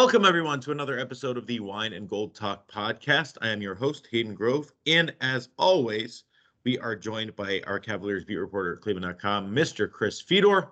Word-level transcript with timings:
Welcome, 0.00 0.24
everyone, 0.24 0.60
to 0.60 0.70
another 0.70 0.96
episode 0.96 1.36
of 1.36 1.48
the 1.48 1.58
Wine 1.58 1.92
and 1.92 2.08
Gold 2.08 2.32
Talk 2.32 2.70
podcast. 2.70 3.36
I 3.42 3.48
am 3.48 3.60
your 3.60 3.74
host, 3.74 4.06
Hayden 4.12 4.32
Grove. 4.32 4.70
And 4.86 5.12
as 5.20 5.48
always, 5.58 6.22
we 6.62 6.78
are 6.78 6.94
joined 6.94 7.34
by 7.34 7.62
our 7.66 7.80
Cavaliers 7.80 8.24
beat 8.24 8.36
reporter 8.36 8.74
at 8.74 8.80
Cleveland.com, 8.80 9.52
Mr. 9.52 9.90
Chris 9.90 10.20
Fedor. 10.20 10.68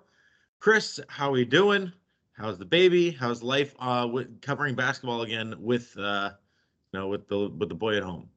Chris, 0.60 1.00
how 1.08 1.32
are 1.32 1.38
you 1.38 1.44
doing? 1.44 1.92
How's 2.34 2.56
the 2.56 2.64
baby? 2.64 3.10
How's 3.10 3.42
life 3.42 3.74
uh, 3.80 4.06
with 4.08 4.40
covering 4.42 4.76
basketball 4.76 5.22
again 5.22 5.56
with 5.58 5.92
uh, 5.98 6.30
you 6.92 7.00
know, 7.00 7.08
with 7.08 7.26
the 7.26 7.48
with 7.48 7.68
the 7.68 7.74
boy 7.74 7.96
at 7.96 8.04
home? 8.04 8.28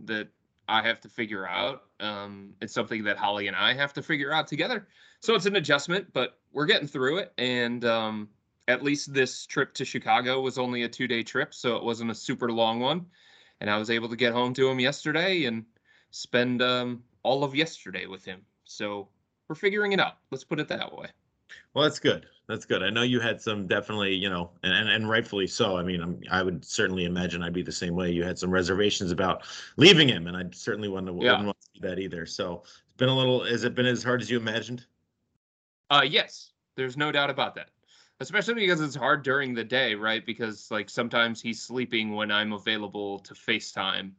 that 0.00 0.26
I 0.68 0.82
have 0.82 1.00
to 1.02 1.08
figure 1.08 1.46
out. 1.46 1.84
Um, 2.00 2.54
it's 2.60 2.74
something 2.74 3.04
that 3.04 3.16
Holly 3.16 3.46
and 3.46 3.56
I 3.56 3.74
have 3.74 3.92
to 3.94 4.02
figure 4.02 4.32
out 4.32 4.48
together. 4.48 4.88
So 5.24 5.34
it's 5.34 5.46
an 5.46 5.56
adjustment, 5.56 6.12
but 6.12 6.38
we're 6.52 6.66
getting 6.66 6.86
through 6.86 7.16
it. 7.16 7.32
And 7.38 7.86
um, 7.86 8.28
at 8.68 8.82
least 8.82 9.14
this 9.14 9.46
trip 9.46 9.72
to 9.72 9.82
Chicago 9.82 10.42
was 10.42 10.58
only 10.58 10.82
a 10.82 10.88
two 10.88 11.08
day 11.08 11.22
trip, 11.22 11.54
so 11.54 11.76
it 11.76 11.82
wasn't 11.82 12.10
a 12.10 12.14
super 12.14 12.52
long 12.52 12.78
one. 12.78 13.06
And 13.62 13.70
I 13.70 13.78
was 13.78 13.88
able 13.88 14.10
to 14.10 14.16
get 14.16 14.34
home 14.34 14.52
to 14.52 14.68
him 14.68 14.78
yesterday 14.78 15.44
and 15.44 15.64
spend 16.10 16.60
um, 16.60 17.02
all 17.22 17.42
of 17.42 17.54
yesterday 17.54 18.04
with 18.04 18.22
him. 18.22 18.42
So 18.64 19.08
we're 19.48 19.54
figuring 19.54 19.92
it 19.92 19.98
out. 19.98 20.18
Let's 20.30 20.44
put 20.44 20.60
it 20.60 20.68
that 20.68 20.94
way. 20.94 21.06
Well, 21.72 21.84
that's 21.84 21.98
good. 21.98 22.26
That's 22.46 22.66
good. 22.66 22.82
I 22.82 22.90
know 22.90 23.00
you 23.00 23.18
had 23.18 23.40
some 23.40 23.66
definitely, 23.66 24.14
you 24.14 24.28
know, 24.28 24.50
and 24.62 24.74
and, 24.74 24.90
and 24.90 25.08
rightfully 25.08 25.46
so. 25.46 25.78
I 25.78 25.82
mean, 25.82 26.02
I'm, 26.02 26.20
I 26.30 26.42
would 26.42 26.62
certainly 26.62 27.06
imagine 27.06 27.42
I'd 27.42 27.54
be 27.54 27.62
the 27.62 27.72
same 27.72 27.94
way. 27.94 28.10
You 28.10 28.24
had 28.24 28.38
some 28.38 28.50
reservations 28.50 29.10
about 29.10 29.44
leaving 29.78 30.06
him, 30.06 30.26
and 30.26 30.36
I 30.36 30.44
certainly 30.52 30.88
wouldn't, 30.88 31.08
Yeah. 31.22 31.30
wouldn't 31.30 31.46
want 31.46 31.60
to 31.62 31.80
do 31.80 31.88
that 31.88 31.98
either. 31.98 32.26
So 32.26 32.62
it's 32.66 32.96
been 32.98 33.08
a 33.08 33.16
little. 33.16 33.42
Has 33.44 33.64
it 33.64 33.74
been 33.74 33.86
as 33.86 34.02
hard 34.02 34.20
as 34.20 34.30
you 34.30 34.36
imagined? 34.36 34.84
Uh, 35.94 36.02
yes, 36.02 36.50
there's 36.74 36.96
no 36.96 37.12
doubt 37.12 37.30
about 37.30 37.54
that. 37.54 37.68
Especially 38.18 38.54
because 38.54 38.80
it's 38.80 38.96
hard 38.96 39.22
during 39.22 39.54
the 39.54 39.62
day, 39.62 39.94
right? 39.94 40.26
Because 40.26 40.68
like 40.72 40.90
sometimes 40.90 41.40
he's 41.40 41.62
sleeping 41.62 42.14
when 42.14 42.32
I'm 42.32 42.52
available 42.52 43.20
to 43.20 43.34
FaceTime, 43.34 44.10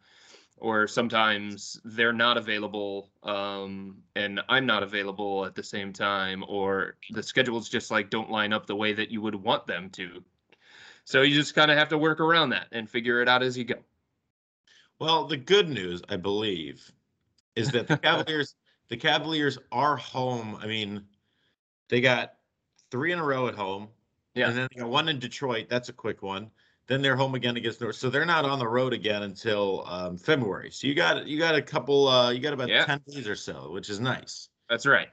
or 0.57 0.87
sometimes 0.87 1.81
they're 1.83 2.13
not 2.13 2.37
available 2.37 3.09
um, 3.23 3.97
and 4.15 4.39
I'm 4.47 4.65
not 4.65 4.83
available 4.83 5.45
at 5.45 5.53
the 5.53 5.63
same 5.63 5.91
time, 5.91 6.45
or 6.47 6.95
the 7.09 7.23
schedules 7.23 7.67
just 7.67 7.91
like 7.91 8.09
don't 8.09 8.31
line 8.31 8.53
up 8.53 8.67
the 8.67 8.75
way 8.75 8.93
that 8.93 9.11
you 9.11 9.21
would 9.21 9.35
want 9.35 9.67
them 9.67 9.89
to. 9.91 10.23
So 11.03 11.23
you 11.23 11.35
just 11.35 11.55
kind 11.55 11.71
of 11.71 11.77
have 11.77 11.89
to 11.89 11.97
work 11.97 12.21
around 12.21 12.51
that 12.51 12.67
and 12.71 12.89
figure 12.89 13.21
it 13.21 13.27
out 13.27 13.43
as 13.43 13.57
you 13.57 13.65
go. 13.65 13.75
Well, 14.99 15.25
the 15.25 15.37
good 15.37 15.67
news, 15.67 16.01
I 16.07 16.15
believe, 16.15 16.89
is 17.57 17.69
that 17.71 17.87
the 17.87 17.97
Cavaliers, 18.03 18.55
the 18.87 18.97
Cavaliers 18.97 19.57
are 19.73 19.97
home. 19.97 20.57
I 20.61 20.67
mean, 20.67 21.05
they 21.90 22.01
got 22.01 22.34
three 22.91 23.12
in 23.12 23.19
a 23.19 23.23
row 23.23 23.47
at 23.47 23.56
home. 23.56 23.88
Yeah. 24.34 24.50
And 24.50 24.57
then 24.57 24.68
they 24.73 24.81
got 24.81 24.90
one 24.90 25.07
in 25.09 25.19
Detroit. 25.19 25.68
That's 25.69 25.90
a 25.90 25.94
quick 25.94 26.22
one. 26.22 26.51
Then 26.88 27.01
they're 27.01 27.16
home 27.16 27.34
again 27.35 27.57
against 27.57 27.81
North. 27.81 27.96
So 27.96 28.09
they're 28.09 28.25
not 28.25 28.46
on 28.46 28.59
the 28.59 28.68
road 28.68 28.94
again 28.94 29.23
until 29.23 29.85
um, 29.88 30.18
February. 30.18 30.69
So 30.72 30.88
you 30.88 30.94
got 30.94 31.25
you 31.25 31.40
got 31.40 31.56
a 31.56 31.62
couple. 31.62 32.07
Uh, 32.07 32.31
you 32.31 32.40
got 32.40 32.53
about 32.53 32.69
Yeah. 32.69 32.85
ten 32.85 33.01
days 33.07 33.28
or 33.28 33.35
so, 33.35 33.72
which 33.72 33.90
is 33.90 34.00
nice. 34.00 34.50
That's 34.69 34.85
right. 34.85 35.07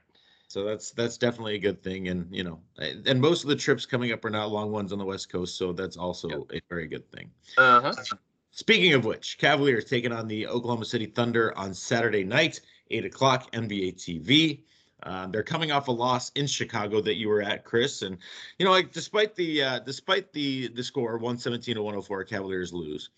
So 0.49 0.65
that's 0.65 0.91
that's 0.91 1.17
definitely 1.17 1.55
a 1.55 1.59
good 1.59 1.81
thing. 1.81 2.09
And 2.09 2.27
you 2.29 2.43
know, 2.43 2.59
and 2.77 3.19
most 3.19 3.43
of 3.43 3.49
the 3.49 3.55
trips 3.55 3.87
coming 3.87 4.11
up 4.11 4.23
are 4.23 4.29
not 4.29 4.51
long 4.51 4.71
ones 4.71 4.91
on 4.93 4.99
the 4.99 5.05
West 5.05 5.31
Coast, 5.31 5.57
so 5.57 5.73
that's 5.73 5.97
also 5.97 6.45
a 6.53 6.61
very 6.69 6.87
good 6.87 7.09
thing. 7.11 7.31
Uh 7.57 7.81
huh. 7.81 7.93
Speaking 8.51 8.93
of 8.93 9.03
which, 9.03 9.39
Cavaliers 9.39 9.85
taking 9.85 10.11
on 10.11 10.27
the 10.27 10.45
Oklahoma 10.45 10.85
City 10.85 11.07
Thunder 11.07 11.57
on 11.57 11.73
Saturday 11.73 12.23
night, 12.23 12.61
eight 12.91 13.03
o'clock, 13.03 13.51
NBA 13.53 13.95
TV. 13.95 14.61
Uh, 15.03 15.27
they're 15.27 15.43
coming 15.43 15.71
off 15.71 15.87
a 15.87 15.91
loss 15.91 16.31
in 16.31 16.47
Chicago 16.47 17.01
that 17.01 17.15
you 17.15 17.27
were 17.27 17.41
at, 17.41 17.63
Chris, 17.65 18.01
and 18.01 18.17
you 18.57 18.65
know, 18.65 18.71
like 18.71 18.91
despite 18.91 19.35
the 19.35 19.61
uh, 19.61 19.79
despite 19.79 20.31
the 20.31 20.69
the 20.69 20.83
score, 20.83 21.17
one 21.17 21.37
seventeen 21.37 21.75
to 21.75 21.83
one 21.83 21.93
hundred 21.93 22.05
four, 22.05 22.23
Cavaliers 22.23 22.73
lose. 22.73 23.09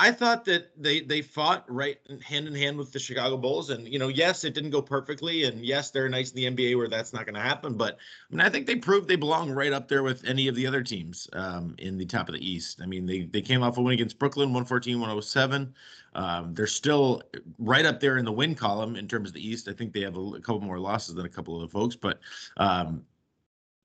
I 0.00 0.12
thought 0.12 0.46
that 0.46 0.70
they 0.82 1.00
they 1.00 1.20
fought 1.20 1.62
right 1.70 1.98
hand 2.24 2.48
in 2.48 2.54
hand 2.54 2.78
with 2.78 2.90
the 2.90 2.98
Chicago 2.98 3.36
Bulls, 3.36 3.68
and 3.68 3.86
you 3.86 3.98
know, 3.98 4.08
yes, 4.08 4.44
it 4.44 4.54
didn't 4.54 4.70
go 4.70 4.80
perfectly, 4.80 5.44
and 5.44 5.62
yes, 5.62 5.90
they're 5.90 6.08
nice 6.08 6.32
in 6.32 6.36
the 6.36 6.70
NBA 6.70 6.78
where 6.78 6.88
that's 6.88 7.12
not 7.12 7.26
going 7.26 7.34
to 7.34 7.40
happen. 7.42 7.74
But 7.74 7.98
I 8.30 8.34
mean, 8.34 8.40
I 8.40 8.48
think 8.48 8.66
they 8.66 8.76
proved 8.76 9.08
they 9.08 9.16
belong 9.16 9.50
right 9.50 9.74
up 9.74 9.88
there 9.88 10.02
with 10.02 10.24
any 10.24 10.48
of 10.48 10.54
the 10.54 10.66
other 10.66 10.82
teams 10.82 11.28
um, 11.34 11.74
in 11.76 11.98
the 11.98 12.06
top 12.06 12.30
of 12.30 12.34
the 12.34 12.40
East. 12.40 12.80
I 12.82 12.86
mean, 12.86 13.04
they 13.04 13.24
they 13.24 13.42
came 13.42 13.62
off 13.62 13.76
a 13.76 13.82
win 13.82 13.92
against 13.92 14.18
Brooklyn, 14.18 14.54
114-107. 14.54 15.70
Um, 16.14 16.54
they're 16.54 16.66
still 16.66 17.22
right 17.58 17.84
up 17.84 18.00
there 18.00 18.16
in 18.16 18.24
the 18.24 18.32
win 18.32 18.54
column 18.54 18.96
in 18.96 19.06
terms 19.06 19.28
of 19.28 19.34
the 19.34 19.46
East. 19.46 19.68
I 19.68 19.74
think 19.74 19.92
they 19.92 20.00
have 20.00 20.16
a, 20.16 20.20
a 20.20 20.40
couple 20.40 20.62
more 20.62 20.78
losses 20.78 21.14
than 21.14 21.26
a 21.26 21.28
couple 21.28 21.56
of 21.56 21.60
the 21.60 21.78
folks, 21.78 21.94
but 21.94 22.20
um, 22.56 23.04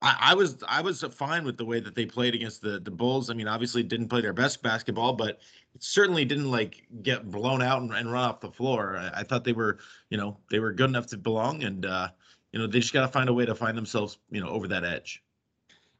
I, 0.06 0.34
was 0.34 0.64
I 0.68 0.82
was 0.82 1.04
fine 1.04 1.44
with 1.44 1.58
the 1.58 1.66
way 1.66 1.80
that 1.80 1.96
they 1.96 2.06
played 2.06 2.36
against 2.36 2.62
the 2.62 2.80
the 2.80 2.92
Bulls. 2.92 3.30
I 3.30 3.34
mean, 3.34 3.48
obviously 3.48 3.82
didn't 3.82 4.10
play 4.10 4.22
their 4.22 4.34
best 4.34 4.62
basketball, 4.62 5.14
but 5.14 5.40
it 5.74 5.84
certainly 5.84 6.26
didn't 6.26 6.52
like 6.52 6.86
get 7.02 7.30
blown 7.32 7.62
out 7.62 7.82
and, 7.82 7.92
and 7.92 8.12
run 8.12 8.30
off 8.30 8.40
the 8.40 8.52
floor. 8.52 8.98
I, 8.98 9.22
I 9.22 9.24
thought 9.24 9.44
they 9.44 9.54
were, 9.54 9.80
you 10.10 10.18
know, 10.18 10.38
they 10.50 10.60
were 10.60 10.72
good 10.72 10.90
enough 10.90 11.08
to 11.08 11.18
belong, 11.18 11.64
and 11.64 11.86
uh, 11.86 12.10
you 12.52 12.60
know, 12.60 12.68
they 12.68 12.80
just 12.80 12.94
got 12.94 13.02
to 13.02 13.08
find 13.08 13.30
a 13.30 13.34
way 13.34 13.46
to 13.46 13.56
find 13.56 13.78
themselves, 13.78 14.20
you 14.30 14.42
know, 14.42 14.50
over 14.50 14.68
that 14.68 14.84
edge. 14.84 15.24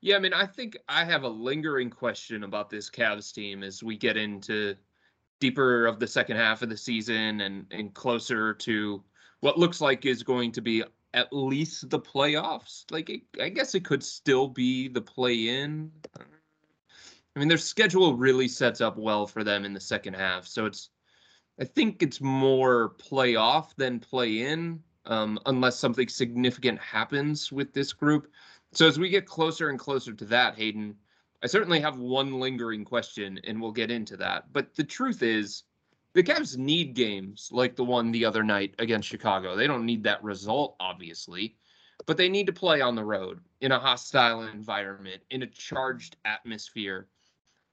Yeah, 0.02 0.18
I 0.18 0.20
mean, 0.20 0.34
I 0.34 0.46
think 0.46 0.78
I 0.88 1.04
have 1.04 1.24
a 1.24 1.30
lingering 1.30 1.90
question 1.90 2.44
about 2.44 2.70
this 2.70 2.90
Cavs 2.90 3.34
team 3.34 3.64
as 3.64 3.82
we 3.82 3.98
get 3.98 4.18
into 4.18 4.76
deeper 5.40 5.88
of 5.88 6.00
the 6.00 6.08
second 6.08 6.38
half 6.38 6.62
of 6.62 6.70
the 6.70 6.78
season 6.78 7.42
and 7.42 7.66
and 7.72 7.94
closer 7.94 8.54
to 8.54 9.04
what 9.40 9.60
looks 9.60 9.82
like 9.82 10.06
is 10.06 10.24
going 10.24 10.52
to 10.52 10.62
be 10.62 10.84
at 11.16 11.34
least 11.34 11.90
the 11.90 12.00
playoffs. 12.00 12.84
Like, 12.92 13.10
it, 13.10 13.22
I 13.42 13.50
guess 13.50 13.74
it 13.74 13.86
could 13.86 14.04
still 14.04 14.48
be 14.48 14.88
the 14.88 15.02
play-in. 15.02 15.92
I 16.20 17.40
mean, 17.40 17.48
their 17.48 17.58
schedule 17.58 18.16
really 18.16 18.48
sets 18.48 18.82
up 18.82 18.98
well 18.98 19.26
for 19.26 19.44
them 19.44 19.66
in 19.66 19.74
the 19.74 19.80
second 19.80 20.14
half, 20.14 20.46
so 20.46 20.66
it's. 20.66 20.90
I 21.58 21.64
think 21.64 22.04
it's 22.04 22.20
more 22.20 22.96
playoff 22.98 23.74
than 23.78 24.02
play 24.02 24.42
in, 24.42 24.84
um, 25.06 25.40
unless 25.46 25.80
something 25.80 26.10
significant 26.10 26.78
happens 26.80 27.50
with 27.50 27.74
this 27.74 27.94
group. 27.94 28.30
So 28.74 28.86
as 28.86 29.00
we 29.00 29.08
get 29.08 29.26
closer 29.26 29.70
and 29.70 29.80
closer 29.80 30.12
to 30.12 30.26
that, 30.26 30.58
Hayden, 30.58 30.96
I 31.42 31.48
certainly 31.48 31.80
have 31.80 31.98
one 31.98 32.42
lingering 32.42 32.84
question, 32.84 33.40
and 33.46 33.62
we'll 33.62 33.72
get 33.72 33.90
into 33.90 34.18
that. 34.18 34.52
But 34.52 34.76
the 34.76 34.84
truth 34.84 35.24
is, 35.24 35.64
the 36.16 36.24
Cavs 36.24 36.58
need 36.58 36.94
games 36.94 37.50
like 37.52 37.76
the 37.76 37.84
one 37.84 38.10
the 38.10 38.24
other 38.24 38.42
night 38.42 38.74
against 38.80 39.10
Chicago. 39.10 39.56
They 39.56 39.68
don't 39.68 39.86
need 39.86 40.02
that 40.06 40.24
result, 40.24 40.78
obviously, 40.80 41.58
but 42.06 42.16
they 42.16 42.30
need 42.30 42.46
to 42.48 42.54
play 42.54 42.80
on 42.80 42.96
the 42.96 43.04
road 43.04 43.42
in 43.60 43.74
a 43.74 43.80
hostile 43.80 44.44
environment, 44.44 45.22
in 45.30 45.44
a 45.44 45.48
charged 45.48 46.16
atmosphere, 46.24 47.10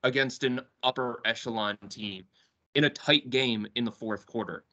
against 0.02 0.42
an 0.42 0.60
upper 0.82 1.20
echelon 1.24 1.78
team, 1.88 2.24
in 2.74 2.82
a 2.82 2.90
tight 2.90 3.30
game 3.30 3.64
in 3.76 3.84
the 3.84 3.92
fourth 3.92 4.26
quarter. 4.26 4.64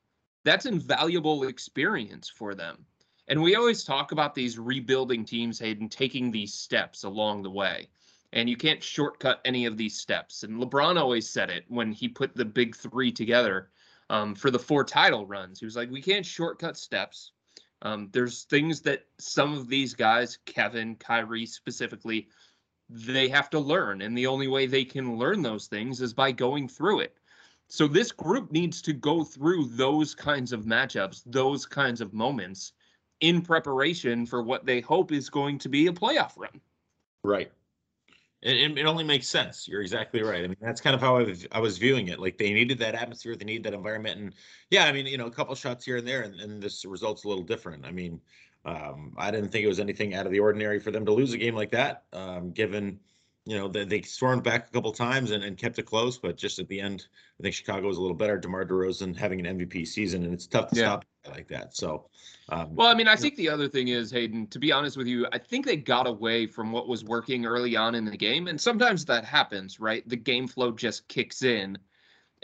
That's 0.43 0.65
invaluable 0.65 1.43
experience 1.43 2.27
for 2.27 2.55
them. 2.55 2.83
And 3.27 3.39
we 3.39 3.53
always 3.53 3.83
talk 3.83 4.11
about 4.11 4.33
these 4.33 4.57
rebuilding 4.57 5.25
teams, 5.25 5.59
Hayden, 5.59 5.89
taking 5.89 6.31
these 6.31 6.55
steps 6.55 7.03
along 7.03 7.43
the 7.43 7.51
way. 7.51 7.87
And 8.33 8.49
you 8.49 8.55
can't 8.55 8.83
shortcut 8.83 9.41
any 9.43 9.65
of 9.65 9.77
these 9.77 9.97
steps. 9.97 10.43
And 10.43 10.61
LeBron 10.61 10.99
always 10.99 11.27
said 11.27 11.49
it 11.49 11.65
when 11.67 11.91
he 11.91 12.07
put 12.07 12.35
the 12.35 12.45
big 12.45 12.75
three 12.75 13.11
together 13.11 13.69
um, 14.09 14.35
for 14.35 14.51
the 14.51 14.59
four 14.59 14.83
title 14.83 15.25
runs. 15.25 15.59
He 15.59 15.65
was 15.65 15.75
like, 15.75 15.89
we 15.89 16.01
can't 16.01 16.25
shortcut 16.25 16.77
steps. 16.77 17.31
Um, 17.81 18.09
there's 18.11 18.43
things 18.43 18.81
that 18.81 19.05
some 19.19 19.53
of 19.53 19.67
these 19.67 19.93
guys, 19.93 20.37
Kevin, 20.45 20.95
Kyrie 20.95 21.45
specifically, 21.45 22.27
they 22.89 23.29
have 23.29 23.49
to 23.51 23.59
learn. 23.59 24.01
And 24.01 24.17
the 24.17 24.27
only 24.27 24.47
way 24.47 24.65
they 24.65 24.83
can 24.83 25.17
learn 25.17 25.41
those 25.41 25.67
things 25.67 26.01
is 26.01 26.13
by 26.13 26.31
going 26.31 26.67
through 26.67 26.99
it. 26.99 27.15
So 27.67 27.87
this 27.87 28.11
group 28.11 28.51
needs 28.51 28.81
to 28.81 28.93
go 28.93 29.23
through 29.23 29.65
those 29.69 30.15
kinds 30.15 30.51
of 30.51 30.65
matchups, 30.65 31.21
those 31.25 31.65
kinds 31.65 32.01
of 32.01 32.13
moments 32.13 32.73
in 33.21 33.41
preparation 33.41 34.25
for 34.25 34.41
what 34.41 34.65
they 34.65 34.81
hope 34.81 35.11
is 35.11 35.29
going 35.29 35.59
to 35.59 35.69
be 35.69 35.87
a 35.87 35.93
playoff 35.93 36.31
run. 36.35 36.59
Right. 37.23 37.51
It, 38.41 38.77
it, 38.77 38.85
only 38.85 39.03
makes 39.03 39.27
sense. 39.27 39.67
You're 39.67 39.81
exactly 39.81 40.23
right. 40.23 40.45
I 40.45 40.47
mean, 40.47 40.57
that's 40.61 40.79
kind 40.79 40.95
of 40.95 41.01
how 41.01 41.17
I 41.17 41.23
was, 41.23 41.45
I 41.51 41.59
was 41.59 41.77
viewing 41.77 42.07
it. 42.07 42.19
Like 42.19 42.37
they 42.37 42.53
needed 42.53 42.79
that 42.79 42.95
atmosphere, 42.95 43.35
they 43.35 43.43
need 43.43 43.63
that 43.63 43.73
environment, 43.73 44.17
and 44.17 44.33
yeah, 44.69 44.85
I 44.85 44.93
mean, 44.93 45.07
you 45.07 45.17
know, 45.17 45.25
a 45.25 45.31
couple 45.31 45.53
shots 45.55 45.83
here 45.83 45.97
and 45.97 46.07
there, 46.07 46.21
and, 46.21 46.39
and 46.39 46.63
this 46.63 46.85
result's 46.85 47.25
a 47.25 47.27
little 47.27 47.43
different. 47.43 47.85
I 47.85 47.91
mean, 47.91 48.21
um, 48.63 49.13
I 49.17 49.29
didn't 49.29 49.49
think 49.49 49.65
it 49.65 49.67
was 49.67 49.81
anything 49.81 50.13
out 50.13 50.25
of 50.25 50.31
the 50.31 50.39
ordinary 50.39 50.79
for 50.79 50.91
them 50.91 51.05
to 51.05 51.11
lose 51.11 51.33
a 51.33 51.37
game 51.37 51.55
like 51.55 51.71
that, 51.71 52.03
um, 52.13 52.51
given 52.51 52.99
you 53.45 53.57
know 53.57 53.67
they, 53.67 53.83
they 53.83 54.01
stormed 54.01 54.43
back 54.43 54.69
a 54.69 54.71
couple 54.71 54.91
times 54.93 55.31
and, 55.31 55.43
and 55.43 55.57
kept 55.57 55.77
it 55.77 55.83
close, 55.83 56.17
but 56.17 56.37
just 56.37 56.59
at 56.59 56.67
the 56.69 56.79
end, 56.79 57.07
I 57.39 57.43
think 57.43 57.55
Chicago 57.55 57.87
was 57.87 57.97
a 57.97 58.01
little 58.01 58.15
better. 58.15 58.37
DeMar 58.37 58.65
DeRozan 58.65 59.17
having 59.17 59.45
an 59.45 59.59
MVP 59.59 59.85
season, 59.85 60.23
and 60.23 60.33
it's 60.33 60.47
tough 60.47 60.69
to 60.69 60.75
yeah. 60.77 60.83
stop 60.83 61.05
like 61.29 61.47
that. 61.49 61.75
So, 61.75 62.09
um, 62.49 62.75
well, 62.75 62.87
I 62.87 62.93
mean, 62.93 63.07
I 63.07 63.15
think 63.15 63.35
the 63.35 63.49
other 63.49 63.67
thing 63.67 63.89
is 63.89 64.11
Hayden. 64.11 64.47
To 64.47 64.59
be 64.59 64.71
honest 64.71 64.97
with 64.97 65.07
you, 65.07 65.27
I 65.31 65.37
think 65.37 65.65
they 65.65 65.77
got 65.77 66.07
away 66.07 66.47
from 66.47 66.71
what 66.71 66.87
was 66.87 67.03
working 67.03 67.45
early 67.45 67.75
on 67.75 67.95
in 67.95 68.05
the 68.05 68.17
game, 68.17 68.47
and 68.47 68.59
sometimes 68.59 69.05
that 69.05 69.25
happens, 69.25 69.79
right? 69.79 70.07
The 70.07 70.15
game 70.15 70.47
flow 70.47 70.71
just 70.71 71.07
kicks 71.07 71.43
in, 71.43 71.77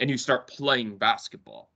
and 0.00 0.10
you 0.10 0.18
start 0.18 0.48
playing 0.48 0.98
basketball. 0.98 1.70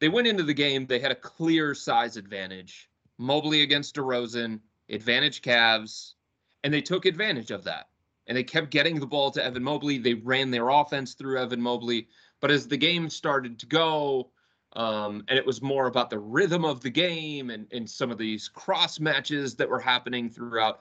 They 0.00 0.08
went 0.08 0.26
into 0.26 0.42
the 0.42 0.54
game; 0.54 0.86
they 0.86 0.98
had 0.98 1.12
a 1.12 1.16
clear 1.16 1.74
size 1.74 2.16
advantage 2.16 2.90
Mobley 3.18 3.62
against 3.62 3.94
DeRozan, 3.96 4.60
advantage 4.88 5.42
Cavs, 5.42 6.14
and 6.62 6.72
they 6.72 6.80
took 6.80 7.04
advantage 7.04 7.50
of 7.50 7.64
that. 7.64 7.88
And 8.26 8.36
they 8.36 8.42
kept 8.42 8.70
getting 8.70 8.98
the 8.98 9.06
ball 9.06 9.30
to 9.32 9.44
Evan 9.44 9.62
Mobley. 9.62 9.98
They 9.98 10.14
ran 10.14 10.50
their 10.50 10.70
offense 10.70 11.12
through 11.12 11.38
Evan 11.38 11.60
Mobley. 11.60 12.08
But 12.40 12.50
as 12.50 12.66
the 12.66 12.76
game 12.76 13.10
started 13.10 13.58
to 13.58 13.66
go, 13.66 14.30
um, 14.74 15.24
and 15.28 15.38
it 15.38 15.46
was 15.46 15.62
more 15.62 15.86
about 15.86 16.10
the 16.10 16.18
rhythm 16.18 16.64
of 16.64 16.80
the 16.80 16.90
game 16.90 17.50
and, 17.50 17.66
and 17.72 17.88
some 17.88 18.10
of 18.10 18.18
these 18.18 18.48
cross 18.48 18.98
matches 18.98 19.54
that 19.56 19.68
were 19.68 19.78
happening 19.78 20.28
throughout, 20.28 20.80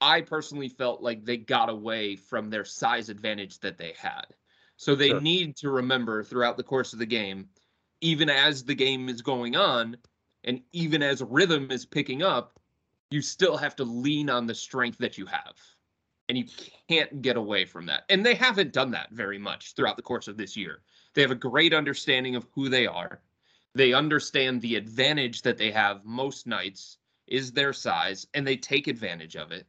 I 0.00 0.20
personally 0.20 0.68
felt 0.68 1.02
like 1.02 1.24
they 1.24 1.36
got 1.36 1.68
away 1.68 2.16
from 2.16 2.50
their 2.50 2.64
size 2.64 3.08
advantage 3.08 3.58
that 3.60 3.78
they 3.78 3.94
had. 3.98 4.26
So 4.76 4.94
they 4.94 5.08
sure. 5.08 5.20
need 5.20 5.56
to 5.56 5.70
remember 5.70 6.22
throughout 6.22 6.56
the 6.56 6.62
course 6.62 6.92
of 6.92 6.98
the 6.98 7.06
game, 7.06 7.48
even 8.00 8.28
as 8.28 8.64
the 8.64 8.74
game 8.74 9.08
is 9.08 9.22
going 9.22 9.56
on, 9.56 9.96
and 10.44 10.60
even 10.72 11.02
as 11.02 11.22
rhythm 11.22 11.70
is 11.70 11.84
picking 11.84 12.22
up, 12.22 12.58
you 13.10 13.22
still 13.22 13.56
have 13.56 13.76
to 13.76 13.84
lean 13.84 14.30
on 14.30 14.46
the 14.46 14.54
strength 14.54 14.98
that 14.98 15.18
you 15.18 15.26
have. 15.26 15.54
And 16.28 16.38
you 16.38 16.46
can't 16.88 17.22
get 17.22 17.36
away 17.36 17.64
from 17.64 17.86
that. 17.86 18.04
And 18.08 18.24
they 18.24 18.34
haven't 18.34 18.72
done 18.72 18.90
that 18.92 19.10
very 19.10 19.38
much 19.38 19.74
throughout 19.74 19.96
the 19.96 20.02
course 20.02 20.28
of 20.28 20.36
this 20.36 20.56
year. 20.56 20.80
They 21.14 21.20
have 21.22 21.30
a 21.30 21.36
great 21.36 21.74
understanding 21.74 22.36
of 22.36 22.46
who 22.54 22.68
they 22.68 22.86
are. 22.86 23.20
They 23.74 23.92
understand 23.92 24.60
the 24.60 24.76
advantage 24.76 25.42
that 25.42 25.58
they 25.58 25.70
have 25.70 26.04
most 26.04 26.46
nights 26.46 26.98
is 27.26 27.52
their 27.52 27.72
size, 27.72 28.26
and 28.34 28.46
they 28.46 28.56
take 28.56 28.86
advantage 28.86 29.36
of 29.36 29.52
it. 29.52 29.66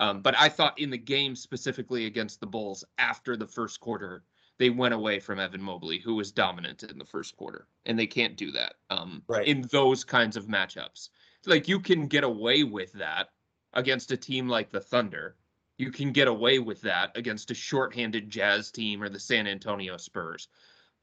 Um, 0.00 0.20
but 0.20 0.36
I 0.36 0.48
thought 0.48 0.78
in 0.78 0.90
the 0.90 0.98
game 0.98 1.36
specifically 1.36 2.06
against 2.06 2.40
the 2.40 2.46
Bulls 2.46 2.84
after 2.98 3.36
the 3.36 3.46
first 3.46 3.80
quarter, 3.80 4.24
they 4.58 4.70
went 4.70 4.94
away 4.94 5.20
from 5.20 5.38
Evan 5.38 5.62
Mobley, 5.62 5.98
who 5.98 6.14
was 6.14 6.32
dominant 6.32 6.82
in 6.82 6.98
the 6.98 7.04
first 7.04 7.36
quarter, 7.36 7.68
and 7.84 7.98
they 7.98 8.06
can't 8.06 8.36
do 8.36 8.50
that 8.52 8.74
um, 8.90 9.22
right. 9.28 9.46
in 9.46 9.62
those 9.70 10.04
kinds 10.04 10.36
of 10.36 10.46
matchups. 10.46 11.10
Like 11.46 11.68
you 11.68 11.78
can 11.78 12.08
get 12.08 12.24
away 12.24 12.64
with 12.64 12.92
that 12.94 13.28
against 13.74 14.10
a 14.12 14.16
team 14.16 14.48
like 14.48 14.70
the 14.70 14.80
Thunder. 14.80 15.36
You 15.78 15.90
can 15.90 16.10
get 16.10 16.26
away 16.26 16.58
with 16.58 16.80
that 16.82 17.16
against 17.16 17.50
a 17.50 17.54
shorthanded 17.54 18.30
Jazz 18.30 18.70
team 18.70 19.02
or 19.02 19.08
the 19.08 19.20
San 19.20 19.46
Antonio 19.46 19.98
Spurs. 19.98 20.48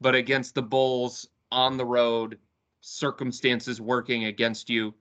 But 0.00 0.16
against 0.16 0.54
the 0.54 0.62
Bulls 0.62 1.28
on 1.54 1.76
the 1.76 1.84
road, 1.86 2.38
circumstances 2.80 3.80
working 3.80 4.24
against 4.24 4.68
you, 4.68 4.92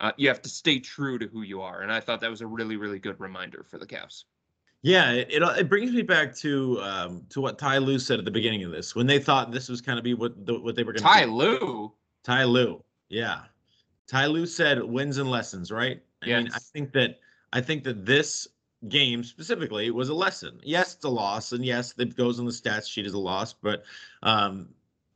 uh, 0.00 0.12
you 0.16 0.28
have 0.28 0.40
to 0.42 0.48
stay 0.48 0.78
true 0.78 1.18
to 1.18 1.26
who 1.26 1.42
you 1.42 1.60
are. 1.60 1.82
And 1.82 1.92
I 1.92 2.00
thought 2.00 2.20
that 2.20 2.30
was 2.30 2.40
a 2.40 2.46
really, 2.46 2.76
really 2.76 2.98
good 2.98 3.18
reminder 3.18 3.64
for 3.68 3.78
the 3.78 3.86
Cavs. 3.86 4.24
Yeah, 4.82 5.10
it, 5.10 5.28
it, 5.30 5.42
it 5.42 5.68
brings 5.68 5.90
me 5.90 6.02
back 6.02 6.34
to 6.36 6.80
um, 6.82 7.26
to 7.30 7.40
what 7.40 7.58
Ty 7.58 7.78
Lue 7.78 7.98
said 7.98 8.20
at 8.20 8.24
the 8.24 8.30
beginning 8.30 8.62
of 8.62 8.70
this 8.70 8.94
when 8.94 9.08
they 9.08 9.18
thought 9.18 9.50
this 9.50 9.68
was 9.68 9.80
kind 9.80 9.98
of 9.98 10.04
be 10.04 10.14
what 10.14 10.46
the, 10.46 10.58
what 10.60 10.76
they 10.76 10.84
were 10.84 10.92
going 10.92 11.02
to. 11.02 11.08
Ty 11.08 11.24
do. 11.24 11.32
Lue. 11.32 11.92
Ty 12.22 12.44
Lue. 12.44 12.84
Yeah, 13.08 13.40
Ty 14.06 14.26
Lue 14.26 14.46
said 14.46 14.80
wins 14.82 15.18
and 15.18 15.28
lessons. 15.28 15.72
Right. 15.72 16.00
I 16.22 16.26
yes. 16.26 16.42
mean, 16.44 16.52
I 16.54 16.58
think 16.58 16.92
that 16.92 17.18
I 17.52 17.60
think 17.60 17.82
that 17.84 18.06
this 18.06 18.46
game 18.88 19.24
specifically 19.24 19.90
was 19.90 20.10
a 20.10 20.14
lesson. 20.14 20.60
Yes, 20.62 20.94
it's 20.94 21.04
a 21.04 21.08
loss, 21.08 21.50
and 21.50 21.64
yes, 21.64 21.92
it 21.98 22.16
goes 22.16 22.38
on 22.38 22.46
the 22.46 22.52
stats 22.52 22.88
sheet 22.88 23.06
as 23.06 23.14
a 23.14 23.18
loss. 23.18 23.52
But 23.52 23.82
um, 24.22 24.68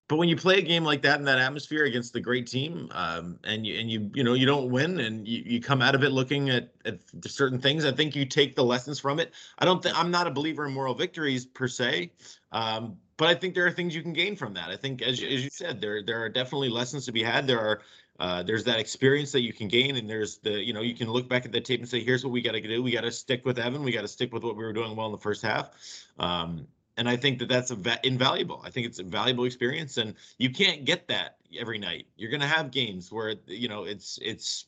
but 0.08 0.16
when 0.16 0.28
you 0.28 0.36
play 0.36 0.58
a 0.58 0.62
game 0.62 0.84
like 0.84 1.02
that 1.02 1.18
in 1.18 1.24
that 1.24 1.38
atmosphere 1.38 1.84
against 1.84 2.12
the 2.12 2.20
great 2.20 2.46
team, 2.46 2.88
um, 2.92 3.38
and 3.44 3.66
you 3.66 3.78
and 3.78 3.90
you 3.90 4.10
you 4.14 4.24
know 4.24 4.34
you 4.34 4.46
don't 4.46 4.70
win, 4.70 5.00
and 5.00 5.26
you, 5.26 5.42
you 5.44 5.60
come 5.60 5.80
out 5.80 5.94
of 5.94 6.02
it 6.02 6.10
looking 6.10 6.50
at, 6.50 6.72
at 6.84 6.98
certain 7.26 7.60
things, 7.60 7.84
I 7.84 7.92
think 7.92 8.14
you 8.14 8.24
take 8.24 8.54
the 8.54 8.64
lessons 8.64 8.98
from 8.98 9.20
it. 9.20 9.32
I 9.58 9.64
don't 9.64 9.82
think 9.82 9.98
I'm 9.98 10.10
not 10.10 10.26
a 10.26 10.30
believer 10.30 10.66
in 10.66 10.74
moral 10.74 10.94
victories 10.94 11.46
per 11.46 11.68
se, 11.68 12.12
um, 12.50 12.96
but 13.16 13.28
I 13.28 13.34
think 13.34 13.54
there 13.54 13.66
are 13.66 13.70
things 13.70 13.94
you 13.94 14.02
can 14.02 14.12
gain 14.12 14.36
from 14.36 14.52
that. 14.54 14.68
I 14.68 14.76
think, 14.76 15.02
as 15.02 15.22
as 15.22 15.44
you 15.44 15.50
said, 15.50 15.80
there 15.80 16.02
there 16.02 16.20
are 16.22 16.28
definitely 16.28 16.68
lessons 16.68 17.06
to 17.06 17.12
be 17.12 17.22
had. 17.22 17.46
There 17.46 17.60
are 17.60 17.80
uh, 18.20 18.42
there's 18.42 18.64
that 18.64 18.78
experience 18.78 19.32
that 19.32 19.40
you 19.40 19.52
can 19.52 19.68
gain, 19.68 19.96
and 19.96 20.08
there's 20.08 20.38
the 20.38 20.62
you 20.62 20.72
know 20.72 20.82
you 20.82 20.94
can 20.94 21.10
look 21.10 21.28
back 21.28 21.44
at 21.44 21.52
the 21.52 21.60
tape 21.60 21.80
and 21.80 21.88
say, 21.88 22.04
here's 22.04 22.24
what 22.24 22.32
we 22.32 22.42
got 22.42 22.52
to 22.52 22.60
do. 22.60 22.82
We 22.82 22.92
got 22.92 23.00
to 23.00 23.10
stick 23.10 23.44
with 23.44 23.58
Evan. 23.58 23.82
We 23.82 23.92
got 23.92 24.02
to 24.02 24.08
stick 24.08 24.32
with 24.32 24.44
what 24.44 24.56
we 24.56 24.64
were 24.64 24.72
doing 24.72 24.94
well 24.94 25.06
in 25.06 25.12
the 25.12 25.18
first 25.18 25.42
half. 25.42 25.70
Um, 26.18 26.66
and 26.96 27.08
I 27.08 27.16
think 27.16 27.38
that 27.38 27.48
that's 27.48 27.70
va- 27.70 28.00
invaluable. 28.04 28.62
I 28.64 28.70
think 28.70 28.86
it's 28.86 28.98
a 28.98 29.04
valuable 29.04 29.44
experience, 29.44 29.96
and 29.96 30.14
you 30.38 30.50
can't 30.50 30.84
get 30.84 31.08
that 31.08 31.36
every 31.58 31.78
night. 31.78 32.06
You're 32.16 32.30
going 32.30 32.40
to 32.40 32.46
have 32.46 32.70
games 32.70 33.10
where 33.10 33.34
you 33.46 33.68
know 33.68 33.84
it's 33.84 34.18
it's 34.22 34.66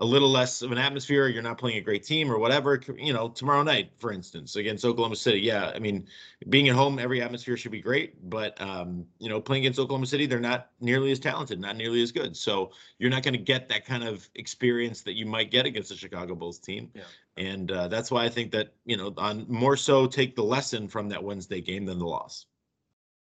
a 0.00 0.04
little 0.04 0.30
less 0.30 0.62
of 0.62 0.70
an 0.70 0.78
atmosphere. 0.78 1.26
You're 1.26 1.42
not 1.42 1.58
playing 1.58 1.78
a 1.78 1.80
great 1.80 2.04
team 2.04 2.30
or 2.30 2.38
whatever. 2.38 2.80
You 2.96 3.12
know, 3.12 3.28
tomorrow 3.28 3.64
night, 3.64 3.90
for 3.98 4.12
instance, 4.12 4.54
against 4.54 4.84
Oklahoma 4.84 5.16
City. 5.16 5.40
Yeah, 5.40 5.72
I 5.74 5.80
mean, 5.80 6.06
being 6.48 6.68
at 6.68 6.76
home, 6.76 7.00
every 7.00 7.20
atmosphere 7.20 7.56
should 7.56 7.72
be 7.72 7.80
great. 7.80 8.30
But 8.30 8.60
um, 8.60 9.06
you 9.18 9.28
know, 9.28 9.40
playing 9.40 9.64
against 9.64 9.80
Oklahoma 9.80 10.06
City, 10.06 10.26
they're 10.26 10.38
not 10.38 10.70
nearly 10.80 11.10
as 11.10 11.18
talented, 11.18 11.58
not 11.58 11.76
nearly 11.76 12.00
as 12.00 12.12
good. 12.12 12.36
So 12.36 12.70
you're 12.98 13.10
not 13.10 13.24
going 13.24 13.34
to 13.34 13.40
get 13.40 13.68
that 13.70 13.84
kind 13.84 14.04
of 14.04 14.28
experience 14.36 15.00
that 15.02 15.14
you 15.14 15.26
might 15.26 15.50
get 15.50 15.66
against 15.66 15.88
the 15.88 15.96
Chicago 15.96 16.36
Bulls 16.36 16.60
team. 16.60 16.90
Yeah. 16.94 17.02
And 17.36 17.70
uh, 17.72 17.88
that's 17.88 18.10
why 18.10 18.24
I 18.24 18.28
think 18.28 18.52
that 18.52 18.74
you 18.84 18.96
know, 18.96 19.12
on 19.18 19.46
more 19.48 19.76
so 19.76 20.06
take 20.06 20.36
the 20.36 20.44
lesson 20.44 20.86
from 20.86 21.08
that 21.08 21.22
Wednesday 21.22 21.60
game 21.60 21.84
than 21.84 21.98
the 21.98 22.06
loss. 22.06 22.46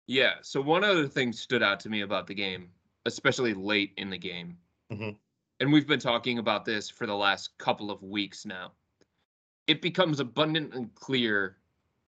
Yeah. 0.05 0.35
So 0.41 0.61
one 0.61 0.83
other 0.83 1.07
thing 1.07 1.33
stood 1.33 1.63
out 1.63 1.79
to 1.81 1.89
me 1.89 2.01
about 2.01 2.27
the 2.27 2.35
game, 2.35 2.69
especially 3.07 3.55
late 3.55 3.93
in 3.97 4.11
the 4.11 4.17
game. 4.17 4.57
Mm-hmm 4.91 5.11
and 5.59 5.71
we've 5.71 5.87
been 5.87 5.99
talking 5.99 6.37
about 6.37 6.65
this 6.65 6.89
for 6.89 7.05
the 7.05 7.15
last 7.15 7.57
couple 7.57 7.91
of 7.91 8.01
weeks 8.01 8.45
now. 8.45 8.71
It 9.67 9.81
becomes 9.81 10.19
abundantly 10.19 10.87
clear 10.95 11.57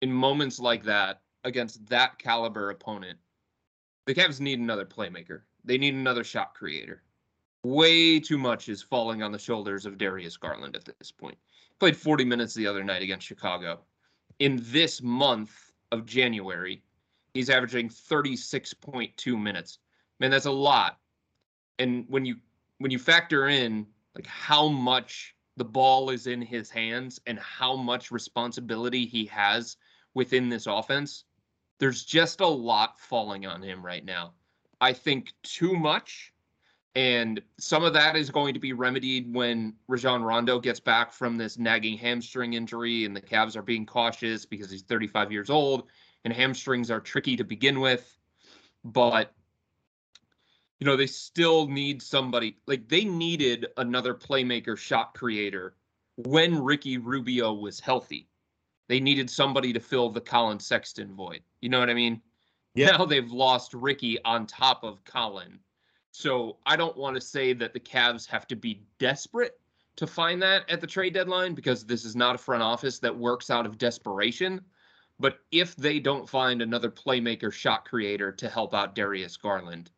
in 0.03 0.13
moments 0.13 0.61
like 0.61 0.85
that 0.85 1.23
against 1.45 1.87
that 1.89 2.19
caliber 2.19 2.71
opponent. 2.71 3.19
The 4.07 4.15
Cavs 4.15 4.41
need 4.41 4.59
another 4.59 4.85
playmaker. 4.85 5.43
They 5.65 5.79
need 5.79 5.95
another 5.95 6.25
shot 6.25 6.55
creator. 6.55 7.03
Way 7.65 8.21
too 8.21 8.39
much 8.39 8.69
is 8.69 8.83
falling 8.83 9.23
on 9.23 9.33
the 9.33 9.39
shoulders 9.39 9.87
of 9.87 9.99
Darius 9.99 10.37
Garland 10.37 10.77
at 10.77 10.85
this 10.85 11.11
point. 11.11 11.37
Played 11.81 11.97
40 11.97 12.25
minutes 12.25 12.55
the 12.55 12.67
other 12.67 12.85
night 12.85 13.03
against 13.03 13.27
Chicago. 13.27 13.81
In 14.39 14.61
this 14.63 15.03
month 15.03 15.73
of 15.91 16.07
January, 16.07 16.83
he's 17.35 17.51
averaging 17.51 17.89
36.2 17.89 19.41
minutes. 19.41 19.79
Man, 20.21 20.31
that's 20.31 20.47
a 20.47 20.51
lot. 20.51 20.99
And 21.79 22.05
when 22.09 22.25
you 22.25 22.37
when 22.79 22.91
you 22.91 22.99
factor 22.99 23.49
in 23.49 23.87
like 24.15 24.27
how 24.27 24.69
much 24.69 25.35
the 25.57 25.65
ball 25.65 26.11
is 26.11 26.27
in 26.27 26.41
his 26.41 26.71
hands 26.71 27.21
and 27.27 27.39
how 27.39 27.77
much 27.77 28.11
responsibility 28.11 29.05
he 29.05 29.27
has 29.27 29.77
within 30.15 30.49
this 30.49 30.67
offense, 30.67 31.25
there's 31.79 32.05
just 32.05 32.41
a 32.41 32.47
lot 32.47 32.99
falling 32.99 33.47
on 33.47 33.63
him 33.63 33.85
right 33.85 34.05
now. 34.05 34.33
I 34.81 34.93
think 34.93 35.33
too 35.43 35.77
much. 35.77 36.33
And 36.95 37.41
some 37.59 37.85
of 37.85 37.93
that 37.93 38.17
is 38.17 38.31
going 38.31 38.55
to 38.55 38.61
be 38.61 38.73
remedied 38.73 39.33
when 39.33 39.75
Rajon 39.87 40.23
Rondo 40.23 40.59
gets 40.59 40.81
back 40.81 41.13
from 41.13 41.37
this 41.37 41.59
nagging 41.59 41.97
hamstring 41.97 42.55
injury, 42.55 43.05
and 43.05 43.15
the 43.15 43.21
Cavs 43.21 43.55
are 43.57 43.63
being 43.63 43.87
cautious 43.87 44.45
because 44.45 44.71
he's 44.71 44.83
35 44.83 45.31
years 45.31 45.51
old, 45.51 45.85
and 46.25 46.33
hamstrings 46.33 46.91
are 46.91 47.01
tricky 47.01 47.37
to 47.37 47.45
begin 47.45 47.79
with. 47.79 48.19
But 48.85 49.33
you 50.79 50.85
know, 50.85 50.97
they 50.97 51.07
still 51.07 51.67
need 51.67 52.01
somebody 52.03 52.57
like 52.67 52.89
they 52.89 53.05
needed 53.05 53.67
another 53.77 54.15
playmaker 54.15 54.77
shot 54.77 55.15
creator 55.15 55.75
when 56.17 56.63
Ricky 56.63 56.99
Rubio 56.99 57.53
was 57.53 57.81
healthy. 57.81 58.29
they 58.89 59.01
needed 59.01 59.29
somebody 59.29 59.73
to 59.73 59.81
fill 59.81 60.09
the 60.09 60.21
Collin 60.21 60.59
Sexton 60.59 61.15
void. 61.15 61.43
You 61.61 61.69
know 61.69 61.79
what 61.79 61.91
I 61.91 61.95
mean? 61.95 62.23
Yeah. 62.75 62.93
Now 62.93 63.05
they've 63.05 63.31
lost 63.31 63.75
Ricky 63.75 64.19
on 64.25 64.47
top 64.47 64.83
of 64.83 65.05
Collin. 65.05 65.59
So 66.11 66.57
I 66.65 66.77
don't 66.77 66.97
want 66.97 67.15
to 67.17 67.21
say 67.21 67.53
that 67.53 67.73
the 67.75 67.81
Cavs 67.81 68.27
have 68.29 68.47
to 68.49 68.57
be 68.57 68.83
desperate 68.99 69.61
to 69.97 70.07
find 70.07 70.41
that 70.43 70.69
at 70.71 70.81
the 70.81 70.87
trade 70.87 71.13
deadline 71.15 71.55
because 71.55 71.85
this 71.85 72.05
is 72.05 72.17
not 72.17 72.35
a 72.35 72.39
front 72.39 72.63
office 72.63 72.99
that 73.01 73.17
works 73.17 73.51
out 73.51 73.67
of 73.67 73.79
desperation. 73.79 74.61
But 75.21 75.41
if 75.51 75.77
they 75.77 75.99
don't 75.99 76.29
find 76.29 76.63
another 76.63 76.91
playmaker, 76.91 77.53
shot 77.53 77.85
creator 77.85 78.33
to 78.33 78.49
help 78.49 78.75
out 78.75 78.95
Darius 78.95 79.37
Garland, 79.37 79.91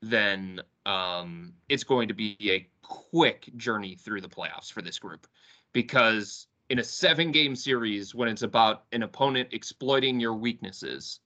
then 0.00 0.60
um, 0.86 1.54
it's 1.68 1.84
going 1.84 2.08
to 2.08 2.14
be 2.14 2.36
a 2.42 2.68
quick 2.82 3.50
journey 3.56 3.96
through 3.96 4.20
the 4.20 4.28
playoffs 4.28 4.72
for 4.72 4.82
this 4.82 4.98
group. 4.98 5.26
Because 5.72 6.46
in 6.70 6.78
a 6.78 6.84
seven 6.84 7.32
game 7.32 7.56
series, 7.56 8.14
when 8.14 8.28
it's 8.28 8.42
about 8.42 8.84
an 8.92 9.02
opponent 9.02 9.48
exploiting 9.52 10.20
your 10.20 10.34
weaknesses, 10.34 11.20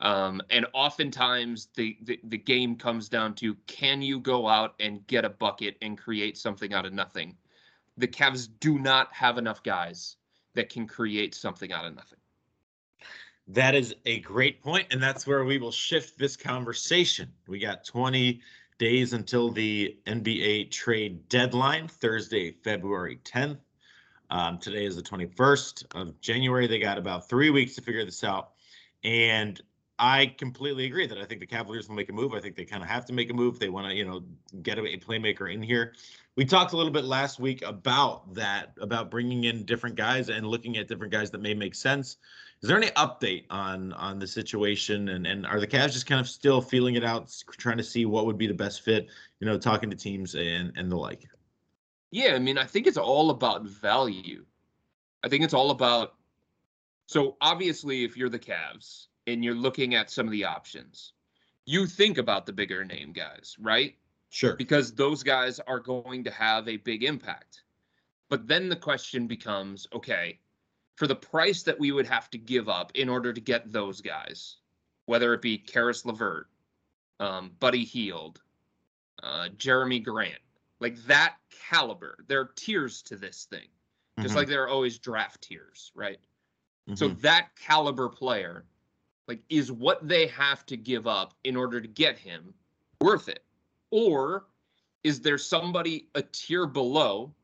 um, 0.00 0.40
and 0.50 0.66
oftentimes 0.72 1.68
the, 1.76 1.96
the 2.02 2.18
the 2.24 2.38
game 2.38 2.76
comes 2.76 3.08
down 3.08 3.34
to 3.34 3.54
can 3.66 4.00
you 4.00 4.18
go 4.18 4.48
out 4.48 4.74
and 4.80 5.06
get 5.06 5.26
a 5.26 5.28
bucket 5.28 5.76
and 5.82 5.98
create 5.98 6.38
something 6.38 6.72
out 6.72 6.86
of 6.86 6.92
nothing? 6.92 7.36
The 7.98 8.08
Cavs 8.08 8.48
do 8.60 8.78
not 8.78 9.12
have 9.12 9.36
enough 9.36 9.62
guys 9.62 10.16
that 10.54 10.70
can 10.70 10.86
create 10.86 11.34
something 11.34 11.72
out 11.72 11.84
of 11.84 11.94
nothing. 11.94 12.19
That 13.52 13.74
is 13.74 13.96
a 14.06 14.20
great 14.20 14.62
point, 14.62 14.86
and 14.92 15.02
that's 15.02 15.26
where 15.26 15.44
we 15.44 15.58
will 15.58 15.72
shift 15.72 16.16
this 16.16 16.36
conversation. 16.36 17.32
We 17.48 17.58
got 17.58 17.84
20 17.84 18.40
days 18.78 19.12
until 19.12 19.50
the 19.50 19.98
NBA 20.06 20.70
trade 20.70 21.28
deadline, 21.28 21.88
Thursday, 21.88 22.52
February 22.52 23.18
10th. 23.24 23.58
Um, 24.30 24.58
today 24.58 24.84
is 24.84 24.94
the 24.94 25.02
21st 25.02 25.84
of 25.96 26.20
January. 26.20 26.68
They 26.68 26.78
got 26.78 26.96
about 26.96 27.28
three 27.28 27.50
weeks 27.50 27.74
to 27.74 27.82
figure 27.82 28.04
this 28.04 28.22
out. 28.22 28.50
And 29.02 29.60
I 29.98 30.26
completely 30.38 30.86
agree 30.86 31.08
that 31.08 31.18
I 31.18 31.24
think 31.24 31.40
the 31.40 31.46
Cavaliers 31.46 31.88
will 31.88 31.96
make 31.96 32.08
a 32.08 32.12
move. 32.12 32.34
I 32.34 32.40
think 32.40 32.54
they 32.54 32.64
kind 32.64 32.84
of 32.84 32.88
have 32.88 33.04
to 33.06 33.12
make 33.12 33.30
a 33.30 33.34
move. 33.34 33.58
They 33.58 33.68
want 33.68 33.88
to, 33.88 33.94
you 33.94 34.04
know, 34.04 34.22
get 34.62 34.78
a, 34.78 34.84
a 34.84 34.96
playmaker 34.98 35.52
in 35.52 35.60
here. 35.60 35.94
We 36.36 36.44
talked 36.44 36.72
a 36.72 36.76
little 36.76 36.92
bit 36.92 37.04
last 37.04 37.40
week 37.40 37.62
about 37.62 38.32
that, 38.34 38.74
about 38.80 39.10
bringing 39.10 39.44
in 39.44 39.64
different 39.64 39.96
guys 39.96 40.28
and 40.28 40.46
looking 40.46 40.76
at 40.78 40.86
different 40.86 41.12
guys 41.12 41.32
that 41.32 41.42
may 41.42 41.52
make 41.52 41.74
sense. 41.74 42.16
Is 42.62 42.68
there 42.68 42.76
any 42.76 42.88
update 42.88 43.44
on 43.48 43.94
on 43.94 44.18
the 44.18 44.26
situation 44.26 45.08
and 45.08 45.26
and 45.26 45.46
are 45.46 45.60
the 45.60 45.66
Cavs 45.66 45.92
just 45.92 46.06
kind 46.06 46.20
of 46.20 46.28
still 46.28 46.60
feeling 46.60 46.94
it 46.94 47.04
out, 47.04 47.34
trying 47.52 47.78
to 47.78 47.82
see 47.82 48.04
what 48.04 48.26
would 48.26 48.36
be 48.36 48.46
the 48.46 48.54
best 48.54 48.82
fit? 48.82 49.08
You 49.40 49.46
know, 49.46 49.58
talking 49.58 49.88
to 49.88 49.96
teams 49.96 50.34
and 50.34 50.72
and 50.76 50.92
the 50.92 50.96
like. 50.96 51.26
Yeah, 52.10 52.34
I 52.34 52.38
mean, 52.38 52.58
I 52.58 52.64
think 52.64 52.86
it's 52.86 52.98
all 52.98 53.30
about 53.30 53.64
value. 53.64 54.44
I 55.22 55.28
think 55.28 55.44
it's 55.44 55.54
all 55.54 55.70
about. 55.70 56.14
So 57.06 57.36
obviously, 57.40 58.04
if 58.04 58.16
you're 58.16 58.28
the 58.28 58.38
Cavs 58.38 59.06
and 59.26 59.44
you're 59.44 59.54
looking 59.54 59.94
at 59.94 60.10
some 60.10 60.26
of 60.26 60.32
the 60.32 60.44
options, 60.44 61.14
you 61.64 61.86
think 61.86 62.18
about 62.18 62.46
the 62.46 62.52
bigger 62.52 62.84
name 62.84 63.12
guys, 63.12 63.56
right? 63.58 63.94
Sure. 64.28 64.54
Because 64.54 64.92
those 64.92 65.22
guys 65.22 65.60
are 65.60 65.80
going 65.80 66.24
to 66.24 66.30
have 66.30 66.68
a 66.68 66.76
big 66.76 67.04
impact. 67.04 67.62
But 68.28 68.46
then 68.46 68.68
the 68.68 68.76
question 68.76 69.26
becomes 69.26 69.86
okay, 69.92 70.38
for 71.00 71.06
the 71.06 71.16
price 71.16 71.62
that 71.62 71.80
we 71.80 71.92
would 71.92 72.06
have 72.06 72.28
to 72.28 72.36
give 72.36 72.68
up 72.68 72.92
in 72.94 73.08
order 73.08 73.32
to 73.32 73.40
get 73.40 73.72
those 73.72 74.02
guys, 74.02 74.58
whether 75.06 75.32
it 75.32 75.40
be 75.40 75.56
Caris 75.56 76.04
LeVert, 76.04 76.50
um, 77.20 77.52
Buddy 77.58 77.84
Hield, 77.84 78.42
uh, 79.22 79.48
Jerami 79.56 80.04
Grant, 80.04 80.42
like 80.78 80.98
that 81.04 81.36
caliber, 81.70 82.18
there 82.28 82.40
are 82.40 82.50
tiers 82.54 83.00
to 83.04 83.16
this 83.16 83.46
thing, 83.46 83.68
just 84.20 84.34
Mhm. 84.34 84.40
like 84.40 84.48
there 84.48 84.62
are 84.62 84.68
always 84.68 84.98
draft 84.98 85.40
tiers, 85.40 85.90
right? 85.94 86.20
So 86.92 87.08
Mhm. 87.08 87.20
that 87.22 87.56
caliber 87.56 88.10
player, 88.10 88.66
like, 89.26 89.42
is 89.48 89.72
what 89.72 90.06
they 90.06 90.26
have 90.26 90.66
to 90.66 90.76
give 90.76 91.06
up 91.06 91.32
in 91.44 91.56
order 91.56 91.80
to 91.80 91.88
get 91.88 92.18
him 92.18 92.52
worth 93.00 93.30
it? 93.30 93.42
Or 93.90 94.48
is 95.02 95.22
there 95.22 95.38
somebody 95.38 96.10
a 96.14 96.20
tier 96.20 96.66
below 96.66 97.34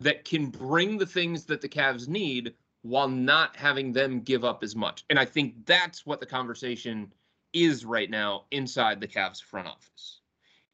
that 0.00 0.26
can 0.26 0.50
bring 0.50 0.98
the 0.98 1.06
things 1.06 1.46
that 1.46 1.62
the 1.62 1.68
Cavs 1.70 2.06
need 2.06 2.54
while 2.82 3.08
not 3.08 3.56
having 3.56 3.92
them 3.92 4.20
give 4.20 4.44
up 4.44 4.62
as 4.62 4.76
much? 4.76 5.04
And 5.08 5.18
I 5.18 5.24
think 5.24 5.66
that's 5.66 6.04
what 6.04 6.20
the 6.20 6.26
conversation 6.26 7.12
is 7.52 7.84
right 7.84 8.10
now 8.10 8.44
inside 8.50 9.00
the 9.00 9.08
Cavs 9.08 9.42
front 9.42 9.68
office. 9.68 10.20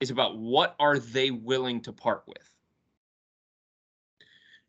Is 0.00 0.10
about 0.10 0.38
what 0.38 0.76
are 0.78 0.98
they 0.98 1.30
willing 1.30 1.80
to 1.82 1.92
part 1.92 2.22
with? 2.26 2.50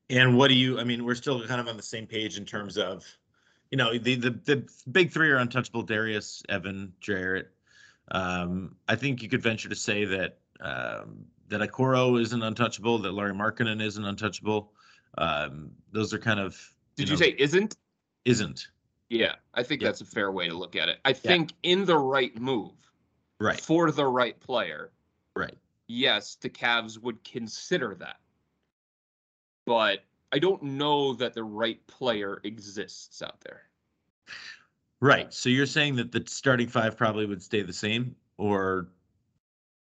And 0.10 0.38
what 0.38 0.48
do 0.48 0.56
you? 0.56 0.80
I 0.80 0.84
mean, 0.84 1.06
we're 1.06 1.14
still 1.14 1.46
kind 1.46 1.62
of 1.62 1.68
on 1.68 1.78
the 1.78 1.84
same 1.84 2.08
page 2.08 2.38
in 2.38 2.46
terms 2.46 2.80
of, 2.80 3.06
you 3.70 3.78
know, 3.78 3.96
the 3.96 4.16
the 4.16 4.32
the 4.32 4.68
big 4.92 5.12
three 5.12 5.30
are 5.30 5.38
untouchable: 5.38 5.84
Darius, 5.84 6.42
Evan, 6.50 6.94
Jarrett. 7.00 7.52
Um, 8.10 8.76
I 8.88 8.96
think 8.96 9.22
you 9.22 9.30
could 9.30 9.44
venture 9.44 9.70
to 9.70 9.76
say 9.76 10.04
that 10.06 10.40
um, 10.62 11.26
that 11.50 11.62
Okoro 11.62 12.20
isn't 12.20 12.42
untouchable, 12.42 12.98
that 12.98 13.12
Lauri 13.12 13.34
Markkanen 13.34 13.84
isn't 13.84 14.04
untouchable. 14.04 14.74
Um, 15.18 15.72
those 15.92 16.12
are 16.14 16.20
kind 16.20 16.40
of. 16.40 16.60
Did 17.00 17.08
you, 17.08 17.16
know, 17.16 17.20
say 17.20 17.36
isn't? 17.40 17.78
isn't 18.26 18.68
Yeah, 19.10 19.36
I 19.54 19.64
think 19.64 19.82
Yeah. 19.82 19.88
that's 19.88 20.02
a 20.02 20.06
fair 20.06 20.34
way 20.34 20.50
to 20.50 20.54
look 20.54 20.76
at 20.76 20.90
it. 20.90 21.00
I 21.06 21.14
think 21.14 21.54
in 21.64 21.86
the 21.86 21.98
right 21.98 22.38
move 22.40 22.74
right? 23.40 23.60
for 23.60 23.90
the 23.90 24.06
right 24.06 24.38
player, 24.42 24.92
Right. 25.34 25.58
yes, 25.88 26.36
the 26.36 26.50
Cavs 26.50 26.98
would 26.98 27.24
consider 27.24 27.96
that. 27.96 28.20
But 29.66 30.04
I 30.34 30.40
don't 30.40 30.62
know 30.62 31.14
that 31.14 31.34
the 31.34 31.44
right 31.46 31.86
player 31.88 32.42
exists 32.44 33.22
out 33.22 33.40
there. 33.42 33.64
Right. 35.00 35.34
So 35.34 35.48
you're 35.48 35.66
saying 35.66 35.96
that 35.96 36.12
the 36.12 36.22
starting 36.28 36.68
five 36.68 36.98
probably 36.98 37.26
would 37.26 37.42
stay 37.42 37.62
the 37.62 37.72
same, 37.72 38.14
or 38.38 38.90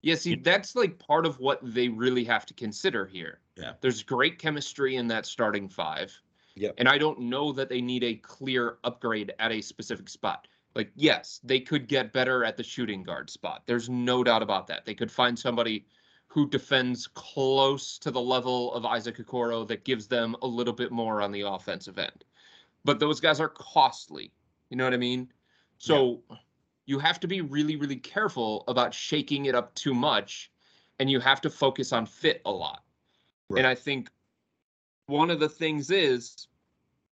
Yeah, 0.02 0.16
see, 0.16 0.34
that's 0.36 0.76
like 0.76 0.98
part 0.98 1.28
of 1.28 1.40
what 1.40 1.60
they 1.62 1.88
really 1.88 2.24
have 2.24 2.48
to 2.48 2.54
consider 2.56 3.06
here. 3.06 3.42
Yeah. 3.56 3.74
There's 3.82 4.02
great 4.02 4.40
chemistry 4.40 4.96
in 4.96 5.08
that 5.10 5.28
starting 5.28 5.70
five. 5.70 6.20
Yep. 6.56 6.76
And 6.78 6.88
I 6.88 6.98
don't 6.98 7.20
know 7.20 7.52
that 7.52 7.70
they 7.70 7.82
need 7.82 8.04
a 8.04 8.16
clear 8.16 8.78
upgrade 8.84 9.34
at 9.40 9.52
a 9.52 9.62
specific 9.62 10.10
spot. 10.10 10.48
Like, 10.74 10.92
yes, 10.96 11.40
they 11.44 11.60
could 11.60 11.88
get 11.88 12.14
better 12.14 12.44
at 12.44 12.58
the 12.58 12.64
shooting 12.64 13.04
guard 13.04 13.30
spot. 13.30 13.64
There's 13.66 13.90
no 13.90 14.24
doubt 14.24 14.44
about 14.44 14.68
that. 14.68 14.86
They 14.86 14.94
could 14.94 15.12
find 15.12 15.38
somebody 15.38 15.86
who 16.28 16.50
defends 16.50 17.08
close 17.08 17.98
to 18.00 18.12
the 18.12 18.20
level 18.20 18.74
of 18.74 18.86
Isaac 18.86 19.18
Okoro 19.18 19.66
that 19.68 19.86
gives 19.86 20.08
them 20.08 20.36
a 20.42 20.48
little 20.48 20.74
bit 20.74 20.92
more 20.92 21.22
on 21.22 21.32
the 21.32 21.42
offensive 21.42 21.98
end. 21.98 22.26
But 22.84 23.00
those 23.00 23.22
guys 23.22 23.40
are 23.40 23.50
costly. 23.50 24.32
You 24.70 24.78
know 24.78 24.84
what 24.84 24.94
I 24.94 24.98
mean? 24.98 25.32
So 25.78 26.22
you 26.86 27.00
have 27.00 27.20
to 27.22 27.28
be 27.28 27.42
really, 27.42 27.78
really 27.78 27.96
careful 27.96 28.64
about 28.68 28.94
shaking 28.94 29.46
it 29.46 29.56
up 29.56 29.74
too 29.76 29.94
much, 29.94 30.52
and 31.00 31.10
you 31.10 31.20
have 31.20 31.40
to 31.42 31.50
focus 31.50 31.94
on 31.94 32.06
fit 32.06 32.42
a 32.46 32.52
lot. 32.52 32.84
Right. 33.50 33.60
And 33.60 33.68
I 33.68 33.76
think 33.76 34.10
one 35.08 35.30
of 35.30 35.40
the 35.40 35.50
things 35.50 35.92
is 35.92 36.48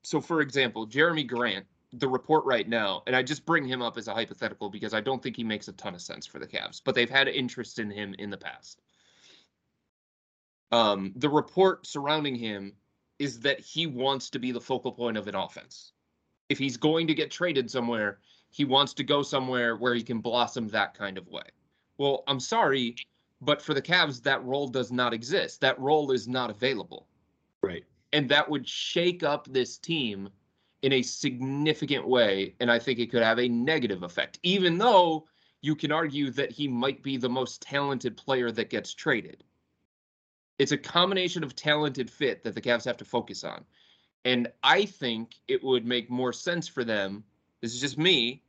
so, 0.02 0.20
for 0.20 0.40
example, 0.40 0.86
Jerami 0.86 1.26
Grant, 1.26 1.66
the 1.92 2.08
report 2.08 2.44
right 2.44 2.68
now, 2.68 3.02
and 3.06 3.14
I 3.14 3.22
just 3.22 3.44
bring 3.44 3.64
him 3.64 3.82
up 3.82 3.98
as 3.98 4.08
a 4.08 4.14
hypothetical 4.14 4.70
because 4.70 4.94
I 4.94 5.00
don't 5.00 5.22
think 5.22 5.36
he 5.36 5.44
makes 5.44 5.68
a 5.68 5.72
ton 5.72 5.94
of 5.94 6.00
sense 6.00 6.26
for 6.26 6.38
the 6.38 6.46
Cavs, 6.46 6.80
but 6.82 6.94
they've 6.94 7.10
had 7.10 7.28
interest 7.28 7.78
in 7.78 7.90
him 7.90 8.14
in 8.18 8.30
the 8.30 8.36
past. 8.36 8.80
Um, 10.72 11.12
the 11.16 11.28
report 11.28 11.86
surrounding 11.86 12.34
him 12.34 12.72
is 13.18 13.40
that 13.40 13.60
he 13.60 13.86
wants 13.86 14.30
to 14.30 14.38
be 14.38 14.52
the 14.52 14.60
focal 14.60 14.90
point 14.90 15.18
of 15.18 15.28
an 15.28 15.34
offense. 15.34 15.92
If 16.48 16.58
he's 16.58 16.78
going 16.78 17.06
to 17.06 17.14
get 17.14 17.30
traded 17.30 17.70
somewhere, 17.70 18.18
he 18.50 18.64
wants 18.64 18.94
to 18.94 19.04
go 19.04 19.22
somewhere 19.22 19.76
where 19.76 19.94
he 19.94 20.02
can 20.02 20.20
blossom 20.20 20.68
that 20.68 20.94
kind 20.94 21.18
of 21.18 21.28
way. 21.28 21.44
Well, 21.98 22.24
I'm 22.26 22.40
sorry, 22.40 22.96
but 23.42 23.60
for 23.60 23.74
the 23.74 23.82
Cavs, 23.82 24.22
that 24.22 24.42
role 24.44 24.66
does 24.66 24.90
not 24.90 25.12
exist. 25.12 25.60
That 25.60 25.78
role 25.78 26.10
is 26.10 26.26
not 26.26 26.50
available. 26.50 27.06
Right? 27.62 27.84
And 28.12 28.28
that 28.28 28.48
would 28.48 28.68
shake 28.68 29.22
up 29.22 29.46
this 29.48 29.78
team 29.78 30.28
in 30.82 30.92
a 30.92 31.02
significant 31.02 32.06
way. 32.06 32.54
And 32.60 32.70
I 32.70 32.78
think 32.78 32.98
it 32.98 33.10
could 33.10 33.22
have 33.22 33.38
a 33.38 33.48
negative 33.48 34.02
effect, 34.02 34.38
even 34.42 34.78
though 34.78 35.26
you 35.60 35.76
can 35.76 35.92
argue 35.92 36.30
that 36.30 36.50
he 36.50 36.66
might 36.66 37.02
be 37.02 37.16
the 37.16 37.28
most 37.28 37.62
talented 37.62 38.16
player 38.16 38.50
that 38.50 38.68
gets 38.68 38.92
traded. 38.92 39.44
It's 40.58 40.72
a 40.72 40.78
combination 40.78 41.44
of 41.44 41.54
talented 41.54 42.10
fit 42.10 42.42
that 42.42 42.54
the 42.54 42.60
Cavs 42.60 42.84
have 42.84 42.96
to 42.98 43.04
focus 43.04 43.44
on. 43.44 43.64
And 44.24 44.48
I 44.62 44.84
think 44.84 45.36
it 45.48 45.62
would 45.62 45.86
make 45.86 46.10
more 46.10 46.32
sense 46.32 46.68
for 46.68 46.84
them, 46.84 47.24
this 47.60 47.74
is 47.74 47.80
just 47.80 47.98
me, 47.98 48.42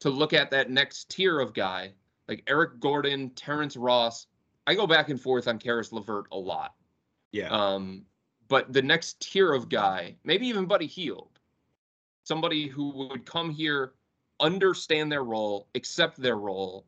to 0.00 0.10
look 0.10 0.32
at 0.32 0.50
that 0.50 0.70
next 0.70 1.10
tier 1.10 1.40
of 1.40 1.54
guy, 1.54 1.92
like 2.28 2.44
Eric 2.46 2.80
Gordon, 2.80 3.30
Terrence 3.30 3.76
Ross. 3.76 4.26
I 4.66 4.74
go 4.74 4.86
back 4.86 5.08
and 5.08 5.20
forth 5.20 5.48
on 5.48 5.58
Caris 5.58 5.92
LeVert 5.92 6.26
a 6.30 6.36
lot. 6.36 6.74
Yeah. 7.32 7.48
Um, 7.48 8.04
but 8.48 8.72
the 8.72 8.82
next 8.82 9.20
tier 9.20 9.52
of 9.52 9.68
guy, 9.68 10.16
maybe 10.24 10.46
even 10.46 10.66
Buddy 10.66 10.86
Hield, 10.86 11.38
somebody 12.24 12.66
who 12.66 12.90
would 12.90 13.24
come 13.24 13.50
here, 13.50 13.92
understand 14.40 15.12
their 15.12 15.24
role, 15.24 15.68
accept 15.74 16.20
their 16.20 16.36
role, 16.36 16.86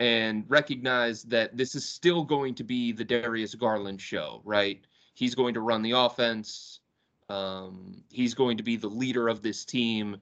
and 0.00 0.44
recognize 0.48 1.22
that 1.24 1.56
this 1.56 1.74
is 1.74 1.88
still 1.88 2.24
going 2.24 2.54
to 2.54 2.64
be 2.64 2.92
the 2.92 3.04
Darius 3.04 3.54
Garland 3.54 4.00
show, 4.00 4.40
right? 4.44 4.84
He's 5.14 5.34
going 5.34 5.54
to 5.54 5.60
run 5.60 5.82
the 5.82 5.92
offense. 5.92 6.80
Um, 7.28 8.02
he's 8.10 8.34
going 8.34 8.56
to 8.56 8.62
be 8.62 8.76
the 8.76 8.88
leader 8.88 9.28
of 9.28 9.42
this 9.42 9.64
team, 9.64 10.16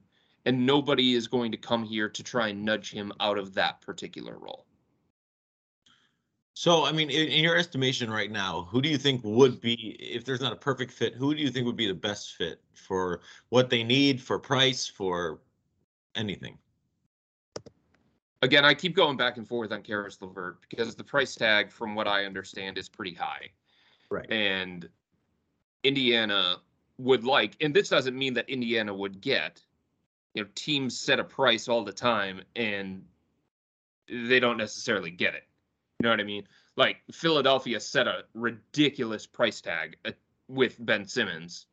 and 0.45 0.65
nobody 0.65 1.13
is 1.13 1.27
going 1.27 1.51
to 1.51 1.57
come 1.57 1.83
here 1.83 2.09
to 2.09 2.23
try 2.23 2.49
and 2.49 2.63
nudge 2.63 2.91
him 2.91 3.11
out 3.19 3.37
of 3.37 3.53
that 3.55 3.81
particular 3.81 4.37
role. 4.37 4.65
So, 6.55 6.85
I 6.85 6.91
mean, 6.91 7.09
in, 7.09 7.29
in, 7.29 7.43
your 7.43 7.57
estimation 7.57 8.11
right 8.11 8.31
now, 8.31 8.67
who 8.69 8.81
do 8.81 8.87
you 8.87 8.97
think 8.97 9.21
would 9.23 9.59
be, 9.59 9.97
if 9.99 10.23
there's 10.23 10.41
not 10.41 10.53
a 10.53 10.55
perfect 10.55 10.91
fit, 10.91 11.15
who 11.15 11.33
do 11.33 11.41
you 11.41 11.49
think 11.49 11.65
would 11.65 11.75
be 11.75 11.87
the 11.87 11.95
best 11.95 12.35
fit 12.35 12.61
for 12.75 13.21
what 13.49 13.71
they 13.71 13.83
need, 13.83 14.21
for 14.21 14.37
price, 14.37 14.85
for 14.85 15.39
anything? 16.15 16.59
Again, 18.43 18.65
I 18.65 18.75
keep 18.75 18.95
going 18.95 19.17
back 19.17 19.37
and 19.37 19.47
forth 19.47 19.71
on 19.71 19.81
Caris 19.81 20.21
LeVert 20.21 20.57
because 20.69 20.95
the 20.95 21.03
price 21.03 21.33
tag, 21.33 21.71
from 21.71 21.95
what 21.95 22.07
I 22.07 22.25
understand, 22.25 22.77
is 22.77 22.87
pretty 22.87 23.15
high. 23.15 23.49
Right. 24.11 24.29
And 24.29 24.87
Indiana 25.83 26.57
would 26.99 27.23
like, 27.23 27.55
and 27.61 27.73
this 27.73 27.89
doesn't 27.89 28.15
mean 28.15 28.35
that 28.35 28.47
Indiana 28.47 28.93
would 28.93 29.21
get, 29.21 29.59
you 30.35 30.43
know, 30.43 30.49
teams 30.53 30.99
set 30.99 31.19
a 31.19 31.23
price 31.23 31.67
all 31.67 31.83
the 31.83 31.93
time 31.93 32.41
and 32.55 33.03
they 34.07 34.39
don't 34.39 34.57
necessarily 34.57 35.09
get 35.09 35.33
it. 35.33 35.47
Know 36.03 36.09
what 36.09 36.19
I 36.19 36.23
mean? 36.23 36.43
Like 36.75 36.97
Philadelphia 37.13 37.79
set 37.79 38.07
a 38.07 38.25
ridiculous 38.33 39.25
price 39.25 39.61
tag 39.61 39.95
uh, 40.03 40.11
with 40.49 40.75
Ben 40.77 41.07
Simmons. 41.07 41.65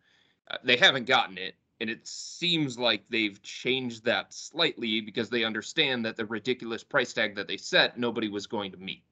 Uh, 0.48 0.56
they 0.62 0.76
haven't 0.76 1.06
gotten 1.06 1.36
it, 1.36 1.56
and 1.80 1.90
it 1.90 2.06
seems 2.06 2.78
like 2.78 3.02
they've 3.10 3.42
changed 3.42 4.04
that 4.04 4.32
slightly 4.32 5.00
because 5.00 5.30
they 5.30 5.42
understand 5.42 6.04
that 6.04 6.16
the 6.16 6.26
ridiculous 6.26 6.84
price 6.84 7.12
tag 7.12 7.34
that 7.34 7.48
they 7.48 7.56
set, 7.56 7.98
nobody 7.98 8.28
was 8.28 8.46
going 8.46 8.70
to 8.70 8.76
meet. 8.76 9.02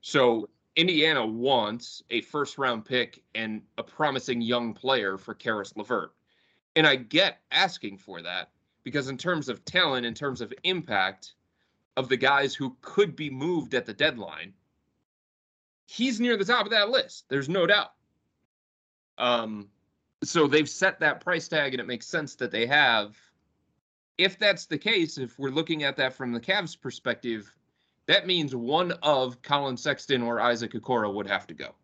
So 0.00 0.48
Indiana 0.76 1.26
wants 1.26 2.02
a 2.08 2.22
first 2.22 2.56
round 2.56 2.86
pick 2.86 3.22
and 3.34 3.60
a 3.76 3.82
promising 3.82 4.40
young 4.40 4.72
player 4.72 5.18
for 5.18 5.34
Caris 5.34 5.76
LeVert. 5.76 6.14
And 6.74 6.86
I 6.86 6.96
get 6.96 7.42
asking 7.50 7.98
for 7.98 8.22
that 8.22 8.48
because, 8.82 9.08
in 9.10 9.18
terms 9.18 9.50
of 9.50 9.62
talent, 9.66 10.06
in 10.06 10.14
terms 10.14 10.40
of 10.40 10.54
impact, 10.64 11.34
of 11.96 12.08
the 12.08 12.16
guys 12.16 12.54
who 12.54 12.76
could 12.80 13.16
be 13.16 13.30
moved 13.30 13.74
at 13.74 13.86
the 13.86 13.94
deadline, 13.94 14.52
he's 15.86 16.20
near 16.20 16.36
the 16.36 16.44
top 16.44 16.66
of 16.66 16.72
that 16.72 16.90
list. 16.90 17.24
There's 17.28 17.48
no 17.48 17.66
doubt. 17.66 17.92
Um, 19.18 19.68
so 20.22 20.46
they've 20.46 20.68
set 20.68 21.00
that 21.00 21.20
price 21.20 21.48
tag, 21.48 21.72
and 21.72 21.80
it 21.80 21.86
makes 21.86 22.06
sense 22.06 22.34
that 22.36 22.50
they 22.50 22.66
have. 22.66 23.16
If 24.18 24.38
that's 24.38 24.66
the 24.66 24.78
case, 24.78 25.18
if 25.18 25.38
we're 25.38 25.50
looking 25.50 25.84
at 25.84 25.96
that 25.96 26.14
from 26.14 26.32
the 26.32 26.40
Cavs' 26.40 26.80
perspective, 26.80 27.54
that 28.06 28.26
means 28.26 28.54
one 28.54 28.92
of 29.02 29.42
Collin 29.42 29.76
Sexton 29.76 30.22
or 30.22 30.40
Isaac 30.40 30.72
Okoro 30.72 31.12
would 31.12 31.26
have 31.26 31.46
to 31.48 31.54
go. 31.54 31.74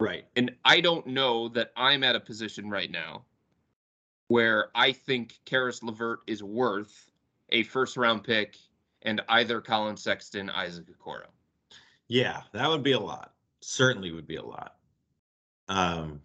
Right. 0.00 0.24
And 0.36 0.52
I 0.64 0.80
don't 0.80 1.06
know 1.08 1.48
that 1.48 1.72
I'm 1.76 2.04
at 2.04 2.14
a 2.14 2.20
position 2.20 2.70
right 2.70 2.90
now 2.90 3.24
where 4.28 4.68
I 4.74 4.92
think 4.92 5.38
Caris 5.44 5.82
LeVert 5.82 6.20
is 6.26 6.42
worth 6.42 7.07
a 7.50 7.62
first 7.64 7.96
round 7.96 8.24
pick 8.24 8.56
and 9.02 9.20
either 9.28 9.60
Collin 9.60 9.96
Sexton, 9.96 10.50
Isaac 10.50 10.86
Okoro. 10.88 11.26
Yeah, 12.08 12.42
that 12.52 12.68
would 12.68 12.82
be 12.82 12.92
a 12.92 13.00
lot. 13.00 13.32
Certainly 13.60 14.12
would 14.12 14.26
be 14.26 14.36
a 14.36 14.44
lot. 14.44 14.76
Um, 15.68 16.22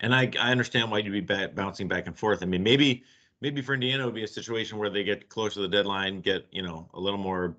and 0.00 0.14
I 0.14 0.30
I 0.38 0.50
understand 0.50 0.90
why 0.90 0.98
you'd 0.98 1.12
be 1.12 1.20
back, 1.20 1.54
bouncing 1.54 1.88
back 1.88 2.06
and 2.06 2.16
forth. 2.16 2.42
I 2.42 2.46
mean, 2.46 2.62
maybe 2.62 3.04
maybe 3.40 3.62
for 3.62 3.74
Indiana 3.74 4.04
it 4.04 4.06
would 4.06 4.14
be 4.14 4.24
a 4.24 4.28
situation 4.28 4.78
where 4.78 4.90
they 4.90 5.04
get 5.04 5.28
close 5.28 5.54
to 5.54 5.60
the 5.60 5.68
deadline, 5.68 6.20
get 6.20 6.46
you 6.50 6.62
know 6.62 6.88
a 6.94 7.00
little 7.00 7.18
more 7.18 7.56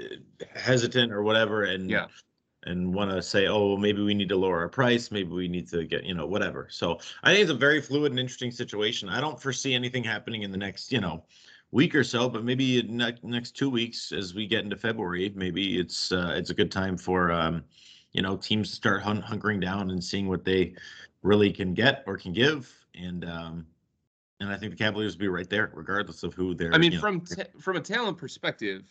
uh, 0.00 0.04
hesitant 0.54 1.12
or 1.12 1.22
whatever, 1.22 1.64
and 1.64 1.90
yeah. 1.90 2.06
And 2.66 2.94
want 2.94 3.10
to 3.10 3.20
say, 3.20 3.46
oh, 3.46 3.66
well, 3.66 3.76
maybe 3.76 4.00
we 4.00 4.14
need 4.14 4.30
to 4.30 4.36
lower 4.36 4.60
our 4.60 4.70
price. 4.70 5.10
Maybe 5.10 5.28
we 5.28 5.48
need 5.48 5.68
to 5.68 5.84
get, 5.84 6.04
you 6.04 6.14
know, 6.14 6.24
whatever. 6.24 6.66
So 6.70 6.98
I 7.22 7.30
think 7.30 7.42
it's 7.42 7.50
a 7.50 7.54
very 7.54 7.82
fluid 7.82 8.12
and 8.12 8.18
interesting 8.18 8.50
situation. 8.50 9.10
I 9.10 9.20
don't 9.20 9.38
foresee 9.38 9.74
anything 9.74 10.02
happening 10.02 10.44
in 10.44 10.50
the 10.50 10.56
next, 10.56 10.90
you 10.90 10.98
know, 10.98 11.24
week 11.74 11.94
or 11.94 12.04
so, 12.04 12.28
but 12.28 12.44
maybe 12.44 12.82
ne- 12.84 13.18
next 13.24 13.56
two 13.56 13.68
weeks 13.68 14.12
as 14.12 14.32
we 14.32 14.46
get 14.46 14.62
into 14.62 14.76
February, 14.76 15.32
maybe 15.34 15.78
it's 15.78 16.12
uh, 16.12 16.32
it's 16.36 16.50
a 16.50 16.54
good 16.54 16.70
time 16.70 16.96
for 16.96 17.30
um, 17.30 17.62
you 18.12 18.22
know 18.22 18.36
teams 18.36 18.70
to 18.70 18.76
start 18.76 19.02
hun- 19.02 19.22
hunkering 19.22 19.60
down 19.60 19.90
and 19.90 20.02
seeing 20.02 20.28
what 20.28 20.44
they 20.44 20.72
really 21.22 21.52
can 21.52 21.74
get 21.74 22.04
or 22.06 22.16
can 22.16 22.32
give, 22.32 22.72
and 22.94 23.24
um, 23.28 23.66
and 24.40 24.50
I 24.50 24.56
think 24.56 24.70
the 24.72 24.78
Cavaliers 24.78 25.16
will 25.16 25.20
be 25.20 25.28
right 25.28 25.50
there, 25.50 25.70
regardless 25.74 26.22
of 26.22 26.32
who 26.32 26.54
they're. 26.54 26.72
I 26.72 26.78
mean, 26.78 26.98
from 26.98 27.20
t- 27.20 27.42
from 27.60 27.76
a 27.76 27.80
talent 27.80 28.16
perspective, 28.16 28.84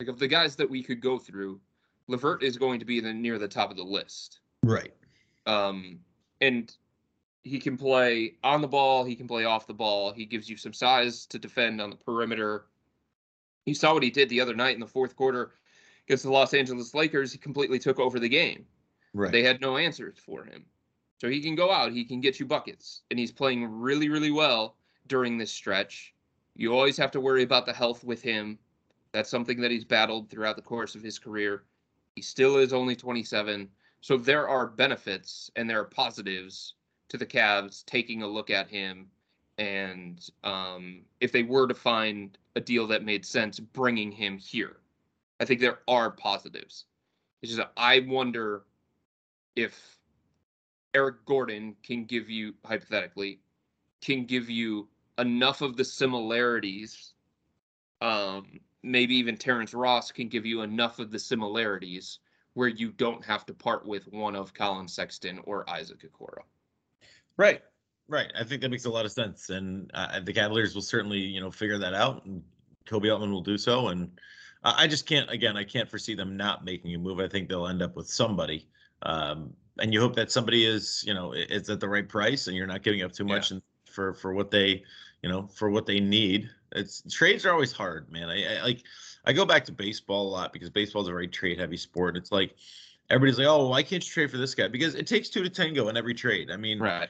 like 0.00 0.08
of 0.08 0.18
the 0.18 0.28
guys 0.28 0.56
that 0.56 0.68
we 0.68 0.82
could 0.82 1.00
go 1.00 1.16
through, 1.16 1.60
LeVert 2.08 2.42
is 2.42 2.58
going 2.58 2.80
to 2.80 2.84
be 2.84 3.00
the 3.00 3.14
near 3.14 3.38
the 3.38 3.48
top 3.48 3.70
of 3.70 3.76
the 3.76 3.84
list. 3.84 4.40
right. 4.64 4.92
Um, 5.46 6.00
and 6.40 6.74
he 7.44 7.58
can 7.58 7.76
play 7.76 8.34
on 8.42 8.62
the 8.62 8.68
ball, 8.68 9.04
he 9.04 9.14
can 9.14 9.28
play 9.28 9.44
off 9.44 9.66
the 9.66 9.74
ball. 9.74 10.12
He 10.12 10.24
gives 10.24 10.48
you 10.48 10.56
some 10.56 10.72
size 10.72 11.26
to 11.26 11.38
defend 11.38 11.80
on 11.80 11.90
the 11.90 11.96
perimeter. 11.96 12.64
You 13.66 13.74
saw 13.74 13.92
what 13.92 14.02
he 14.02 14.10
did 14.10 14.30
the 14.30 14.40
other 14.40 14.54
night 14.54 14.74
in 14.74 14.80
the 14.80 14.86
fourth 14.86 15.14
quarter 15.14 15.52
against 16.06 16.24
the 16.24 16.30
Los 16.30 16.54
Angeles 16.54 16.94
Lakers. 16.94 17.32
He 17.32 17.38
completely 17.38 17.78
took 17.78 18.00
over 18.00 18.18
the 18.18 18.30
game. 18.30 18.64
Right. 19.12 19.30
They 19.30 19.42
had 19.42 19.60
no 19.60 19.76
answers 19.76 20.18
for 20.18 20.44
him. 20.44 20.64
So 21.20 21.28
he 21.28 21.40
can 21.40 21.54
go 21.54 21.70
out, 21.70 21.92
he 21.92 22.04
can 22.04 22.20
get 22.20 22.40
you 22.40 22.46
buckets, 22.46 23.02
and 23.10 23.18
he's 23.18 23.30
playing 23.30 23.64
really, 23.66 24.08
really 24.08 24.32
well 24.32 24.76
during 25.06 25.38
this 25.38 25.52
stretch. 25.52 26.14
You 26.56 26.74
always 26.74 26.96
have 26.96 27.10
to 27.12 27.20
worry 27.20 27.42
about 27.42 27.66
the 27.66 27.72
health 27.72 28.04
with 28.04 28.22
him. 28.22 28.58
That's 29.12 29.30
something 29.30 29.60
that 29.60 29.70
he's 29.70 29.84
battled 29.84 30.28
throughout 30.28 30.56
the 30.56 30.62
course 30.62 30.94
of 30.94 31.02
his 31.02 31.18
career. 31.18 31.64
He 32.16 32.22
still 32.22 32.56
is 32.56 32.72
only 32.72 32.96
27. 32.96 33.68
So 34.00 34.16
there 34.16 34.48
are 34.48 34.66
benefits 34.66 35.50
and 35.56 35.68
there 35.68 35.80
are 35.80 35.84
positives 35.84 36.74
to 37.14 37.18
the 37.18 37.24
Cavs 37.24 37.86
taking 37.86 38.22
a 38.22 38.26
look 38.26 38.50
at 38.50 38.68
him, 38.68 39.06
and 39.56 40.28
um, 40.42 41.02
if 41.20 41.30
they 41.30 41.44
were 41.44 41.68
to 41.68 41.74
find 41.74 42.36
a 42.56 42.60
deal 42.60 42.88
that 42.88 43.04
made 43.04 43.24
sense, 43.24 43.60
bringing 43.60 44.10
him 44.10 44.36
here. 44.36 44.78
I 45.38 45.44
think 45.44 45.60
there 45.60 45.78
are 45.86 46.10
positives. 46.10 46.86
It's 47.40 47.54
just 47.54 47.68
I 47.76 48.00
wonder 48.00 48.64
if 49.54 49.96
Eric 50.92 51.24
Gordon 51.24 51.76
can 51.84 52.04
give 52.04 52.28
you 52.28 52.54
hypothetically 52.64 53.38
can 54.00 54.24
give 54.26 54.50
you 54.50 54.88
enough 55.18 55.62
of 55.62 55.76
the 55.76 55.84
similarities. 55.84 57.14
Um, 58.00 58.58
maybe 58.82 59.14
even 59.14 59.36
Terrence 59.36 59.72
Ross 59.72 60.10
can 60.10 60.28
give 60.28 60.44
you 60.44 60.62
enough 60.62 60.98
of 60.98 61.12
the 61.12 61.18
similarities 61.20 62.18
where 62.54 62.68
you 62.68 62.90
don't 62.90 63.24
have 63.24 63.46
to 63.46 63.54
part 63.54 63.86
with 63.86 64.12
one 64.12 64.34
of 64.34 64.52
Collin 64.52 64.88
Sexton 64.88 65.38
or 65.44 65.68
Isaac 65.70 66.02
Okoro. 66.02 66.42
Right. 67.36 67.62
Right. 68.08 68.30
I 68.38 68.44
think 68.44 68.60
that 68.62 68.70
makes 68.70 68.84
a 68.84 68.90
lot 68.90 69.04
of 69.06 69.12
sense, 69.12 69.50
and 69.50 69.90
uh, 69.94 70.20
the 70.20 70.32
Cavaliers 70.32 70.74
will 70.74 70.82
certainly, 70.82 71.18
you 71.18 71.40
know, 71.40 71.50
figure 71.50 71.78
that 71.78 71.94
out, 71.94 72.24
and 72.26 72.42
Koby 72.86 73.10
Altman 73.10 73.32
will 73.32 73.40
do 73.40 73.56
so. 73.56 73.88
And 73.88 74.10
uh, 74.62 74.74
I 74.76 74.86
just 74.86 75.06
can't, 75.06 75.30
again, 75.30 75.56
I 75.56 75.64
can't 75.64 75.88
foresee 75.88 76.14
them 76.14 76.36
not 76.36 76.64
making 76.64 76.94
a 76.94 76.98
move. 76.98 77.18
I 77.18 77.28
think 77.28 77.48
they'll 77.48 77.66
end 77.66 77.80
up 77.82 77.96
with 77.96 78.08
somebody, 78.08 78.68
um, 79.02 79.54
and 79.78 79.92
you 79.92 80.00
hope 80.00 80.14
that 80.16 80.30
somebody 80.30 80.66
is, 80.66 81.02
you 81.06 81.14
know, 81.14 81.32
it's 81.34 81.70
at 81.70 81.80
the 81.80 81.88
right 81.88 82.08
price, 82.08 82.46
and 82.46 82.56
you're 82.56 82.66
not 82.66 82.82
giving 82.82 83.02
up 83.02 83.12
too 83.12 83.24
much 83.24 83.50
Yeah. 83.50 83.58
for 83.86 84.12
for 84.12 84.34
what 84.34 84.50
they, 84.50 84.84
you 85.22 85.28
know, 85.30 85.46
for 85.46 85.70
what 85.70 85.86
they 85.86 85.98
need. 85.98 86.50
It's 86.72 87.02
trades 87.10 87.46
are 87.46 87.52
always 87.52 87.72
hard, 87.72 88.10
man. 88.12 88.28
I, 88.28 88.58
I 88.58 88.62
like, 88.62 88.82
I 89.24 89.32
go 89.32 89.46
back 89.46 89.64
to 89.64 89.72
baseball 89.72 90.28
a 90.28 90.30
lot 90.30 90.52
because 90.52 90.68
baseball 90.68 91.02
is 91.02 91.08
a 91.08 91.12
very 91.12 91.28
trade 91.28 91.58
heavy 91.58 91.76
sport. 91.78 92.16
It's 92.18 92.30
like 92.32 92.54
everybody's 93.08 93.38
like, 93.38 93.46
oh, 93.46 93.68
why 93.68 93.82
can't 93.82 94.04
you 94.04 94.10
trade 94.12 94.30
for 94.30 94.36
this 94.36 94.54
guy? 94.54 94.68
Because 94.68 94.94
it 94.94 95.06
takes 95.06 95.28
two 95.30 95.42
to 95.42 95.48
tango 95.48 95.88
in 95.88 95.96
every 95.96 96.14
trade. 96.14 96.50
I 96.50 96.56
mean, 96.56 96.80
Right. 96.80 97.08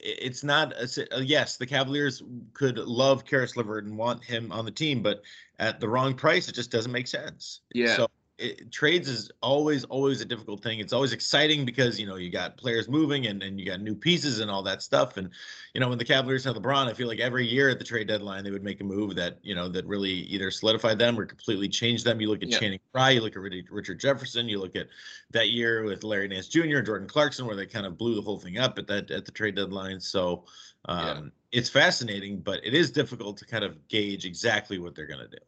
It's 0.00 0.44
not 0.44 0.72
a, 0.72 1.16
uh, 1.16 1.20
yes 1.20 1.56
the 1.56 1.66
cavaliers 1.66 2.22
could 2.52 2.78
love 2.78 3.24
Caris 3.24 3.56
LeVert 3.56 3.84
and 3.84 3.96
want 3.96 4.22
him 4.22 4.52
on 4.52 4.64
the 4.64 4.70
team 4.70 5.02
but 5.02 5.22
at 5.58 5.80
the 5.80 5.88
wrong 5.88 6.14
price 6.14 6.48
it 6.48 6.54
just 6.54 6.70
doesn't 6.70 6.92
make 6.92 7.06
sense 7.06 7.60
Yeah. 7.72 7.96
so 7.96 8.10
it, 8.38 8.70
trades 8.70 9.08
is 9.08 9.30
always 9.40 9.84
always 9.84 10.20
a 10.20 10.24
difficult 10.24 10.62
thing 10.62 10.78
it's 10.78 10.92
always 10.92 11.12
exciting 11.12 11.64
because 11.64 11.98
you 11.98 12.06
know 12.06 12.16
you 12.16 12.30
got 12.30 12.56
players 12.56 12.88
moving 12.88 13.26
and, 13.26 13.42
and 13.42 13.58
you 13.58 13.64
got 13.64 13.80
new 13.80 13.94
pieces 13.94 14.40
and 14.40 14.50
all 14.50 14.62
that 14.62 14.82
stuff 14.82 15.16
and 15.16 15.30
you 15.72 15.80
know 15.80 15.88
when 15.88 15.98
the 15.98 16.04
cavaliers 16.04 16.44
had 16.44 16.54
lebron 16.54 16.86
i 16.86 16.92
feel 16.92 17.08
like 17.08 17.20
every 17.20 17.46
year 17.46 17.70
at 17.70 17.78
the 17.78 17.84
trade 17.84 18.08
deadline 18.08 18.44
they 18.44 18.50
would 18.50 18.64
make 18.64 18.80
a 18.80 18.84
move 18.84 19.14
that 19.14 19.38
you 19.42 19.54
know 19.54 19.68
that 19.68 19.86
really 19.86 20.10
either 20.10 20.50
solidified 20.50 20.98
them 20.98 21.18
or 21.18 21.24
completely 21.24 21.68
changed 21.68 22.04
them 22.04 22.20
you 22.20 22.28
look 22.28 22.42
at 22.42 22.50
Yeah. 22.50 22.58
channing 22.58 22.80
Frye, 22.92 23.10
you 23.10 23.20
look 23.20 23.36
at 23.36 23.42
richard 23.70 23.98
jefferson 23.98 24.48
you 24.48 24.58
look 24.58 24.76
at 24.76 24.88
that 25.30 25.50
year 25.50 25.84
with 25.84 26.04
Larry 26.04 26.28
Nance 26.28 26.48
Jr. 26.48 26.76
and 26.76 26.86
Jordan 26.86 27.08
Clarkson, 27.08 27.46
where 27.46 27.56
they 27.56 27.66
kind 27.66 27.86
of 27.86 27.98
blew 27.98 28.14
the 28.14 28.22
whole 28.22 28.38
thing 28.38 28.58
up 28.58 28.78
at 28.78 28.86
that 28.86 29.10
at 29.10 29.24
the 29.24 29.32
trade 29.32 29.56
deadline. 29.56 30.00
So 30.00 30.44
um, 30.86 31.06
Yeah. 31.06 31.20
it's 31.58 31.68
fascinating, 31.68 32.40
but 32.40 32.64
it 32.64 32.74
is 32.74 32.90
difficult 32.90 33.36
to 33.38 33.44
kind 33.44 33.64
of 33.64 33.88
gauge 33.88 34.24
exactly 34.24 34.78
what 34.78 34.94
they're 34.94 35.06
going 35.06 35.20
to 35.20 35.28
do. 35.28 35.38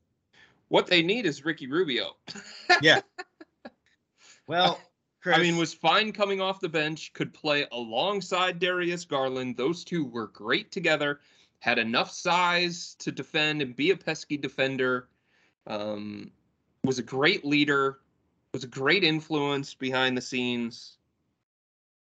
What 0.68 0.86
they 0.86 1.02
need 1.02 1.26
is 1.26 1.44
Ricky 1.44 1.66
Rubio. 1.66 2.16
Yeah. 2.82 3.00
Well, 4.46 4.78
Chris, 5.22 5.36
I 5.36 5.40
mean, 5.42 5.56
was 5.56 5.74
fine 5.74 6.12
coming 6.12 6.40
off 6.40 6.60
the 6.60 6.68
bench, 6.68 7.12
could 7.12 7.34
play 7.34 7.66
alongside 7.72 8.58
Darius 8.58 9.04
Garland. 9.04 9.56
Those 9.56 9.84
two 9.84 10.04
were 10.04 10.28
great 10.28 10.70
together, 10.70 11.20
had 11.60 11.78
enough 11.78 12.10
size 12.10 12.94
to 13.00 13.10
defend 13.10 13.62
and 13.62 13.74
be 13.74 13.90
a 13.90 13.96
pesky 13.96 14.36
defender. 14.36 15.08
Um, 15.66 16.30
was 16.84 16.98
a 16.98 17.02
great 17.02 17.44
leader, 17.44 17.98
was 18.54 18.64
a 18.64 18.68
great 18.68 19.04
influence 19.04 19.74
behind 19.74 20.16
the 20.16 20.22
scenes. 20.22 20.98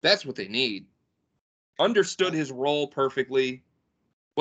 That's 0.02 0.24
what 0.24 0.36
they 0.36 0.48
need. 0.48 0.86
understood 1.78 2.32
his 2.34 2.52
role 2.52 2.86
perfectly. 2.86 3.62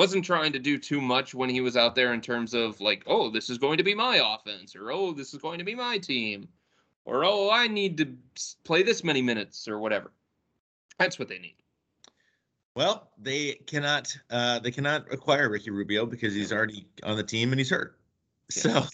Wasn't 0.00 0.24
trying 0.24 0.54
to 0.54 0.58
do 0.58 0.78
too 0.78 0.98
much 0.98 1.34
when 1.34 1.50
he 1.50 1.60
was 1.60 1.76
out 1.76 1.94
there 1.94 2.14
in 2.14 2.22
terms 2.22 2.54
of 2.54 2.80
like, 2.80 3.02
oh, 3.06 3.28
this 3.28 3.50
is 3.50 3.58
going 3.58 3.76
to 3.76 3.84
be 3.84 3.94
my 3.94 4.16
offense, 4.16 4.74
or 4.74 4.90
oh, 4.90 5.12
this 5.12 5.34
is 5.34 5.40
going 5.42 5.58
to 5.58 5.64
be 5.64 5.74
my 5.74 5.98
team, 5.98 6.48
or 7.04 7.22
oh, 7.22 7.50
I 7.50 7.68
need 7.68 7.98
to 7.98 8.06
play 8.64 8.82
this 8.82 9.04
many 9.04 9.20
minutes, 9.20 9.68
or 9.68 9.78
whatever. 9.78 10.10
That's 10.98 11.18
what 11.18 11.28
they 11.28 11.38
need. 11.38 11.56
Well, 12.74 13.10
they 13.18 13.60
cannot 13.66 14.16
uh 14.30 14.58
they 14.60 14.70
cannot 14.70 15.12
acquire 15.12 15.50
Ricky 15.50 15.70
Rubio 15.70 16.06
because 16.06 16.32
he's 16.34 16.50
already 16.50 16.86
on 17.02 17.18
the 17.18 17.22
team 17.22 17.52
and 17.52 17.60
he's 17.60 17.70
hurt. 17.70 17.98
So 18.48 18.84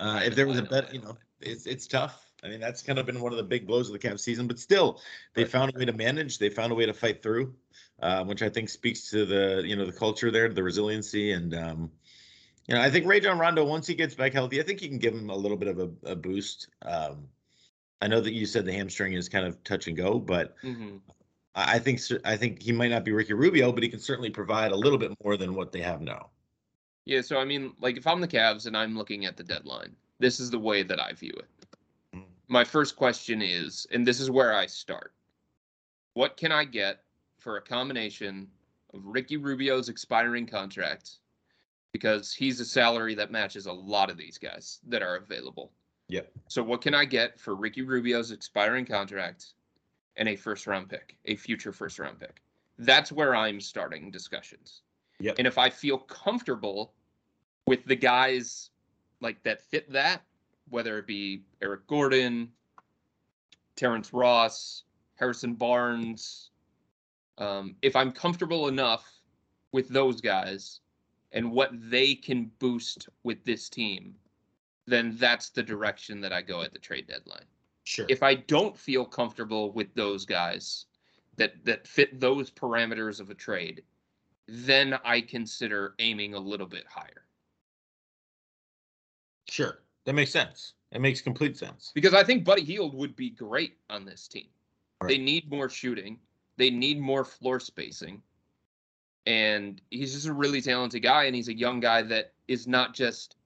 uh 0.00 0.20
if 0.24 0.34
there 0.34 0.48
was 0.48 0.58
a 0.58 0.62
bet, 0.62 0.92
you 0.92 1.00
know. 1.00 1.10
know, 1.10 1.16
it's 1.42 1.66
it's 1.66 1.86
tough. 1.86 2.26
I 2.42 2.48
mean, 2.48 2.60
that's 2.60 2.82
kind 2.82 2.98
of 2.98 3.06
been 3.06 3.20
one 3.20 3.32
of 3.32 3.38
the 3.38 3.44
big 3.44 3.66
blows 3.68 3.88
of 3.88 3.92
the 3.92 4.08
Cavs 4.08 4.20
season, 4.20 4.48
but 4.48 4.58
still 4.58 5.00
they 5.34 5.44
Right. 5.44 5.50
found 5.50 5.72
a 5.74 5.78
way 5.78 5.84
to 5.84 5.92
manage, 5.92 6.38
they 6.38 6.50
found 6.50 6.72
a 6.72 6.74
way 6.74 6.86
to 6.86 6.92
fight 6.92 7.22
through, 7.22 7.54
uh, 8.00 8.24
which 8.24 8.42
I 8.42 8.48
think 8.48 8.68
speaks 8.68 9.10
to 9.10 9.24
the, 9.24 9.62
you 9.64 9.76
know, 9.76 9.86
the 9.86 9.92
culture 9.92 10.30
there, 10.30 10.48
the 10.48 10.62
resiliency 10.62 11.32
and 11.32 11.54
um 11.54 11.90
you 12.66 12.74
know, 12.74 12.80
I 12.80 12.90
think 12.90 13.06
Rajon 13.06 13.38
Rondo, 13.38 13.64
once 13.64 13.86
he 13.86 13.94
gets 13.94 14.14
back 14.14 14.32
healthy, 14.32 14.58
I 14.58 14.64
think 14.64 14.80
you 14.80 14.88
can 14.88 14.98
give 14.98 15.12
him 15.12 15.28
a 15.28 15.36
little 15.36 15.56
bit 15.56 15.68
of 15.68 15.78
a, 15.78 16.12
a 16.12 16.16
boost. 16.16 16.68
Um, 16.80 17.28
I 18.00 18.06
know 18.08 18.20
that 18.20 18.32
you 18.32 18.46
said 18.46 18.64
the 18.64 18.72
hamstring 18.72 19.12
is 19.12 19.28
kind 19.28 19.46
of 19.46 19.62
touch 19.64 19.86
and 19.86 19.96
go, 19.96 20.18
but 20.18 20.56
Mhm. 20.62 21.00
I 21.54 21.76
I 21.76 21.78
think 21.78 22.00
I 22.24 22.36
think 22.36 22.62
he 22.62 22.72
might 22.72 22.88
not 22.90 23.04
be 23.04 23.12
Ricky 23.12 23.34
Rubio, 23.34 23.70
but 23.72 23.82
he 23.82 23.88
can 23.88 24.00
certainly 24.00 24.30
provide 24.30 24.72
a 24.72 24.76
little 24.76 24.98
bit 24.98 25.12
more 25.22 25.36
than 25.36 25.54
what 25.54 25.72
they 25.72 25.80
have 25.80 26.00
now. 26.00 26.30
Yeah, 27.04 27.20
so 27.20 27.38
I 27.38 27.44
mean, 27.44 27.74
like 27.80 27.96
if 27.96 28.06
I'm 28.06 28.20
the 28.20 28.28
Cavs 28.28 28.66
and 28.66 28.76
I'm 28.76 28.96
looking 28.96 29.26
at 29.26 29.36
the 29.36 29.44
deadline, 29.44 29.94
this 30.18 30.40
is 30.40 30.50
the 30.50 30.58
way 30.58 30.82
that 30.82 30.98
I 30.98 31.12
view 31.12 31.34
it. 31.36 31.66
Mm. 32.14 32.24
My 32.48 32.64
first 32.64 32.96
question 32.96 33.42
is, 33.42 33.86
and 33.92 34.06
this 34.06 34.20
is 34.20 34.30
where 34.30 34.54
I 34.54 34.66
start. 34.66 35.12
What 36.14 36.36
can 36.36 36.50
I 36.50 36.64
get 36.64 37.04
for 37.44 37.58
a 37.58 37.60
combination 37.60 38.48
of 38.94 39.04
Ricky 39.04 39.36
Rubio's 39.36 39.90
expiring 39.90 40.46
contract 40.46 41.18
because 41.92 42.32
he's 42.32 42.58
a 42.58 42.64
salary 42.64 43.14
that 43.14 43.30
matches 43.30 43.66
a 43.66 43.72
lot 43.72 44.10
of 44.10 44.16
these 44.16 44.38
guys 44.38 44.80
that 44.88 45.02
are 45.02 45.16
available. 45.16 45.70
Yep. 46.08 46.32
So 46.48 46.62
what 46.62 46.80
can 46.80 46.94
I 46.94 47.04
get 47.04 47.38
for 47.38 47.54
Ricky 47.54 47.82
Rubio's 47.82 48.30
expiring 48.30 48.86
contract 48.86 49.52
and 50.16 50.26
a 50.28 50.36
first 50.36 50.66
round 50.66 50.88
pick, 50.88 51.16
a 51.26 51.36
future 51.36 51.70
first 51.70 51.98
round 51.98 52.18
pick? 52.18 52.40
That's 52.78 53.12
where 53.12 53.36
I'm 53.36 53.60
starting 53.60 54.10
discussions. 54.10 54.80
Yep. 55.20 55.36
And 55.38 55.46
if 55.46 55.58
I 55.58 55.68
feel 55.68 55.98
comfortable 55.98 56.94
with 57.66 57.84
the 57.84 57.94
guys 57.94 58.70
like 59.20 59.42
that 59.42 59.60
fit 59.60 59.90
that, 59.92 60.22
whether 60.70 60.98
it 60.98 61.06
be 61.06 61.42
Eric 61.60 61.86
Gordon, 61.86 62.48
Terrence 63.76 64.14
Ross, 64.14 64.84
Harrison 65.16 65.54
Barnes, 65.54 66.50
um, 67.38 67.76
if 67.82 67.96
I'm 67.96 68.12
comfortable 68.12 68.68
enough 68.68 69.10
with 69.72 69.88
those 69.88 70.20
guys 70.20 70.80
and 71.32 71.50
what 71.50 71.70
they 71.90 72.14
can 72.14 72.50
boost 72.58 73.08
with 73.24 73.44
this 73.44 73.68
team, 73.68 74.14
then 74.86 75.16
that's 75.18 75.50
the 75.50 75.62
direction 75.62 76.20
that 76.20 76.32
I 76.32 76.42
go 76.42 76.62
at 76.62 76.72
the 76.72 76.78
trade 76.78 77.08
deadline. 77.08 77.46
Sure. 77.84 78.06
If 78.08 78.22
I 78.22 78.34
don't 78.34 78.76
feel 78.76 79.04
comfortable 79.04 79.72
with 79.72 79.92
those 79.94 80.24
guys 80.24 80.86
that 81.36 81.64
that 81.64 81.86
fit 81.86 82.20
those 82.20 82.50
parameters 82.50 83.20
of 83.20 83.30
a 83.30 83.34
trade, 83.34 83.82
then 84.46 84.98
I 85.04 85.20
consider 85.20 85.94
aiming 85.98 86.34
a 86.34 86.38
little 86.38 86.66
bit 86.66 86.84
higher. 86.88 87.24
sure. 89.48 89.80
That 90.04 90.12
makes 90.12 90.32
sense. 90.32 90.74
It 90.92 91.00
makes 91.00 91.20
complete 91.20 91.56
sense. 91.56 91.90
Because 91.94 92.14
I 92.14 92.22
think 92.22 92.44
Buddy 92.44 92.62
Hield 92.62 92.94
would 92.94 93.16
be 93.16 93.30
great 93.30 93.78
on 93.88 94.04
this 94.04 94.28
team. 94.28 94.48
They 95.06 95.18
need 95.18 95.50
more 95.50 95.68
shooting. 95.68 96.18
They 96.56 96.70
need 96.70 97.00
more 97.00 97.24
floor 97.24 97.60
spacing. 97.60 98.22
And 99.26 99.80
he's 99.90 100.12
just 100.12 100.26
a 100.26 100.32
really 100.32 100.60
talented 100.60 101.02
guy, 101.02 101.24
and 101.24 101.34
he's 101.34 101.48
a 101.48 101.56
young 101.56 101.80
guy 101.80 102.02
that 102.02 102.34
is 102.46 102.66
not 102.66 102.94
just 102.94 103.36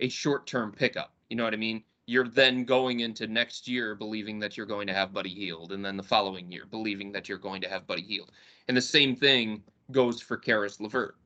a 0.00 0.08
short-term 0.08 0.72
pickup. 0.72 1.12
You 1.30 1.36
know 1.36 1.44
what 1.44 1.54
I 1.54 1.58
mean? 1.58 1.84
You're 2.06 2.26
then 2.26 2.64
going 2.64 3.00
into 3.00 3.26
next 3.26 3.68
year 3.68 3.94
believing 3.94 4.38
that 4.40 4.56
you're 4.56 4.66
going 4.66 4.86
to 4.86 4.94
have 4.94 5.12
Buddy 5.12 5.34
Hield, 5.34 5.72
and 5.72 5.84
then 5.84 5.96
the 5.96 6.02
following 6.02 6.50
year 6.50 6.64
believing 6.70 7.12
that 7.12 7.28
you're 7.28 7.38
going 7.38 7.60
to 7.60 7.68
have 7.68 7.86
Buddy 7.86 8.02
Hield. 8.02 8.32
And 8.66 8.76
the 8.76 8.82
same 8.82 9.14
thing 9.14 9.62
goes 9.92 10.20
for 10.20 10.36
Caris 10.36 10.80
LeVert. 10.80 11.16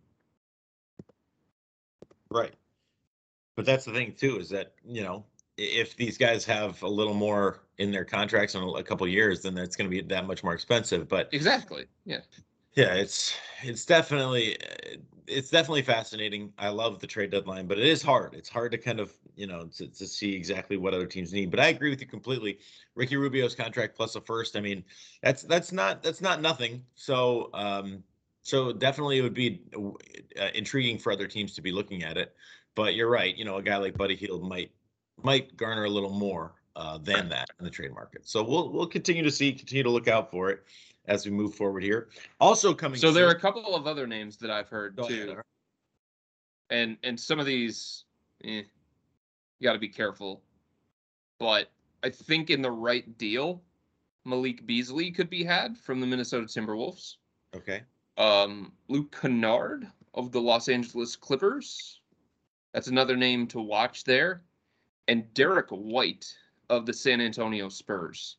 Right. 2.30 2.54
But 3.54 3.64
that's 3.64 3.84
the 3.84 3.92
thing 3.92 4.12
too, 4.12 4.38
is 4.38 4.48
that, 4.50 4.72
you 4.84 5.02
know, 5.02 5.24
if 5.56 5.96
these 5.96 6.16
guys 6.16 6.44
have 6.44 6.82
a 6.82 6.88
little 6.88 7.14
more 7.14 7.62
in 7.78 7.90
their 7.90 8.04
contracts 8.04 8.54
in 8.54 8.62
a 8.62 8.82
couple 8.82 9.06
years, 9.06 9.42
then 9.42 9.54
that's 9.54 9.76
going 9.76 9.90
to 9.90 9.94
be 9.94 10.02
that 10.02 10.26
much 10.26 10.42
more 10.42 10.54
expensive. 10.54 11.08
But 11.08 11.28
Exactly. 11.32 11.86
Yeah. 12.04 12.20
yeah, 12.74 12.94
it's 12.94 13.34
it's 13.62 13.84
definitely 13.84 14.56
uh, 14.60 14.96
it's 15.26 15.50
definitely 15.50 15.82
fascinating. 15.82 16.52
I 16.58 16.68
love 16.68 16.98
the 17.00 17.06
trade 17.06 17.30
deadline, 17.30 17.66
but 17.66 17.78
it 17.78 17.86
is 17.86 18.02
hard. 18.02 18.34
It's 18.34 18.48
hard 18.48 18.72
to 18.72 18.78
kind 18.78 19.00
of 19.00 19.12
you 19.36 19.46
know 19.46 19.66
to, 19.76 19.88
to 19.88 20.06
see 20.06 20.34
exactly 20.34 20.76
what 20.76 20.94
other 20.94 21.06
teams 21.06 21.32
need. 21.32 21.50
But 21.50 21.60
I 21.60 21.68
agree 21.68 21.90
with 21.90 22.00
you 22.00 22.06
completely. 22.06 22.58
Ricky 22.94 23.16
Rubio's 23.16 23.54
contract 23.54 23.96
plus 23.96 24.16
a 24.16 24.20
first. 24.20 24.56
I 24.56 24.60
mean, 24.60 24.84
that's 25.22 25.42
that's 25.42 25.72
not 25.72 26.02
that's 26.02 26.20
not 26.20 26.40
nothing. 26.40 26.82
So 26.94 27.50
um, 27.54 28.02
so 28.42 28.72
definitely 28.72 29.18
it 29.18 29.22
would 29.22 29.34
be 29.34 29.62
uh, 30.40 30.48
intriguing 30.54 30.98
for 30.98 31.12
other 31.12 31.26
teams 31.28 31.54
to 31.54 31.62
be 31.62 31.72
looking 31.72 32.02
at 32.02 32.16
it. 32.16 32.34
But 32.74 32.94
you're 32.94 33.10
right. 33.10 33.36
You 33.36 33.44
know, 33.44 33.56
a 33.56 33.62
guy 33.62 33.76
like 33.76 33.96
Buddy 33.96 34.16
Hield 34.16 34.48
might 34.48 34.70
might 35.22 35.56
garner 35.56 35.84
a 35.84 35.90
little 35.90 36.10
more 36.12 36.54
uh, 36.76 36.98
than 36.98 37.28
that 37.28 37.46
in 37.58 37.64
the 37.64 37.70
trade 37.70 37.92
market. 37.92 38.26
So 38.28 38.42
we'll 38.42 38.70
we'll 38.70 38.86
continue 38.86 39.22
to 39.22 39.30
see, 39.30 39.52
continue 39.52 39.82
to 39.82 39.90
look 39.90 40.08
out 40.08 40.30
for 40.30 40.50
it 40.50 40.64
as 41.06 41.24
we 41.26 41.32
move 41.32 41.54
forward 41.54 41.82
here. 41.82 42.08
Also 42.40 42.72
coming. 42.72 42.98
So 42.98 43.10
there 43.12 43.26
are 43.26 43.32
a 43.32 43.40
couple 43.40 43.74
of 43.74 43.86
other 43.86 44.06
names 44.06 44.36
that 44.38 44.50
I've 44.50 44.68
heard 44.68 44.98
ahead, 44.98 45.08
too. 45.10 45.30
Eric. 45.32 45.46
and 46.70 46.96
and 47.02 47.18
some 47.18 47.38
of 47.38 47.46
these 47.46 48.04
eh, 48.44 48.62
you 49.58 49.64
got 49.68 49.72
to 49.74 49.78
be 49.78 49.88
careful 49.88 50.42
but 51.38 51.70
i 52.02 52.08
think 52.10 52.50
in 52.50 52.62
the 52.62 52.70
right 52.70 53.16
deal 53.18 53.62
malik 54.24 54.64
beasley 54.66 55.10
could 55.10 55.28
be 55.30 55.42
had 55.44 55.76
from 55.78 56.00
the 56.00 56.06
minnesota 56.06 56.46
timberwolves 56.46 57.16
Okay. 57.54 57.82
um 58.16 58.72
luke 58.88 59.14
kennard 59.20 59.86
of 60.14 60.32
the 60.32 60.40
los 60.40 60.68
angeles 60.68 61.14
clippers 61.16 62.00
that's 62.72 62.88
another 62.88 63.16
name 63.16 63.46
to 63.48 63.60
watch 63.60 64.02
there 64.04 64.42
and 65.08 65.32
derrick 65.34 65.68
white 65.70 66.36
of 66.70 66.86
the 66.86 66.92
san 66.92 67.20
antonio 67.20 67.68
spurs 67.68 68.36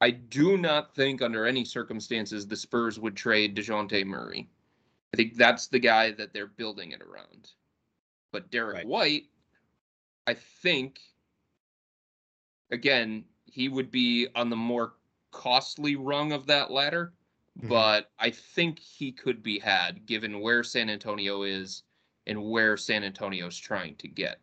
i 0.00 0.10
do 0.10 0.56
not 0.56 0.94
think 0.94 1.22
under 1.22 1.46
any 1.46 1.64
circumstances 1.64 2.46
the 2.46 2.56
spurs 2.56 2.98
would 2.98 3.16
trade 3.16 3.56
dejounte 3.56 4.04
murray 4.06 4.48
i 5.12 5.16
think 5.16 5.34
that's 5.34 5.66
the 5.68 5.78
guy 5.78 6.10
that 6.10 6.32
they're 6.32 6.46
building 6.46 6.92
it 6.92 7.02
around 7.02 7.52
but 8.32 8.50
Derrick 8.50 8.76
Right. 8.78 8.86
White, 8.86 9.30
I 10.26 10.34
think, 10.34 11.00
again, 12.70 13.24
he 13.46 13.68
would 13.68 13.90
be 13.90 14.28
on 14.34 14.50
the 14.50 14.56
more 14.56 14.94
costly 15.30 15.96
rung 15.96 16.32
of 16.32 16.46
that 16.46 16.70
ladder, 16.70 17.14
Mhm. 17.58 17.68
but 17.68 18.12
I 18.18 18.30
think 18.30 18.78
he 18.78 19.12
could 19.12 19.42
be 19.42 19.58
had 19.58 20.04
given 20.04 20.40
where 20.40 20.62
San 20.64 20.90
Antonio 20.90 21.44
is 21.44 21.84
and 22.26 22.44
where 22.50 22.76
San 22.76 23.04
Antonio's 23.04 23.56
trying 23.56 23.96
to 23.96 24.08
get. 24.08 24.40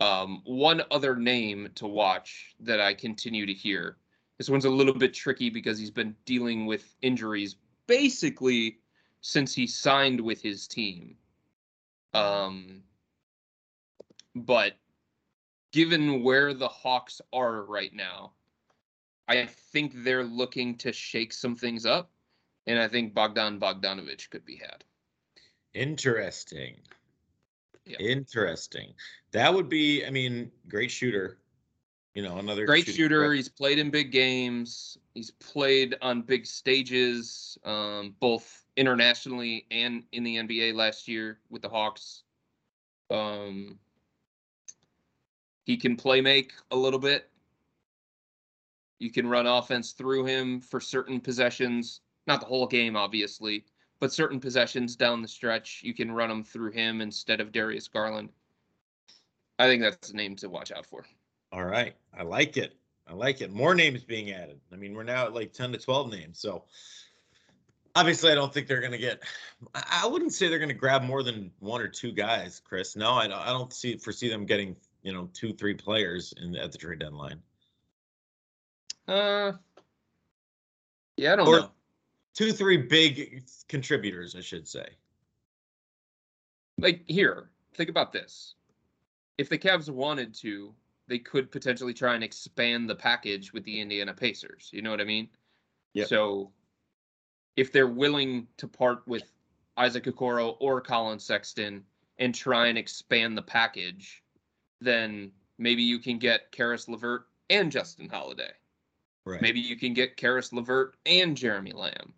Um, 0.00 0.40
one 0.44 0.82
other 0.90 1.14
name 1.14 1.68
to 1.74 1.86
watch 1.86 2.54
that 2.60 2.80
I 2.80 2.94
continue 2.94 3.44
to 3.46 3.52
hear. 3.52 3.98
This 4.38 4.48
one's 4.48 4.64
a 4.64 4.70
little 4.70 4.94
bit 4.94 5.12
tricky 5.12 5.50
because 5.50 5.78
he's 5.78 5.90
been 5.90 6.16
dealing 6.24 6.64
with 6.64 6.94
injuries 7.02 7.56
basically 7.86 8.78
since 9.20 9.54
he 9.54 9.66
signed 9.66 10.20
with 10.20 10.40
his 10.40 10.66
team. 10.66 11.16
Um, 12.14 12.82
but 14.34 14.74
given 15.72 16.22
where 16.22 16.54
the 16.54 16.68
Hawks 16.68 17.20
are 17.32 17.64
right 17.64 17.92
now, 17.92 18.32
I 19.28 19.46
think 19.46 19.92
they're 19.96 20.24
looking 20.24 20.76
to 20.78 20.92
shake 20.92 21.32
some 21.32 21.54
things 21.54 21.86
up, 21.86 22.10
and 22.66 22.78
I 22.78 22.88
think 22.88 23.14
Bogdan 23.14 23.60
Bogdanovich 23.60 24.30
could 24.30 24.44
be 24.44 24.56
had. 24.56 24.84
Interesting. 25.72 26.80
Yeah. 27.90 28.06
Interesting. 28.06 28.92
That 29.32 29.52
would 29.52 29.68
be, 29.68 30.04
I 30.04 30.10
mean, 30.10 30.50
great 30.68 30.90
shooter. 30.90 31.38
You 32.14 32.24
know, 32.24 32.38
another 32.38 32.66
Great 32.66 32.86
shooter. 32.86 33.32
He's 33.32 33.48
played 33.48 33.78
in 33.78 33.90
big 33.90 34.10
games. 34.10 34.98
He's 35.14 35.30
played 35.30 35.94
on 36.02 36.22
big 36.22 36.44
stages, 36.44 37.56
um, 37.64 38.16
both 38.18 38.64
internationally 38.76 39.66
and 39.70 40.02
in 40.10 40.24
the 40.24 40.36
NBA 40.36 40.74
last 40.74 41.06
year 41.06 41.38
with 41.50 41.62
the 41.62 41.68
Hawks. 41.68 42.24
Um, 43.10 43.78
he 45.64 45.76
can 45.76 45.96
play 45.96 46.20
make 46.20 46.52
a 46.72 46.76
little 46.76 46.98
bit. 46.98 47.30
You 48.98 49.10
can 49.10 49.28
run 49.28 49.46
offense 49.46 49.92
through 49.92 50.24
him 50.24 50.60
for 50.60 50.80
certain 50.80 51.20
possessions, 51.20 52.00
not 52.26 52.40
the 52.40 52.46
whole 52.46 52.66
game, 52.66 52.96
obviously, 52.96 53.64
but 54.00 54.12
certain 54.12 54.40
possessions 54.40 54.96
down 54.96 55.22
the 55.22 55.28
stretch. 55.28 55.82
You 55.84 55.94
can 55.94 56.10
run 56.10 56.28
them 56.28 56.42
through 56.42 56.72
him 56.72 57.00
instead 57.00 57.40
of 57.40 57.52
Darius 57.52 57.86
Garland. 57.88 58.30
I 59.58 59.66
think 59.66 59.82
that's 59.82 60.10
a 60.10 60.16
name 60.16 60.36
to 60.36 60.48
watch 60.48 60.72
out 60.72 60.86
for. 60.86 61.04
All 61.52 61.64
right. 61.64 61.94
I 62.16 62.22
like 62.22 62.56
it. 62.56 62.76
I 63.06 63.12
like 63.12 63.40
it. 63.40 63.52
More 63.52 63.74
names 63.74 64.02
being 64.02 64.30
added. 64.32 64.60
I 64.72 64.76
mean, 64.76 64.94
we're 64.94 65.02
now 65.02 65.24
at 65.26 65.34
like 65.34 65.52
10 65.52 65.72
to 65.72 65.78
12 65.78 66.10
names. 66.10 66.38
So 66.40 66.64
Obviously, 67.96 68.30
I 68.30 68.36
don't 68.36 68.54
think 68.54 68.68
they're 68.68 68.80
going 68.80 68.92
to 68.92 68.98
get. 68.98 69.20
I 69.74 70.06
wouldn't 70.06 70.32
say 70.32 70.46
they're 70.48 70.60
going 70.60 70.68
to 70.68 70.74
grab 70.74 71.02
more 71.02 71.24
than 71.24 71.50
one 71.58 71.80
or 71.80 71.88
two 71.88 72.12
guys, 72.12 72.60
Chris. 72.64 72.94
No, 72.94 73.14
I 73.14 73.26
don't. 73.26 73.40
I 73.40 73.48
don't 73.48 73.72
see 73.72 73.96
foresee 73.96 74.28
them 74.28 74.46
getting 74.46 74.76
you 75.02 75.12
know 75.12 75.28
two, 75.34 75.52
three 75.52 75.74
players 75.74 76.32
in 76.40 76.54
at 76.54 76.70
the 76.70 76.78
trade 76.78 77.00
deadline. 77.00 77.42
Uh, 79.08 79.52
yeah, 81.16 81.32
I 81.32 81.36
don't 81.36 81.48
Or- 81.48 81.58
know. 81.60 81.70
Two, 82.40 82.54
three 82.54 82.78
big 82.78 83.44
contributors, 83.68 84.34
I 84.34 84.40
should 84.40 84.66
say. 84.66 84.86
Like 86.78 87.02
here, 87.06 87.50
think 87.74 87.90
about 87.90 88.12
this. 88.12 88.54
If 89.36 89.50
the 89.50 89.58
Cavs 89.58 89.90
wanted 89.90 90.32
to, 90.36 90.72
they 91.06 91.18
could 91.18 91.50
potentially 91.50 91.92
try 91.92 92.14
and 92.14 92.24
expand 92.24 92.88
the 92.88 92.94
package 92.94 93.52
with 93.52 93.64
the 93.64 93.78
Indiana 93.78 94.14
Pacers. 94.14 94.70
You 94.72 94.80
know 94.80 94.90
what 94.90 95.02
I 95.02 95.04
mean? 95.04 95.28
Yep. 95.92 96.08
So 96.08 96.50
if 97.56 97.72
they're 97.72 97.86
willing 97.86 98.46
to 98.56 98.66
part 98.66 99.06
with 99.06 99.30
Isaac 99.76 100.04
Okoro 100.04 100.56
or 100.60 100.80
Collin 100.80 101.18
Sexton 101.18 101.84
and 102.16 102.34
try 102.34 102.68
and 102.68 102.78
expand 102.78 103.36
the 103.36 103.42
package, 103.42 104.22
then 104.80 105.30
maybe 105.58 105.82
you 105.82 105.98
can 105.98 106.18
get 106.18 106.52
Caris 106.52 106.88
LeVert 106.88 107.26
and 107.50 107.70
Justin 107.70 108.08
Holiday. 108.08 108.52
Right. 109.26 109.42
Maybe 109.42 109.60
you 109.60 109.76
can 109.76 109.92
get 109.92 110.16
Caris 110.16 110.54
LeVert 110.54 110.96
and 111.04 111.36
Jeremy 111.36 111.72
Lamb. 111.72 112.14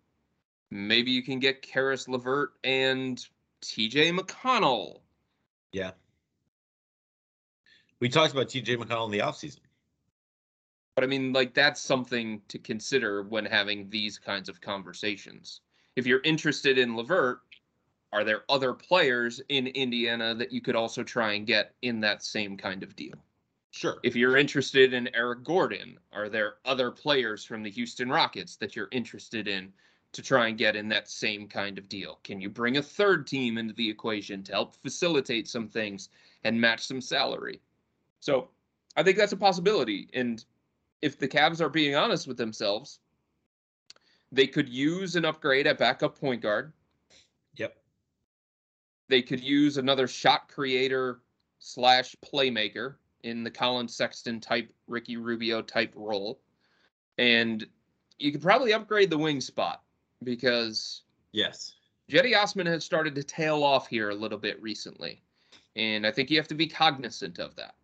Maybe 0.73 1.11
you 1.11 1.21
can 1.21 1.37
get 1.37 1.61
Caris 1.61 2.07
LeVert 2.07 2.53
and 2.63 3.23
TJ 3.61 4.17
McConnell. 4.17 5.01
Yeah. 5.71 5.91
We 7.99 8.09
talked 8.09 8.33
about 8.33 8.47
TJ 8.47 8.77
McConnell 8.77 9.05
in 9.05 9.11
the 9.11 9.19
offseason. 9.19 9.59
But 10.95 11.03
I 11.03 11.07
mean, 11.07 11.31
like, 11.31 11.53
that's 11.53 11.79
something 11.79 12.41
to 12.47 12.57
consider 12.57 13.21
when 13.21 13.45
having 13.45 13.87
these 13.91 14.17
kinds 14.17 14.49
of 14.49 14.61
conversations. 14.61 15.61
If 15.95 16.07
you're 16.07 16.21
interested 16.23 16.79
in 16.79 16.95
LeVert, 16.95 17.41
are 18.11 18.23
there 18.23 18.41
other 18.49 18.73
players 18.73 19.39
in 19.49 19.67
Indiana 19.67 20.33
that 20.33 20.51
you 20.51 20.59
could 20.59 20.75
also 20.75 21.03
try 21.03 21.33
and 21.33 21.45
get 21.45 21.75
in 21.83 21.99
that 21.99 22.23
same 22.23 22.57
kind 22.57 22.81
of 22.81 22.95
deal? 22.95 23.13
Sure. 23.69 23.99
If 24.01 24.15
you're 24.15 24.37
interested 24.37 24.93
in 24.93 25.15
Eric 25.15 25.43
Gordon, 25.43 25.99
are 26.11 26.29
there 26.29 26.55
other 26.65 26.89
players 26.89 27.45
from 27.45 27.61
the 27.61 27.69
Houston 27.69 28.09
Rockets 28.09 28.55
that 28.55 28.75
you're 28.75 28.89
interested 28.91 29.47
in 29.47 29.71
to 30.13 30.21
try 30.21 30.47
and 30.47 30.57
get 30.57 30.75
in 30.75 30.87
that 30.89 31.09
same 31.09 31.47
kind 31.47 31.77
of 31.77 31.89
deal? 31.89 32.19
Can 32.23 32.39
you 32.39 32.49
bring 32.49 32.77
a 32.77 32.81
third 32.81 33.27
team 33.27 33.57
into 33.57 33.73
the 33.73 33.89
equation 33.89 34.43
to 34.43 34.51
help 34.51 34.75
facilitate 34.75 35.47
some 35.47 35.67
things 35.67 36.09
and 36.43 36.59
match 36.59 36.85
some 36.87 37.01
salary? 37.01 37.59
So 38.19 38.49
I 38.95 39.03
think 39.03 39.17
that's 39.17 39.33
a 39.33 39.37
possibility. 39.37 40.07
And 40.13 40.43
if 41.01 41.19
the 41.19 41.27
Cavs 41.27 41.61
are 41.61 41.69
being 41.69 41.95
honest 41.95 42.27
with 42.27 42.37
themselves, 42.37 42.99
they 44.31 44.47
could 44.47 44.69
use 44.69 45.15
an 45.15 45.25
upgrade 45.25 45.67
at 45.67 45.77
backup 45.77 46.19
point 46.19 46.41
guard. 46.41 46.73
Yep. 47.55 47.75
They 49.09 49.21
could 49.21 49.41
use 49.41 49.77
another 49.77 50.07
shot 50.07 50.47
creator 50.47 51.21
slash 51.59 52.15
playmaker 52.23 52.95
in 53.23 53.43
the 53.43 53.51
Collin 53.51 53.87
Sexton 53.87 54.39
type, 54.39 54.71
Ricky 54.87 55.17
Rubio 55.17 55.61
type 55.61 55.93
role. 55.95 56.39
And 57.17 57.65
you 58.19 58.31
could 58.31 58.41
probably 58.41 58.73
upgrade 58.73 59.09
the 59.09 59.17
wing 59.17 59.41
spot 59.41 59.82
because 60.23 61.03
Yes. 61.33 61.73
Cedi 62.09 62.37
Osman 62.37 62.67
has 62.67 62.85
started 62.85 63.15
to 63.15 63.23
tail 63.23 63.63
off 63.63 63.87
here 63.87 64.11
a 64.11 64.15
little 64.15 64.37
bit 64.37 64.61
recently. 64.61 65.21
And 65.75 66.05
I 66.05 66.11
think 66.11 66.29
you 66.29 66.37
have 66.37 66.47
to 66.49 66.55
be 66.55 66.67
cognizant 66.67 67.39
of 67.39 67.55
that. 67.55 67.75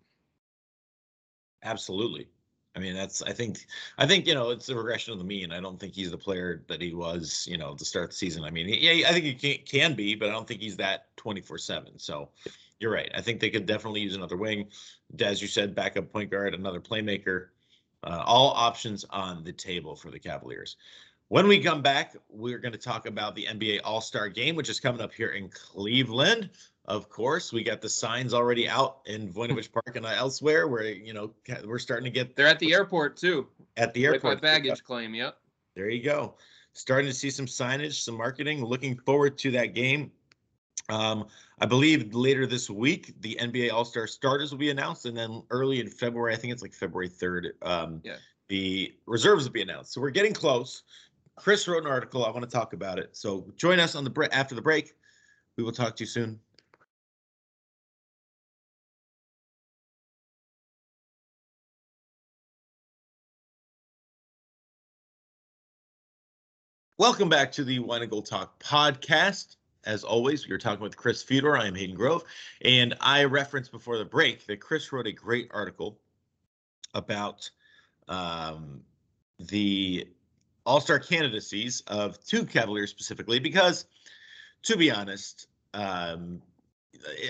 Absolutely. 1.63 2.27
I 2.75 2.79
mean, 2.79 2.93
that's 2.93 3.21
I 3.23 3.33
think 3.33 3.65
I 3.97 4.05
think 4.05 4.27
you 4.27 4.35
know 4.35 4.51
it's 4.51 4.69
a 4.69 4.75
regression 4.75 5.11
of 5.11 5.19
the 5.19 5.25
mean. 5.25 5.51
I 5.51 5.59
don't 5.59 5.79
think 5.79 5.93
he's 5.93 6.11
the 6.11 6.17
player 6.17 6.63
that 6.67 6.79
he 6.81 6.93
was, 6.93 7.47
you 7.49 7.57
know, 7.57 7.73
to 7.75 7.83
start 7.83 8.11
the 8.11 8.15
season. 8.15 8.43
I 8.43 8.51
mean, 8.51 8.69
yeah, 8.69 9.09
I 9.09 9.11
think 9.11 9.25
he 9.25 9.33
can, 9.33 9.65
can 9.65 9.95
be, 9.95 10.15
but 10.15 10.29
I 10.29 10.31
don't 10.31 10.47
think 10.47 10.61
he's 10.61 10.77
that 10.77 11.07
twenty 11.17 11.41
four 11.41 11.57
seven. 11.57 11.97
So 11.97 12.29
you're 12.79 12.91
right. 12.91 13.11
I 13.15 13.21
think 13.21 13.39
they 13.39 13.49
could 13.49 13.65
definitely 13.65 14.01
use 14.01 14.15
another 14.15 14.37
wing, 14.37 14.69
as 15.19 15.41
you 15.41 15.47
said, 15.47 15.75
backup 15.75 16.11
point 16.11 16.29
guard, 16.29 16.53
another 16.53 16.79
playmaker. 16.79 17.47
Uh, 18.03 18.23
all 18.25 18.51
options 18.51 19.03
on 19.09 19.43
the 19.43 19.51
table 19.51 19.95
for 19.95 20.09
the 20.09 20.19
Cavaliers. 20.19 20.77
When 21.29 21.47
we 21.47 21.59
come 21.59 21.83
back, 21.83 22.15
we're 22.27 22.57
going 22.57 22.71
to 22.71 22.79
talk 22.79 23.05
about 23.05 23.35
the 23.35 23.45
NBA 23.45 23.81
All 23.83 24.01
Star 24.01 24.29
Game, 24.29 24.55
which 24.55 24.67
is 24.67 24.79
coming 24.79 24.99
up 24.99 25.13
here 25.13 25.29
in 25.29 25.47
Cleveland. 25.49 26.49
Of 26.85 27.07
course, 27.07 27.53
we 27.53 27.63
got 27.63 27.81
the 27.81 27.89
signs 27.89 28.33
already 28.33 28.67
out 28.67 29.01
in 29.05 29.31
Voinovich 29.31 29.71
Park 29.73 29.95
and 29.95 30.07
elsewhere. 30.07 30.67
Where 30.67 30.85
you 30.85 31.13
know 31.13 31.31
we're 31.63 31.77
starting 31.77 32.05
to 32.05 32.09
get 32.09 32.35
They're 32.35 32.47
at 32.47 32.57
the 32.57 32.73
airport 32.73 33.15
too. 33.15 33.47
at 33.77 33.93
the 33.93 34.07
airport. 34.07 34.41
baggage 34.41 34.83
claim. 34.83 35.13
Yep. 35.13 35.37
There 35.75 35.87
you 35.87 36.01
go. 36.01 36.33
Starting 36.73 37.07
to 37.07 37.13
see 37.13 37.29
some 37.29 37.45
signage, 37.45 38.01
some 38.01 38.17
marketing. 38.17 38.65
Looking 38.65 38.97
forward 38.97 39.37
to 39.37 39.51
that 39.51 39.75
game. 39.75 40.11
Um, 40.89 41.27
I 41.61 41.67
believe 41.67 42.15
later 42.15 42.47
this 42.47 42.71
week 42.71 43.13
the 43.21 43.37
NBA 43.39 43.71
All 43.71 43.85
Star 43.85 44.07
starters 44.07 44.49
will 44.49 44.57
be 44.57 44.71
announced, 44.71 45.05
and 45.05 45.15
then 45.15 45.43
early 45.51 45.79
in 45.79 45.87
February, 45.89 46.33
I 46.33 46.37
think 46.37 46.53
it's 46.53 46.63
like 46.63 46.73
February 46.73 47.07
third. 47.07 47.53
Um, 47.61 48.01
Yeah. 48.03 48.15
The 48.47 48.95
reserves 49.05 49.45
will 49.45 49.51
be 49.51 49.61
announced. 49.61 49.93
So 49.93 50.01
we're 50.01 50.09
getting 50.09 50.33
close. 50.33 50.81
Chris 51.39 51.67
wrote 51.67 51.85
an 51.85 51.89
article. 51.89 52.25
I 52.25 52.29
want 52.31 52.43
to 52.43 52.49
talk 52.49 52.73
about 52.73 52.99
it. 52.99 53.15
So 53.15 53.51
join 53.55 53.79
us 53.79 53.95
on 53.95 54.03
the 54.03 54.09
break 54.09 54.29
after 54.35 54.55
the 54.55 54.61
break. 54.61 54.93
We 55.55 55.63
will 55.63 55.71
talk 55.71 55.95
to 55.95 56.03
you 56.03 56.07
soon. 56.07 56.39
Welcome 66.97 67.29
back 67.29 67.53
to 67.53 67.63
the 67.63 67.79
Wine 67.79 68.01
and 68.01 68.11
Gold 68.11 68.25
Talk 68.25 68.61
podcast. 68.61 69.55
As 69.85 70.03
always, 70.03 70.45
we 70.45 70.53
are 70.53 70.57
talking 70.57 70.83
with 70.83 70.97
Chris 70.97 71.23
Fedor. 71.23 71.55
I 71.55 71.67
am 71.67 71.75
Hayden 71.75 71.95
Grove. 71.95 72.25
And 72.65 72.93
I 72.99 73.23
referenced 73.23 73.71
before 73.71 73.97
the 73.97 74.03
break 74.03 74.45
that 74.47 74.59
Chris 74.59 74.91
wrote 74.91 75.07
a 75.07 75.13
great 75.13 75.49
article 75.53 75.97
about 76.93 77.49
um, 78.09 78.81
the 79.39 80.05
All 80.69 80.79
Star 80.79 80.99
candidacies 80.99 81.81
of 81.87 82.23
two 82.23 82.45
Cavaliers 82.45 82.91
specifically, 82.91 83.39
because 83.39 83.85
to 84.61 84.77
be 84.77 84.91
honest, 84.91 85.47
um, 85.73 86.43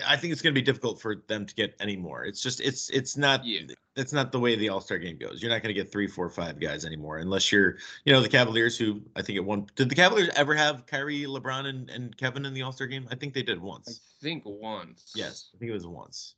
I 0.06 0.18
think 0.18 0.34
it's 0.34 0.42
going 0.42 0.54
to 0.54 0.60
be 0.60 0.66
difficult 0.66 1.00
for 1.00 1.24
them 1.28 1.46
to 1.46 1.56
get 1.56 1.74
any 1.80 1.96
more. 1.96 2.26
It's 2.26 2.42
just 2.42 2.60
it's 2.60 2.90
it's 2.90 3.16
not 3.16 3.46
Yeah. 3.46 3.62
that's 3.96 4.12
not 4.12 4.34
the 4.34 4.40
way 4.40 4.58
the 4.58 4.68
All 4.68 4.82
Star 4.82 4.98
game 4.98 5.18
goes. 5.18 5.42
You're 5.42 5.52
not 5.52 5.64
going 5.64 5.74
to 5.74 5.82
get 5.82 5.90
three, 5.90 6.06
four, 6.08 6.30
five 6.30 6.60
guys 6.60 6.84
anymore 6.84 7.20
unless 7.20 7.50
you're 7.50 7.78
you 8.04 8.12
know 8.12 8.20
the 8.20 8.28
Cavaliers 8.28 8.78
who 8.78 9.02
I 9.16 9.22
think 9.22 9.38
at 9.38 9.46
one 9.46 9.68
did 9.78 9.88
the 9.88 9.96
Cavaliers 9.96 10.30
ever 10.36 10.54
have 10.54 10.86
Kyrie, 10.86 11.24
LeBron, 11.24 11.68
and, 11.68 11.90
and 11.90 12.18
Kevin 12.18 12.46
in 12.46 12.54
the 12.54 12.62
All 12.64 12.74
Star 12.74 12.88
game? 12.88 13.08
I 13.10 13.16
think 13.16 13.34
they 13.34 13.44
did 13.44 13.62
once. 13.62 13.88
I 13.90 14.22
think 14.22 14.44
once. 14.46 15.14
Yes, 15.16 15.52
I 15.56 15.58
think 15.60 15.70
it 15.70 15.74
was 15.74 15.88
once. 15.88 16.36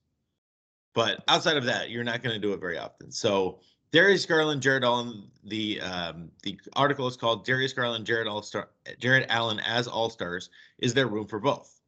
But 0.94 1.24
outside 1.28 1.58
of 1.58 1.64
that, 1.66 1.90
you're 1.90 2.04
not 2.04 2.22
going 2.22 2.36
to 2.36 2.40
do 2.40 2.54
it 2.54 2.60
very 2.60 2.78
often. 2.78 3.12
So 3.12 3.62
Darius 3.92 4.26
Garland, 4.26 4.62
Jarrett 4.62 4.84
Allen. 4.84 5.24
The 5.44 5.82
um, 5.82 6.32
the 6.44 6.60
article 6.76 7.08
is 7.08 7.18
called 7.18 7.46
Darius 7.46 7.74
Garland, 7.74 8.06
Jared 8.06 8.28
All 8.28 8.46
Jarrett 9.00 9.26
Allen 9.30 9.60
as 9.60 9.88
All 9.88 10.10
Stars. 10.10 10.50
Is 10.78 10.94
there 10.94 11.08
room 11.08 11.28
for 11.28 11.40
both? 11.40 11.82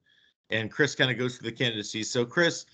And 0.49 0.69
Chris 0.69 0.95
kind 0.95 1.09
of 1.09 1.17
goes 1.17 1.37
through 1.37 1.49
the 1.49 1.55
candidacies. 1.55 2.09
So 2.09 2.25
Chris, 2.25 2.65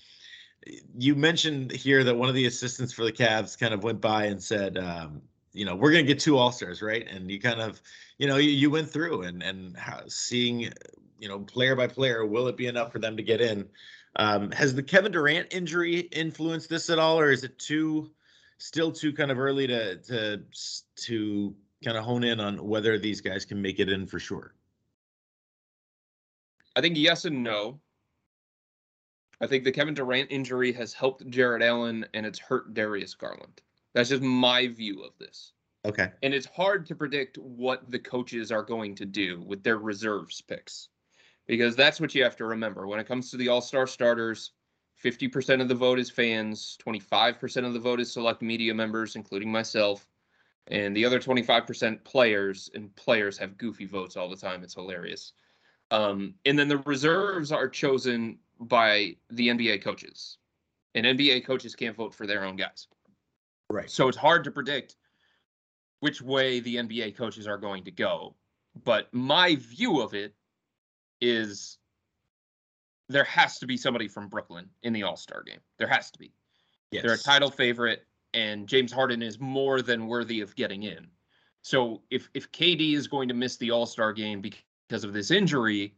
you 0.97 1.15
mentioned 1.15 1.71
here 1.71 2.03
that 2.03 2.15
one 2.15 2.29
of 2.29 2.35
the 2.35 2.45
assistants 2.47 2.91
for 2.91 3.03
the 3.03 3.11
Cavs 3.11 3.57
kind 3.57 3.73
of 3.73 3.83
went 3.83 4.01
by 4.01 4.25
and 4.25 4.41
said, 4.41 4.77
um, 4.77 5.21
you 5.53 5.65
know, 5.65 5.75
we're 5.75 5.91
going 5.91 6.05
to 6.05 6.11
get 6.11 6.19
two 6.19 6.37
All 6.37 6.51
Stars, 6.51 6.81
right? 6.81 7.07
And 7.07 7.29
you 7.29 7.39
kind 7.39 7.61
of, 7.61 7.81
you 8.17 8.27
know, 8.27 8.37
you, 8.37 8.49
you 8.49 8.69
went 8.69 8.89
through 8.89 9.23
and 9.23 9.43
and 9.43 9.77
how, 9.77 10.01
seeing, 10.07 10.71
you 11.19 11.27
know, 11.27 11.39
player 11.39 11.75
by 11.75 11.87
player, 11.87 12.25
will 12.25 12.47
it 12.47 12.57
be 12.57 12.67
enough 12.67 12.91
for 12.91 12.99
them 12.99 13.15
to 13.17 13.23
get 13.23 13.41
in? 13.41 13.67
Um, 14.15 14.51
has 14.51 14.73
the 14.73 14.83
Kevin 14.83 15.11
Durant 15.11 15.53
injury 15.53 15.99
influenced 15.99 16.69
this 16.69 16.89
at 16.89 16.99
all, 16.99 17.19
or 17.19 17.31
is 17.31 17.43
it 17.43 17.59
too 17.59 18.09
still 18.59 18.91
too 18.91 19.11
kind 19.11 19.31
of 19.31 19.39
early 19.39 19.65
to 19.67 19.95
to 19.95 20.43
to 20.95 21.55
kind 21.83 21.97
of 21.97 22.03
hone 22.03 22.23
in 22.23 22.39
on 22.39 22.65
whether 22.65 22.99
these 22.99 23.21
guys 23.21 23.45
can 23.45 23.61
make 23.61 23.79
it 23.79 23.89
in 23.89 24.05
for 24.05 24.19
sure? 24.19 24.53
I 26.75 26.81
think 26.81 26.97
yes 26.97 27.25
and 27.25 27.43
no. 27.43 27.79
I 29.41 29.47
think 29.47 29.63
the 29.63 29.71
Kevin 29.71 29.93
Durant 29.93 30.31
injury 30.31 30.71
has 30.73 30.93
helped 30.93 31.27
Jarrett 31.29 31.63
Allen 31.63 32.05
and 32.13 32.25
it's 32.25 32.39
hurt 32.39 32.73
Darius 32.73 33.15
Garland. 33.15 33.61
That's 33.93 34.09
just 34.09 34.21
my 34.21 34.67
view 34.67 35.03
of 35.03 35.17
this. 35.17 35.53
Okay. 35.85 36.11
And 36.23 36.33
it's 36.33 36.45
hard 36.45 36.85
to 36.87 36.95
predict 36.95 37.37
what 37.37 37.89
the 37.89 37.99
coaches 37.99 38.51
are 38.51 38.63
going 38.63 38.95
to 38.95 39.05
do 39.05 39.41
with 39.41 39.63
their 39.63 39.77
reserves 39.77 40.41
picks. 40.41 40.89
Because 41.47 41.75
that's 41.75 41.99
what 41.99 42.13
you 42.13 42.21
have 42.23 42.35
to 42.35 42.45
remember. 42.45 42.85
When 42.85 42.99
it 42.99 43.07
comes 43.07 43.31
to 43.31 43.37
the 43.37 43.47
All 43.47 43.61
Star 43.61 43.87
starters, 43.87 44.51
50% 45.03 45.61
of 45.61 45.67
the 45.67 45.75
vote 45.75 45.99
is 45.99 46.09
fans, 46.09 46.77
25% 46.85 47.65
of 47.65 47.73
the 47.73 47.79
vote 47.79 47.99
is 47.99 48.11
select 48.11 48.41
media 48.41 48.73
members, 48.73 49.15
including 49.15 49.51
myself, 49.51 50.07
and 50.67 50.95
the 50.95 51.05
other 51.05 51.19
25% 51.19 52.03
players, 52.03 52.69
and 52.73 52.93
players 52.95 53.37
have 53.37 53.57
goofy 53.57 53.85
votes 53.85 54.17
all 54.17 54.29
the 54.29 54.35
time. 54.35 54.63
It's 54.63 54.75
hilarious. 54.75 55.33
Um, 55.91 56.35
and 56.45 56.59
then 56.59 56.67
the 56.67 56.77
reserves 56.79 57.51
are 57.51 57.67
chosen 57.67 58.37
by 58.59 59.15
the 59.31 59.47
NBA 59.47 59.81
coaches, 59.81 60.37
and 60.95 61.05
NBA 61.05 61.45
coaches 61.45 61.75
can't 61.75 61.95
vote 61.95 62.13
for 62.13 62.27
their 62.27 62.43
own 62.43 62.55
guys. 62.55 62.87
Right. 63.69 63.89
So 63.89 64.07
it's 64.07 64.17
hard 64.17 64.43
to 64.43 64.51
predict 64.51 64.97
which 66.01 66.21
way 66.21 66.59
the 66.59 66.75
NBA 66.75 67.15
coaches 67.15 67.47
are 67.47 67.57
going 67.57 67.83
to 67.85 67.91
go. 67.91 68.35
But 68.83 69.13
my 69.13 69.55
view 69.55 70.01
of 70.01 70.13
it 70.13 70.33
is 71.21 71.77
there 73.09 73.23
has 73.23 73.59
to 73.59 73.67
be 73.67 73.75
somebody 73.75 74.07
from 74.07 74.29
Brooklyn 74.29 74.69
in 74.83 74.93
the 74.93 75.03
All 75.03 75.17
Star 75.17 75.43
game. 75.43 75.59
There 75.77 75.87
has 75.87 76.11
to 76.11 76.19
be. 76.19 76.31
Yes. 76.91 77.03
They're 77.03 77.13
a 77.13 77.17
title 77.17 77.49
favorite, 77.49 78.05
and 78.33 78.67
James 78.67 78.91
Harden 78.91 79.21
is 79.21 79.39
more 79.39 79.81
than 79.81 80.07
worthy 80.07 80.41
of 80.41 80.55
getting 80.55 80.83
in. 80.83 81.07
So 81.61 82.01
if 82.09 82.29
if 82.33 82.51
KD 82.51 82.93
is 82.93 83.07
going 83.07 83.27
to 83.27 83.33
miss 83.33 83.57
the 83.57 83.71
All 83.71 83.85
Star 83.85 84.13
game 84.13 84.41
because 84.41 85.03
of 85.03 85.11
this 85.11 85.31
injury, 85.31 85.95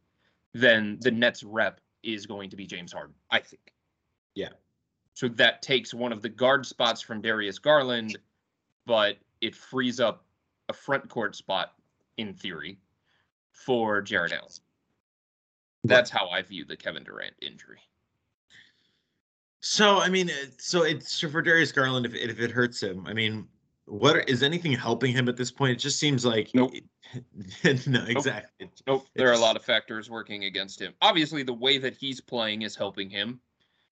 then 0.54 0.98
the 1.02 1.12
Nets 1.12 1.44
rep 1.44 1.80
is 2.02 2.26
going 2.26 2.50
to 2.50 2.56
be 2.56 2.66
James 2.66 2.94
Harden. 2.94 3.14
I 3.30 3.40
think. 3.40 3.74
Yeah. 4.34 4.50
So 5.14 5.28
that 5.28 5.62
takes 5.62 5.94
one 5.94 6.14
of 6.14 6.22
the 6.22 6.30
guard 6.30 6.66
spots 6.66 7.02
from 7.02 7.22
Darius 7.22 7.60
Garland, 7.60 8.18
but 8.86 9.18
it 9.42 9.56
frees 9.56 10.00
up 10.00 10.26
a 10.70 10.74
front 10.74 11.10
court 11.10 11.36
spot 11.36 11.74
in 12.18 12.34
theory 12.34 12.80
for 13.52 14.02
Jarrett 14.02 14.32
Allen. 14.32 14.50
That's 15.84 16.10
how 16.10 16.30
I 16.30 16.42
view 16.42 16.66
the 16.66 16.78
Kevin 16.78 17.04
Durant 17.04 17.34
injury. 17.42 17.80
So 19.62 20.00
I 20.00 20.10
mean, 20.10 20.32
so 20.58 20.84
it's 20.84 21.12
so 21.12 21.30
for 21.30 21.42
Darius 21.42 21.72
Garland. 21.72 22.06
If 22.06 22.16
if 22.16 22.40
it 22.40 22.52
hurts 22.52 22.82
him, 22.82 23.06
I 23.08 23.14
mean, 23.14 23.48
what 23.86 24.28
is 24.30 24.44
anything 24.44 24.74
helping 24.74 25.12
him 25.12 25.30
at 25.30 25.38
this 25.38 25.52
point? 25.52 25.74
It 25.74 25.80
just 25.80 26.00
seems 26.00 26.26
like 26.26 26.50
Nope. 26.54 26.74
no, 27.88 28.04
exactly. 28.08 28.70
Nope, 28.88 29.06
there 29.16 29.30
are 29.30 29.34
a 29.34 29.40
lot 29.40 29.56
of 29.56 29.64
factors 29.64 30.10
working 30.10 30.46
against 30.46 30.80
him. 30.82 30.94
Obviously, 31.02 31.44
the 31.44 31.54
way 31.54 31.78
that 31.78 31.96
he's 31.96 32.22
playing 32.22 32.62
is 32.62 32.76
helping 32.76 33.10
him. 33.10 33.40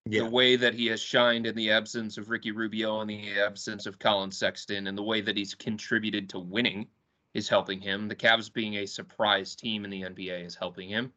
Yeah, 0.06 0.24
The 0.24 0.30
way 0.30 0.56
that 0.56 0.74
he 0.74 0.88
has 0.88 1.02
shined 1.02 1.46
in 1.46 1.56
the 1.56 1.70
absence 1.72 2.18
of 2.18 2.30
Ricky 2.30 2.52
Rubio 2.52 3.02
and 3.02 3.10
the 3.10 3.40
absence 3.40 3.86
of 3.86 4.00
Collin 4.00 4.32
Sexton, 4.32 4.88
and 4.88 4.98
the 4.98 5.04
way 5.04 5.22
that 5.22 5.38
he's 5.38 5.54
contributed 5.54 6.30
to 6.30 6.40
winning 6.40 6.88
is 7.34 7.50
helping 7.50 7.82
him. 7.82 8.08
The 8.08 8.16
Cavs 8.16 8.52
being 8.52 8.76
a 8.76 8.88
surprise 8.88 9.56
team 9.56 9.84
in 9.84 9.92
the 9.92 10.02
NBA 10.04 10.46
is 10.46 10.56
helping 10.56 10.90
him. 10.90 11.12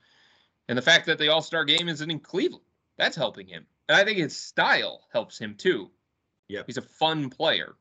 And 0.68 0.78
the 0.78 0.82
fact 0.82 1.06
that 1.06 1.18
the 1.18 1.28
All 1.28 1.42
Star 1.42 1.64
game 1.64 1.88
isn't 1.88 2.10
in 2.10 2.20
Cleveland, 2.20 2.64
that's 2.96 3.16
helping 3.16 3.46
him. 3.46 3.66
And 3.88 3.96
I 3.96 4.04
think 4.04 4.18
his 4.18 4.36
style 4.36 5.06
helps 5.12 5.38
him 5.38 5.54
too. 5.56 5.90
Yeah. 6.48 6.62
He's 6.66 6.76
a 6.76 6.82
fun 6.82 7.30
player. 7.30 7.76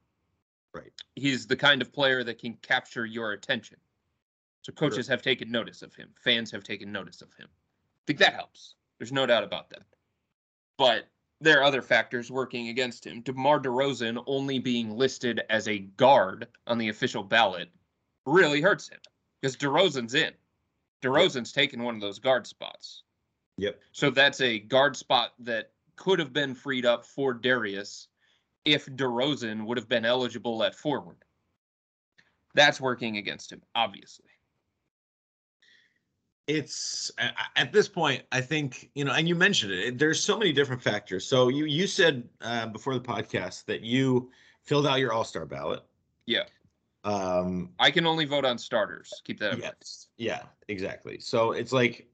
Right. 0.73 0.91
He's 1.15 1.47
the 1.47 1.55
kind 1.55 1.81
of 1.81 1.93
player 1.93 2.23
that 2.23 2.39
can 2.39 2.53
capture 2.61 3.05
your 3.05 3.33
attention. 3.33 3.77
So 4.61 4.71
coaches 4.71 5.07
have 5.07 5.21
taken 5.21 5.51
notice 5.51 5.81
of 5.81 5.93
him. 5.95 6.09
Fans 6.23 6.51
have 6.51 6.63
taken 6.63 6.91
notice 6.91 7.21
of 7.21 7.33
him. 7.33 7.47
I 7.49 8.03
think 8.07 8.19
that 8.19 8.35
helps. 8.35 8.75
There's 8.99 9.11
no 9.11 9.25
doubt 9.25 9.43
about 9.43 9.69
that. 9.71 9.83
But 10.77 11.07
there 11.41 11.59
are 11.59 11.63
other 11.63 11.81
factors 11.81 12.31
working 12.31 12.67
against 12.69 13.05
him. 13.05 13.21
DeMar 13.21 13.59
DeRozan 13.59 14.23
only 14.27 14.59
being 14.59 14.95
listed 14.95 15.41
as 15.49 15.67
a 15.67 15.79
guard 15.79 16.47
on 16.67 16.77
the 16.77 16.89
official 16.89 17.23
ballot 17.23 17.69
really 18.25 18.61
hurts 18.61 18.87
him 18.87 18.99
because 19.41 19.57
DeRozan's 19.57 20.13
in. 20.13 20.31
DeRozan's 21.01 21.51
taken 21.51 21.83
one 21.83 21.95
of 21.95 22.01
those 22.01 22.19
guard 22.19 22.47
spots. 22.47 23.03
Yep. 23.57 23.79
So 23.91 24.09
that's 24.09 24.41
a 24.41 24.59
guard 24.59 24.95
spot 24.95 25.33
that 25.39 25.71
could 25.95 26.19
have 26.19 26.33
been 26.33 26.55
freed 26.55 26.85
up 26.85 27.05
for 27.05 27.33
Darius 27.33 28.07
if 28.65 28.85
DeRozan 28.87 29.65
would 29.65 29.77
have 29.77 29.89
been 29.89 30.05
eligible 30.05 30.63
at 30.63 30.75
forward. 30.75 31.17
That's 32.53 32.81
working 32.81 33.17
against 33.17 33.51
him, 33.51 33.61
obviously. 33.75 34.25
it's 36.47 37.11
at 37.55 37.71
this 37.71 37.87
point. 37.87 38.23
I 38.31 38.41
think 38.41 38.89
you 38.95 39.05
know, 39.05 39.13
and 39.13 39.27
you 39.27 39.35
mentioned 39.35 39.71
it. 39.73 39.97
There's 39.97 40.21
so 40.21 40.37
many 40.37 40.51
different 40.51 40.81
factors. 40.81 41.25
So 41.25 41.47
you 41.47 41.65
you 41.65 41.87
said 41.87 42.27
uh, 42.41 42.67
before 42.67 42.93
the 42.93 43.01
podcast 43.01 43.65
that 43.65 43.81
you 43.81 44.31
filled 44.63 44.87
out 44.87 44.99
your 44.99 45.13
All 45.13 45.23
Star 45.23 45.45
ballot. 45.45 45.81
Yeah. 46.25 46.43
Um. 47.03 47.71
I 47.79 47.91
can 47.91 48.05
only 48.05 48.25
vote 48.25 48.45
on 48.45 48.57
starters. 48.57 49.11
Keep 49.23 49.39
that 49.39 49.53
in 49.53 49.59
mind. 49.59 49.73
Yes. 49.79 50.07
Yeah. 50.17 50.43
Exactly. 50.67 51.19
So 51.19 51.51
it's 51.51 51.71
like, 51.71 52.07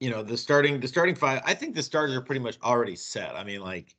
you 0.00 0.10
know, 0.10 0.22
the 0.22 0.36
starting 0.36 0.80
the 0.80 0.88
starting 0.88 1.14
five. 1.14 1.42
I 1.44 1.54
think 1.54 1.74
the 1.74 1.82
starters 1.82 2.16
are 2.16 2.20
pretty 2.22 2.40
much 2.40 2.58
already 2.62 2.96
set. 2.96 3.36
I 3.36 3.44
mean, 3.44 3.60
like, 3.60 3.94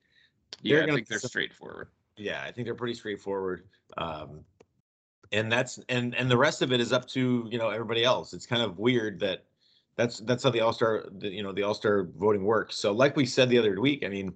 Yeah, 0.62 0.78
They're 0.78 0.92
I 0.92 0.96
think 0.96 1.08
they're 1.08 1.20
straightforward. 1.20 1.90
yeah, 2.18 2.44
I 2.44 2.52
think 2.52 2.66
they're 2.66 2.76
pretty 2.76 2.96
straightforward. 2.96 3.68
Um, 3.98 4.44
and 5.32 5.52
that's 5.52 5.80
and 5.90 6.16
and 6.16 6.30
the 6.30 6.38
rest 6.38 6.62
of 6.62 6.72
it 6.72 6.80
is 6.80 6.92
up 6.94 7.08
to 7.10 7.48
you 7.50 7.58
know 7.58 7.70
everybody 7.70 8.04
else. 8.04 8.34
It's 8.34 8.46
kind 8.46 8.62
of 8.62 8.78
weird 8.80 9.20
that 9.22 9.46
that's 9.96 10.20
that's 10.20 10.44
how 10.44 10.50
the 10.50 10.62
All 10.62 10.74
Star 10.74 11.06
you 11.20 11.44
know 11.44 11.52
the 11.52 11.64
All 11.64 11.74
Star 11.74 12.08
voting 12.18 12.44
works. 12.44 12.76
So 12.78 12.92
like 12.92 13.16
we 13.16 13.26
said 13.26 13.50
the 13.50 13.58
other 13.58 13.80
week, 13.80 14.04
I 14.06 14.10
mean, 14.10 14.34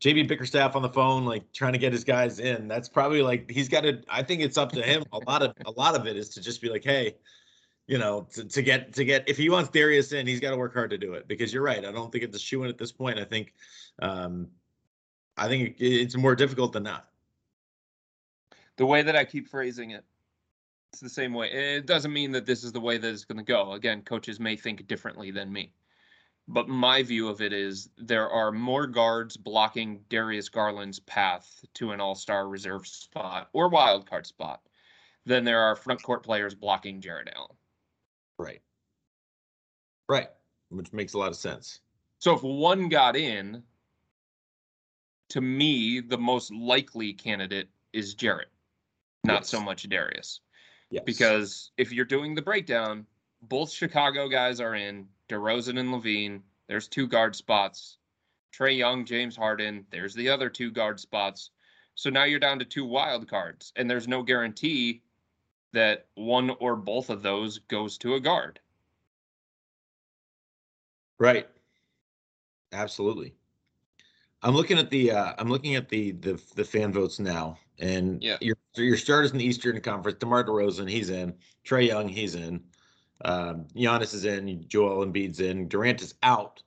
JB 0.00 0.28
Bickerstaff 0.28 0.76
on 0.76 0.82
the 0.82 0.88
phone 0.88 1.26
like 1.26 1.52
trying 1.52 1.74
to 1.74 1.78
get 1.78 1.92
his 1.92 2.04
guys 2.04 2.38
in. 2.38 2.68
That's 2.68 2.88
probably 2.88 3.20
like 3.22 3.50
he's 3.50 3.68
got 3.68 3.82
to. 3.82 4.02
I 4.08 4.22
think 4.22 4.40
it's 4.40 4.56
up 4.56 4.72
to 4.72 4.82
him. 4.82 5.04
A 5.12 5.18
lot 5.18 5.42
of 5.42 5.54
a 5.66 5.70
lot 5.70 5.94
of 5.94 6.06
it 6.06 6.16
is 6.16 6.30
to 6.30 6.40
just 6.40 6.62
be 6.62 6.70
like, 6.70 6.84
hey, 6.84 7.16
you 7.86 7.98
know, 7.98 8.26
to, 8.32 8.44
to 8.44 8.62
get 8.62 8.94
to 8.94 9.04
get 9.04 9.28
if 9.28 9.36
he 9.36 9.50
wants 9.50 9.68
Darius 9.70 10.12
in, 10.12 10.26
he's 10.26 10.40
got 10.40 10.50
to 10.50 10.56
work 10.56 10.72
hard 10.72 10.90
to 10.90 10.98
do 10.98 11.12
it. 11.14 11.28
Because 11.28 11.52
you're 11.52 11.62
right. 11.62 11.84
I 11.84 11.92
don't 11.92 12.10
think 12.10 12.24
it's 12.24 12.36
a 12.36 12.40
shoe 12.40 12.62
in 12.62 12.70
at 12.70 12.78
this 12.78 12.92
point. 12.92 13.18
I 13.18 13.24
think, 13.24 13.52
um, 14.00 14.48
I 15.36 15.48
think 15.48 15.80
it- 15.80 15.84
it's 16.00 16.16
more 16.16 16.34
difficult 16.34 16.72
than 16.72 16.84
not. 16.84 17.06
The 18.76 18.86
way 18.86 19.02
that 19.02 19.16
I 19.16 19.26
keep 19.26 19.48
phrasing 19.48 19.90
it, 19.90 20.04
it's 20.92 21.00
the 21.00 21.10
same 21.10 21.34
way. 21.34 21.50
It 21.50 21.86
doesn't 21.86 22.12
mean 22.12 22.32
that 22.32 22.46
this 22.46 22.64
is 22.64 22.72
the 22.72 22.80
way 22.80 22.96
that 22.96 23.12
it's 23.12 23.26
going 23.26 23.38
to 23.38 23.44
go. 23.44 23.72
Again, 23.72 24.00
coaches 24.00 24.40
may 24.40 24.56
think 24.56 24.86
differently 24.86 25.30
than 25.30 25.52
me. 25.52 25.74
But 26.48 26.68
my 26.68 27.02
view 27.02 27.28
of 27.28 27.40
it 27.40 27.52
is 27.52 27.90
there 27.96 28.28
are 28.28 28.50
more 28.50 28.86
guards 28.86 29.36
blocking 29.36 30.00
Darius 30.08 30.48
Garland's 30.48 30.98
path 31.00 31.64
to 31.74 31.92
an 31.92 32.00
all 32.00 32.14
star 32.14 32.48
reserve 32.48 32.86
spot 32.86 33.48
or 33.52 33.68
wild 33.68 34.08
card 34.08 34.26
spot 34.26 34.60
than 35.26 35.44
there 35.44 35.60
are 35.60 35.76
front 35.76 36.02
court 36.02 36.22
players 36.22 36.54
blocking 36.54 37.00
Jarrett 37.00 37.30
Allen. 37.34 37.56
Right. 38.38 38.62
Right. 40.08 40.28
Which 40.70 40.92
makes 40.92 41.14
a 41.14 41.18
lot 41.18 41.28
of 41.28 41.36
sense. 41.36 41.80
So 42.18 42.34
if 42.34 42.42
one 42.42 42.88
got 42.88 43.16
in, 43.16 43.62
to 45.30 45.40
me, 45.40 46.00
the 46.00 46.18
most 46.18 46.52
likely 46.52 47.12
candidate 47.12 47.68
is 47.92 48.14
Jarrett, 48.14 48.50
not 49.24 49.46
so 49.46 49.60
much 49.60 49.88
Darius. 49.88 50.40
Yes. 50.90 51.04
Because 51.06 51.70
if 51.76 51.92
you're 51.92 52.04
doing 52.04 52.34
the 52.34 52.42
breakdown, 52.42 53.06
both 53.42 53.70
Chicago 53.70 54.28
guys 54.28 54.60
are 54.60 54.74
in 54.74 55.06
DeRozan 55.30 55.78
and 55.78 55.90
LaVine. 55.90 56.42
There's 56.68 56.88
two 56.88 57.06
guard 57.06 57.34
spots. 57.34 57.98
Trae 58.52 58.76
Young, 58.76 59.04
James 59.04 59.36
Harden. 59.36 59.86
There's 59.90 60.14
the 60.14 60.28
other 60.28 60.50
two 60.50 60.70
guard 60.70 60.98
spots. 61.00 61.50
So 61.94 62.10
now 62.10 62.24
you're 62.24 62.40
down 62.40 62.58
to 62.58 62.64
two 62.64 62.84
wild 62.84 63.28
cards, 63.28 63.72
and 63.76 63.88
there's 63.88 64.08
no 64.08 64.22
guarantee 64.22 65.02
that 65.72 66.06
one 66.14 66.50
or 66.60 66.74
both 66.76 67.10
of 67.10 67.22
those 67.22 67.58
goes 67.58 67.96
to 67.98 68.14
a 68.14 68.20
guard. 68.20 68.60
Right. 71.18 71.48
Absolutely. 72.72 73.34
I'm 74.42 74.54
looking 74.54 74.78
at 74.78 74.90
the 74.90 75.10
uh 75.12 75.34
I'm 75.38 75.48
looking 75.48 75.74
at 75.74 75.88
the 75.88 76.12
the 76.12 76.40
the 76.56 76.64
fan 76.64 76.92
votes 76.92 77.18
now. 77.18 77.58
And 77.78 78.22
Yeah. 78.22 78.38
your 78.40 78.56
your 78.76 78.96
starters 78.96 79.32
in 79.32 79.38
the 79.38 79.44
Eastern 79.44 79.80
Conference, 79.80 80.18
DeMar 80.18 80.44
DeRozan, 80.44 80.88
he's 80.88 81.10
in. 81.10 81.34
Trae 81.64 81.88
Young, 81.88 82.08
he's 82.08 82.34
in. 82.34 82.64
Um, 83.24 83.66
Giannis 83.74 84.14
is 84.14 84.24
in. 84.24 84.64
Joel 84.68 85.04
Embiid's 85.06 85.40
in. 85.40 85.68
Durant 85.68 86.00
is 86.02 86.14
out. 86.22 86.62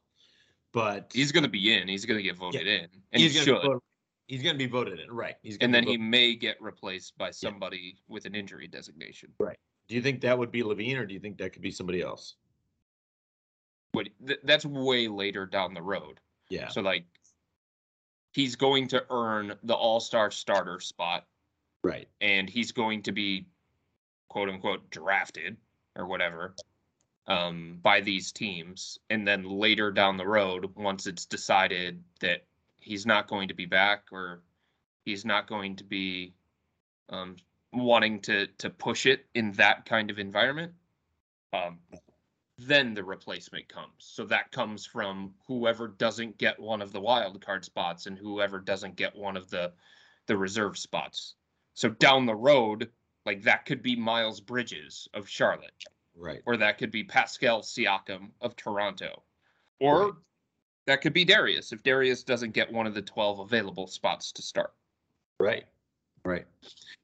But 0.71 1.11
He's 1.13 1.31
going 1.31 1.43
to 1.43 1.49
be 1.49 1.73
in. 1.75 1.87
He's 1.87 2.05
going 2.05 2.17
to 2.17 2.23
get 2.23 2.35
voted 2.35 2.67
in, 2.67 2.87
and 3.11 3.21
he's 3.21 3.33
he 3.33 3.45
gonna 3.45 3.59
should. 3.59 3.67
voted, 3.67 3.81
he's 4.27 4.41
gonna 4.41 4.57
be 4.57 4.65
voted 4.65 4.99
in. 4.99 5.11
Right. 5.11 5.35
He's 5.43 5.57
gonna 5.57 5.65
and 5.67 5.73
then 5.75 5.83
he 5.83 5.97
may 5.97 6.35
get 6.35 6.59
replaced 6.61 7.15
by 7.17 7.29
somebody 7.29 7.97
with 8.07 8.25
an 8.25 8.33
injury 8.33 8.67
designation. 8.67 9.31
Right? 9.39 9.57
Do 9.87 9.93
you 9.95 10.01
think 10.01 10.21
that 10.21 10.37
would 10.37 10.51
be 10.51 10.63
LaVine 10.63 10.97
or 10.97 11.05
do 11.05 11.13
you 11.13 11.19
think 11.19 11.37
that 11.37 11.53
could 11.53 11.61
be 11.61 11.69
somebody 11.71 12.01
else? 12.01 12.35
But 13.93 14.09
th- 14.25 14.39
that's 14.43 14.65
way 14.65 15.07
later 15.07 15.45
down 15.45 15.73
the 15.75 15.81
road. 15.83 16.19
Yeah. 16.49 16.69
So 16.69 16.81
like, 16.81 17.05
he's 18.31 18.55
going 18.55 18.87
to 18.89 19.05
earn 19.11 19.53
the 19.63 19.75
All 19.75 19.99
Star 19.99 20.31
starter 20.31 20.79
spot, 20.79 21.27
Right. 21.83 22.07
and 22.21 22.49
he's 22.49 22.71
going 22.71 23.03
to 23.03 23.11
be, 23.11 23.45
quote 24.29 24.49
unquote, 24.49 24.89
drafted 24.89 25.57
or 25.95 26.05
whatever, 26.05 26.55
um, 27.27 27.79
by 27.81 28.01
these 28.01 28.31
teams, 28.31 28.99
and 29.09 29.27
then 29.27 29.43
later 29.43 29.91
down 29.91 30.17
the 30.17 30.27
road, 30.27 30.75
once 30.75 31.07
it's 31.07 31.25
decided 31.25 32.03
that 32.19 32.45
he's 32.77 33.05
not 33.05 33.27
going 33.27 33.47
to 33.47 33.53
be 33.53 33.65
back 33.65 34.05
or 34.11 34.41
he's 35.05 35.25
not 35.25 35.47
going 35.47 35.75
to 35.77 35.83
be 35.83 36.33
um, 37.09 37.35
wanting 37.71 38.19
to 38.21 38.47
to 38.57 38.69
push 38.69 39.05
it 39.05 39.25
in 39.33 39.51
that 39.53 39.85
kind 39.85 40.09
of 40.11 40.19
environment, 40.19 40.73
um, 41.53 41.79
then 42.57 42.93
the 42.93 43.03
replacement 43.03 43.67
comes. 43.67 43.93
So 43.99 44.25
that 44.25 44.51
comes 44.51 44.85
from 44.85 45.33
whoever 45.47 45.87
doesn't 45.87 46.37
get 46.37 46.59
one 46.59 46.81
of 46.81 46.91
the 46.91 47.01
wild 47.01 47.43
card 47.43 47.65
spots 47.65 48.05
and 48.05 48.17
whoever 48.17 48.59
doesn't 48.59 48.95
get 48.95 49.15
one 49.15 49.37
of 49.37 49.49
the 49.49 49.71
the 50.27 50.37
reserve 50.37 50.77
spots. 50.77 51.35
So 51.73 51.89
down 51.89 52.25
the 52.25 52.35
road, 52.35 52.89
like 53.25 53.41
that 53.43 53.65
could 53.65 53.81
be 53.81 53.95
Miles 53.95 54.39
Bridges 54.39 55.07
of 55.13 55.27
Charlotte, 55.29 55.71
Right. 56.15 56.41
or 56.45 56.57
that 56.57 56.77
could 56.77 56.91
be 56.91 57.03
Pascal 57.03 57.61
Siakam 57.61 58.31
of 58.41 58.55
Toronto, 58.55 59.23
or 59.79 60.05
Right. 60.05 60.13
that 60.87 61.01
could 61.01 61.13
be 61.13 61.25
Darius 61.25 61.71
if 61.71 61.83
Darius 61.83 62.23
doesn't 62.23 62.51
get 62.51 62.71
one 62.71 62.85
of 62.87 62.93
the 62.93 63.01
12 63.01 63.39
available 63.39 63.87
spots 63.87 64.31
to 64.33 64.41
start. 64.41 64.73
Right. 65.39 65.65
Right. 66.25 66.45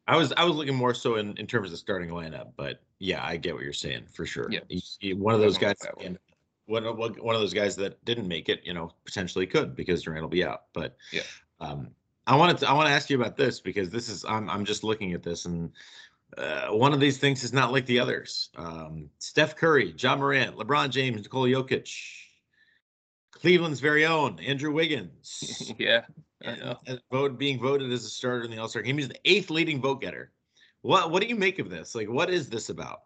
I 0.08 0.16
was 0.16 0.32
I 0.34 0.44
was 0.46 0.56
looking 0.56 0.76
more 0.76 0.94
so 0.94 1.16
in, 1.16 1.36
in 1.38 1.46
terms 1.46 1.72
of 1.74 1.78
starting 1.80 2.10
lineup, 2.10 2.52
but 2.56 2.82
yeah, 3.00 3.24
I 3.26 3.38
get 3.38 3.54
what 3.54 3.64
you're 3.64 3.74
saying 3.74 4.06
for 4.08 4.26
sure. 4.26 4.50
Yeah. 4.52 4.62
He- 4.70 4.84
he- 5.00 5.14
one 5.14 5.34
of 5.34 5.40
those 5.42 5.58
guys, 5.58 5.78
Definitely 5.80 5.92
that 5.92 6.00
way. 6.00 6.06
and 6.08 6.20
one 6.66 6.86
of 6.86 6.98
one 6.98 7.14
one 7.24 7.36
of 7.36 7.42
those 7.42 7.54
guys 7.54 7.76
that 7.78 8.04
didn't 8.06 8.28
make 8.28 8.48
it, 8.50 8.62
you 8.66 8.74
know, 8.74 8.94
potentially 9.06 9.46
could 9.48 9.76
because 9.76 10.04
Durant 10.04 10.22
will 10.22 10.30
be 10.30 10.44
out. 10.44 10.66
But 10.74 10.96
Yeah. 11.12 11.24
um, 11.60 11.94
I 12.28 12.36
wanted 12.36 12.60
to 12.60 12.70
I 12.70 12.74
want 12.74 12.88
to 12.88 12.94
ask 12.94 13.10
you 13.10 13.20
about 13.20 13.36
this 13.36 13.60
because 13.60 13.90
this 13.90 14.08
is 14.08 14.24
I'm 14.26 14.50
I'm 14.50 14.64
just 14.66 14.84
looking 14.84 15.14
at 15.14 15.22
this 15.24 15.46
and 15.46 15.72
uh, 16.38 16.68
one 16.68 16.94
of 16.94 17.00
these 17.00 17.18
things 17.18 17.44
is 17.44 17.54
not 17.54 17.72
like 17.72 17.86
the 17.86 18.00
others. 18.00 18.50
Um, 18.56 19.10
Steph 19.20 19.56
Curry, 19.56 19.94
Ja 19.98 20.16
Morant, 20.16 20.56
LeBron 20.56 20.90
James, 20.90 21.24
Nikola 21.24 21.50
Jokic, 21.50 21.90
Cleveland's 23.32 23.80
very 23.80 24.06
own 24.06 24.40
Andrew 24.40 24.72
Wiggins. 24.72 25.72
yeah. 25.78 26.06
And, 26.42 26.78
and 26.88 27.02
vote 27.12 27.38
being 27.38 27.60
voted 27.60 27.92
as 27.92 28.06
a 28.06 28.10
starter 28.10 28.46
in 28.46 28.52
the 28.52 28.58
All 28.58 28.68
Star 28.68 28.82
game. 28.82 28.98
He's 28.98 29.08
the 29.08 29.20
eighth 29.26 29.50
leading 29.50 29.82
vote 29.82 30.02
getter. 30.02 30.32
What 30.82 31.12
what 31.12 31.22
do 31.22 31.28
you 31.28 31.36
make 31.36 31.60
of 31.60 31.70
this? 31.70 31.96
Like, 31.96 32.10
what 32.10 32.30
is 32.30 32.50
this 32.50 32.70
about? 32.70 33.02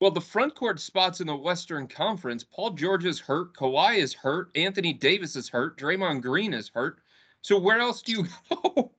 Well, 0.00 0.10
the 0.10 0.20
front 0.20 0.54
court 0.54 0.78
spots 0.78 1.22
in 1.22 1.26
the 1.26 1.34
Western 1.34 1.88
Conference, 1.88 2.44
Paul 2.44 2.70
George 2.72 3.06
is 3.06 3.18
hurt, 3.18 3.54
Kawhi 3.56 3.96
is 3.96 4.12
hurt, 4.12 4.50
Anthony 4.54 4.92
Davis 4.92 5.36
is 5.36 5.48
hurt, 5.48 5.78
Draymond 5.78 6.20
Green 6.20 6.52
is 6.52 6.70
hurt. 6.74 6.98
So 7.40 7.58
where 7.58 7.80
else 7.80 8.02
do 8.02 8.12
you 8.12 8.26
go? 8.50 8.92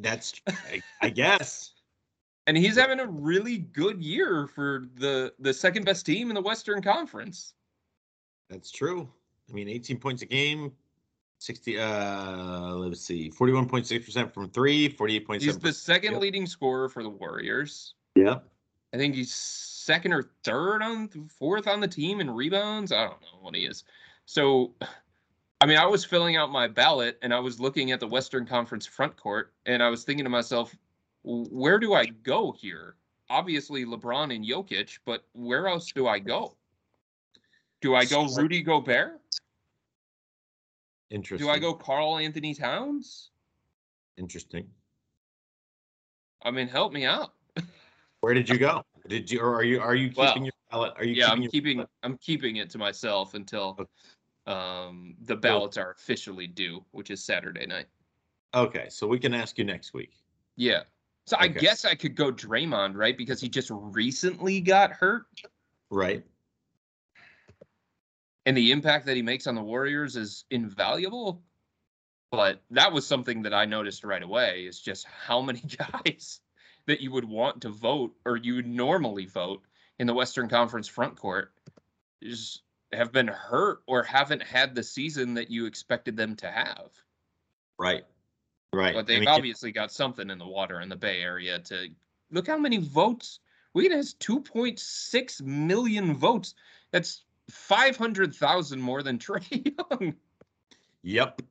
That's 0.00 0.40
I, 0.48 0.82
I 1.00 1.08
guess. 1.10 1.72
And 2.46 2.56
he's 2.56 2.76
having 2.76 3.00
a 3.00 3.06
really 3.06 3.58
good 3.58 4.02
year 4.02 4.46
for 4.46 4.86
the 4.96 5.32
the 5.38 5.52
second 5.54 5.84
best 5.84 6.04
team 6.06 6.28
in 6.28 6.34
the 6.34 6.42
Western 6.42 6.82
Conference. 6.82 7.54
That's 8.50 8.70
true. 8.70 9.08
I 9.48 9.52
mean, 9.52 9.68
18 9.68 9.98
points 9.98 10.22
a 10.22 10.26
game, 10.26 10.72
60 11.38 11.78
uh 11.78 12.74
let's 12.74 13.00
see, 13.00 13.30
41.6% 13.30 14.32
from 14.32 14.48
3, 14.50 14.88
48.7. 14.88 15.40
He's 15.40 15.58
the 15.58 15.72
second 15.72 16.12
Yep. 16.12 16.20
leading 16.22 16.46
scorer 16.46 16.88
for 16.88 17.02
the 17.02 17.10
Warriors. 17.10 17.94
Yeah. 18.14 18.38
I 18.94 18.98
think 18.98 19.14
he's 19.14 19.32
second 19.34 20.12
or 20.12 20.30
third 20.44 20.82
on 20.82 21.08
fourth 21.08 21.66
on 21.66 21.80
the 21.80 21.88
team 21.88 22.20
in 22.20 22.30
rebounds. 22.30 22.92
I 22.92 23.04
don't 23.04 23.20
know 23.22 23.38
what 23.40 23.54
he 23.54 23.64
is. 23.64 23.84
So, 24.26 24.74
I 25.62 25.64
mean, 25.64 25.78
I 25.78 25.86
was 25.86 26.04
filling 26.04 26.34
out 26.34 26.50
my 26.50 26.66
ballot 26.66 27.20
and 27.22 27.32
I 27.32 27.38
was 27.38 27.60
looking 27.60 27.92
at 27.92 28.00
the 28.00 28.06
Western 28.08 28.44
Conference 28.44 28.84
front 28.84 29.16
court 29.16 29.52
and 29.64 29.80
I 29.80 29.90
was 29.90 30.02
thinking 30.02 30.24
to 30.24 30.28
myself, 30.28 30.74
where 31.22 31.78
do 31.78 31.94
I 31.94 32.06
go 32.24 32.50
here? 32.50 32.96
Obviously, 33.30 33.84
LeBron 33.84 34.34
and 34.34 34.44
Jokic, 34.44 34.98
but 35.06 35.24
where 35.34 35.68
else 35.68 35.92
do 35.92 36.08
I 36.08 36.18
go? 36.18 36.56
Do 37.80 37.94
I 37.94 38.04
go 38.04 38.26
Rudy 38.26 38.60
Gobert? 38.60 39.20
Interesting. 41.10 41.46
Do 41.46 41.52
I 41.52 41.60
go 41.60 41.74
Karl-Anthony 41.74 42.54
Towns? 42.54 43.30
Interesting. 44.16 44.66
I 46.42 46.50
mean, 46.50 46.66
help 46.66 46.92
me 46.92 47.04
out. 47.04 47.34
Where 48.20 48.34
did 48.34 48.48
you 48.48 48.58
go? 48.58 48.82
Did 49.08 49.30
you 49.30 49.40
or 49.40 49.54
are 49.54 49.64
you 49.64 49.80
are 49.80 49.96
you 49.96 50.08
keeping 50.08 50.24
Well, 50.24 50.44
your 50.44 50.52
ballot? 50.70 50.94
Are 50.96 51.04
you 51.04 51.14
yeah, 51.14 51.30
keeping 51.30 51.44
I'm 51.44 51.50
keeping 51.50 51.76
ballot? 51.78 51.90
I'm 52.04 52.18
keeping 52.18 52.56
it 52.56 52.70
to 52.70 52.78
myself 52.78 53.34
until 53.34 53.78
um 54.46 55.14
the 55.22 55.36
ballots 55.36 55.76
are 55.76 55.92
officially 55.92 56.46
due, 56.46 56.84
which 56.90 57.10
is 57.10 57.24
Saturday 57.24 57.66
night. 57.66 57.86
Okay, 58.54 58.88
so 58.90 59.06
we 59.06 59.18
can 59.18 59.34
ask 59.34 59.56
you 59.58 59.64
next 59.64 59.94
week. 59.94 60.12
Yeah. 60.56 60.82
So 61.26 61.36
I 61.38 61.46
Okay. 61.46 61.60
guess 61.60 61.84
I 61.84 61.94
could 61.94 62.16
go 62.16 62.32
Draymond, 62.32 62.96
right? 62.96 63.16
Because 63.16 63.40
he 63.40 63.48
just 63.48 63.70
recently 63.72 64.60
got 64.60 64.90
hurt 64.92 65.26
Right. 65.90 66.24
and 68.44 68.56
the 68.56 68.72
impact 68.72 69.06
that 69.06 69.16
he 69.16 69.22
makes 69.22 69.46
on 69.46 69.54
the 69.54 69.62
Warriors 69.62 70.16
is 70.16 70.44
invaluable. 70.50 71.42
But 72.30 72.62
that 72.70 72.92
was 72.92 73.06
something 73.06 73.42
that 73.42 73.54
I 73.54 73.66
noticed 73.66 74.04
right 74.04 74.22
away 74.22 74.64
is 74.64 74.80
just 74.80 75.06
how 75.06 75.40
many 75.42 75.60
guys 76.04 76.40
that 76.86 77.00
you 77.00 77.12
would 77.12 77.26
want 77.26 77.62
to 77.62 77.68
vote 77.68 78.16
or 78.24 78.36
you 78.36 78.56
would 78.56 78.66
normally 78.66 79.26
vote 79.26 79.62
in 79.98 80.06
the 80.06 80.14
Western 80.14 80.48
Conference 80.48 80.88
front 80.88 81.16
court 81.16 81.52
is 82.20 82.62
have 82.92 83.12
been 83.12 83.28
hurt 83.28 83.82
or 83.86 84.02
haven't 84.02 84.42
had 84.42 84.74
the 84.74 84.82
season 84.82 85.34
that 85.34 85.50
you 85.50 85.66
expected 85.66 86.16
them 86.16 86.36
to 86.36 86.50
have. 86.50 86.90
Right. 87.78 88.04
Right. 88.72 88.94
But 88.94 89.06
they've 89.06 89.20
mean, 89.20 89.28
obviously 89.28 89.72
got 89.72 89.92
something 89.92 90.30
in 90.30 90.38
the 90.38 90.46
water 90.46 90.80
in 90.80 90.88
the 90.88 90.96
Bay 90.96 91.20
Area 91.20 91.58
to 91.60 91.88
look 92.30 92.46
how 92.46 92.58
many 92.58 92.78
votes. 92.78 93.40
Wiggins 93.74 93.94
has 93.94 94.14
2.6 94.14 95.42
million 95.42 96.14
votes. 96.14 96.54
That's 96.90 97.24
500,000 97.50 98.80
more 98.80 99.02
than 99.02 99.18
Trae 99.18 99.74
Young. 100.00 100.14
Yep. 101.02 101.42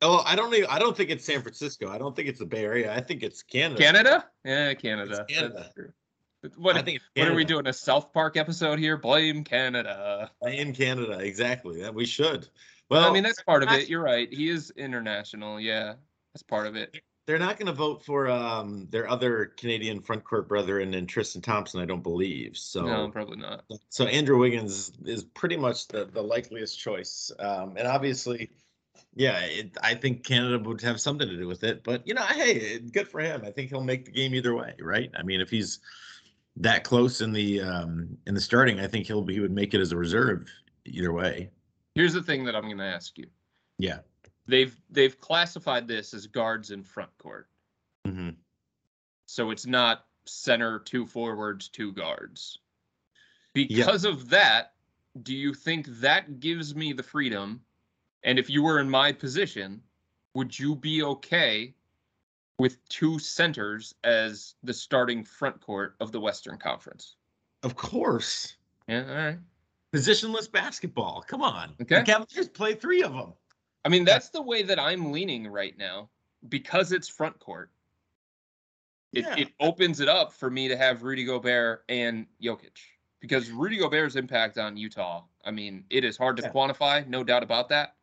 Oh, 0.00 0.22
I 0.24 0.36
don't 0.36 0.54
even, 0.54 0.68
I 0.70 0.78
don't 0.78 0.96
think 0.96 1.10
it's 1.10 1.24
San 1.24 1.42
Francisco. 1.42 1.90
I 1.90 1.98
don't 1.98 2.14
think 2.14 2.28
it's 2.28 2.38
the 2.38 2.46
Bay 2.46 2.64
Area. 2.64 2.94
I 2.94 3.00
think 3.00 3.22
it's 3.22 3.42
Canada. 3.42 3.82
Canada? 3.82 4.26
Yeah, 4.44 4.74
Canada. 4.74 5.24
It's 5.28 5.38
Canada. 5.38 5.70
That's 6.42 6.54
true. 6.54 6.64
What, 6.64 6.76
I 6.76 6.82
think 6.82 7.00
what 7.16 7.28
are 7.28 7.34
we 7.34 7.44
doing? 7.44 7.66
A 7.66 7.72
South 7.72 8.12
Park 8.12 8.36
episode 8.36 8.78
here? 8.78 8.96
Blame 8.96 9.44
Canada. 9.44 10.30
in 10.46 10.72
Canada? 10.72 11.18
Exactly. 11.18 11.82
That 11.82 11.94
we 11.94 12.06
should. 12.06 12.48
Well, 12.90 13.00
Well, 13.02 13.10
I 13.10 13.12
mean, 13.12 13.22
that's 13.22 13.42
part 13.42 13.62
of 13.62 13.70
it. 13.72 13.88
You're 13.88 14.02
right. 14.02 14.32
He 14.32 14.48
is 14.48 14.70
international. 14.76 15.60
Yeah, 15.60 15.94
that's 16.34 16.42
part 16.42 16.66
of 16.66 16.76
it. 16.76 16.96
they're 17.26 17.38
not 17.38 17.58
going 17.58 17.66
to 17.66 17.72
vote 17.72 18.02
for 18.04 18.30
um 18.30 18.86
their 18.90 19.08
other 19.10 19.52
Canadian 19.58 20.00
front 20.00 20.24
court 20.24 20.48
brethren 20.48 20.94
and 20.94 21.08
Tristan 21.08 21.42
Thompson. 21.42 21.80
I 21.80 21.84
don't 21.84 22.02
believe. 22.02 22.56
So 22.56 22.86
No, 22.86 23.10
probably 23.10 23.36
not. 23.36 23.64
so 23.90 24.06
Andrew 24.06 24.38
Wiggins 24.38 24.92
is 25.04 25.24
pretty 25.24 25.56
much 25.56 25.88
the 25.88 26.06
the 26.06 26.22
likeliest 26.22 26.78
choice. 26.78 27.30
Um, 27.38 27.74
and 27.76 27.86
obviously, 27.86 28.50
yeah, 29.14 29.40
it, 29.40 29.76
I 29.82 29.94
think 29.94 30.24
Canada 30.24 30.58
would 30.58 30.80
have 30.82 31.00
something 31.00 31.28
to 31.28 31.36
do 31.36 31.46
with 31.48 31.64
it. 31.64 31.84
But 31.84 32.06
you 32.06 32.14
know, 32.14 32.22
hey, 32.22 32.78
good 32.78 33.08
for 33.08 33.20
him. 33.20 33.42
I 33.44 33.50
think 33.50 33.68
he'll 33.70 33.82
make 33.84 34.06
the 34.06 34.12
game 34.12 34.34
either 34.34 34.54
way, 34.54 34.74
right? 34.80 35.10
I 35.18 35.22
mean, 35.24 35.40
if 35.42 35.50
he's 35.50 35.80
that 36.58 36.84
close 36.84 37.20
in 37.20 37.32
the 37.32 37.60
um 37.60 38.16
in 38.26 38.34
the 38.34 38.40
starting, 38.40 38.80
I 38.80 38.86
think 38.86 39.06
he'll 39.06 39.24
he 39.26 39.40
would 39.40 39.52
make 39.52 39.74
it 39.74 39.80
as 39.80 39.92
a 39.92 39.96
reserve 39.96 40.48
either 40.84 41.12
way. 41.12 41.50
Here's 41.94 42.12
the 42.12 42.22
thing 42.22 42.44
that 42.44 42.54
I'm 42.54 42.64
going 42.64 42.78
to 42.78 42.84
ask 42.84 43.18
you. 43.18 43.26
Yeah. 43.78 43.98
They've 44.46 44.76
they've 44.90 45.18
classified 45.20 45.86
this 45.86 46.14
as 46.14 46.26
guards 46.26 46.70
in 46.70 46.82
front 46.82 47.10
court. 47.18 47.48
hmm 48.04 48.30
So 49.26 49.50
it's 49.50 49.66
not 49.66 50.06
center, 50.26 50.78
two 50.78 51.06
forwards, 51.06 51.68
two 51.68 51.92
guards. 51.92 52.58
Because 53.54 54.04
of 54.04 54.28
that, 54.28 54.74
do 55.22 55.34
you 55.34 55.54
think 55.54 55.86
that 56.00 56.38
gives 56.38 56.74
me 56.74 56.92
the 56.92 57.02
freedom? 57.02 57.60
And 58.22 58.38
if 58.38 58.48
you 58.48 58.62
were 58.62 58.78
in 58.78 58.88
my 58.88 59.10
position, 59.10 59.82
would 60.34 60.56
you 60.56 60.76
be 60.76 61.02
okay 61.02 61.74
with 62.58 62.86
two 62.88 63.18
centers 63.18 63.94
as 64.04 64.54
the 64.62 64.74
starting 64.74 65.24
front 65.24 65.60
court 65.60 65.94
of 66.00 66.12
the 66.12 66.20
Western 66.20 66.58
Conference? 66.58 67.16
Of 67.62 67.76
course. 67.76 68.56
Yeah, 68.88 69.04
all 69.08 69.14
right. 69.14 69.38
Positionless 69.94 70.50
basketball. 70.50 71.24
Come 71.26 71.42
on. 71.42 71.70
Okay. 71.80 72.00
The 72.00 72.02
Cavaliers 72.02 72.48
play 72.48 72.74
three 72.74 73.02
of 73.02 73.12
them. 73.12 73.32
I 73.84 73.88
mean, 73.88 74.04
that's 74.04 74.28
the 74.28 74.42
way 74.42 74.62
that 74.64 74.78
I'm 74.78 75.12
leaning 75.12 75.46
right 75.46 75.76
now 75.78 76.10
because 76.48 76.92
it's 76.92 77.08
front 77.08 77.38
court. 77.38 77.70
It, 79.12 79.24
Yeah. 79.24 79.36
it 79.36 79.48
opens 79.60 80.00
it 80.00 80.08
up 80.08 80.32
for 80.32 80.50
me 80.50 80.68
to 80.68 80.76
have 80.76 81.02
Rudy 81.02 81.24
Gobert 81.24 81.84
and 81.88 82.26
Jokic 82.42 82.76
because 83.20 83.50
Rudy 83.50 83.78
Gobert's 83.78 84.16
impact 84.16 84.58
on 84.58 84.76
Utah. 84.76 85.24
I 85.44 85.50
mean, 85.50 85.84
it 85.88 86.04
is 86.04 86.16
hard 86.18 86.36
to 86.36 86.42
Yeah. 86.42 86.50
quantify, 86.52 87.06
no 87.06 87.24
doubt 87.24 87.42
about 87.42 87.68
that. 87.70 87.96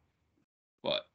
But 0.81 1.07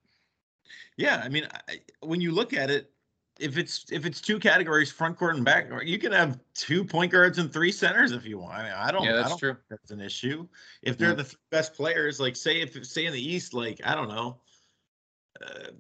Yeah, 0.97 1.21
I 1.25 1.29
mean, 1.29 1.49
I, 1.69 1.81
when 2.01 2.21
you 2.21 2.31
look 2.31 2.53
at 2.53 2.71
it, 2.71 2.93
if 3.41 3.57
it's 3.59 3.87
if 3.91 4.07
it's 4.07 4.21
two 4.21 4.39
categories, 4.39 4.93
front 4.93 5.17
court 5.19 5.37
and 5.37 5.45
back 5.45 5.69
court, 5.71 5.87
you 5.87 5.99
can 5.99 6.13
have 6.13 6.39
two 6.55 6.85
point 6.85 7.11
guards 7.11 7.39
and 7.39 7.53
three 7.53 7.73
centers 7.73 8.13
if 8.13 8.25
you 8.25 8.39
want. 8.39 8.55
I 8.55 8.63
mean, 8.65 8.73
I 8.73 8.91
don't. 8.93 9.05
yeah, 9.05 9.13
I 9.13 9.17
that's 9.17 9.29
don't 9.31 9.39
true. 9.39 9.53
think 9.55 9.65
That's 9.71 9.91
an 9.91 10.01
issue. 10.01 10.47
If 10.83 10.99
they're 10.99 11.11
Yeah. 11.11 11.15
the 11.17 11.35
best 11.51 11.75
players, 11.75 12.21
like 12.21 12.37
say 12.37 12.61
if 12.61 12.85
say 12.87 13.07
in 13.07 13.13
the 13.13 13.21
East, 13.23 13.55
like 13.55 13.81
I 13.85 13.95
don't 13.95 14.09
know, 14.09 14.39
uh, 15.45 15.71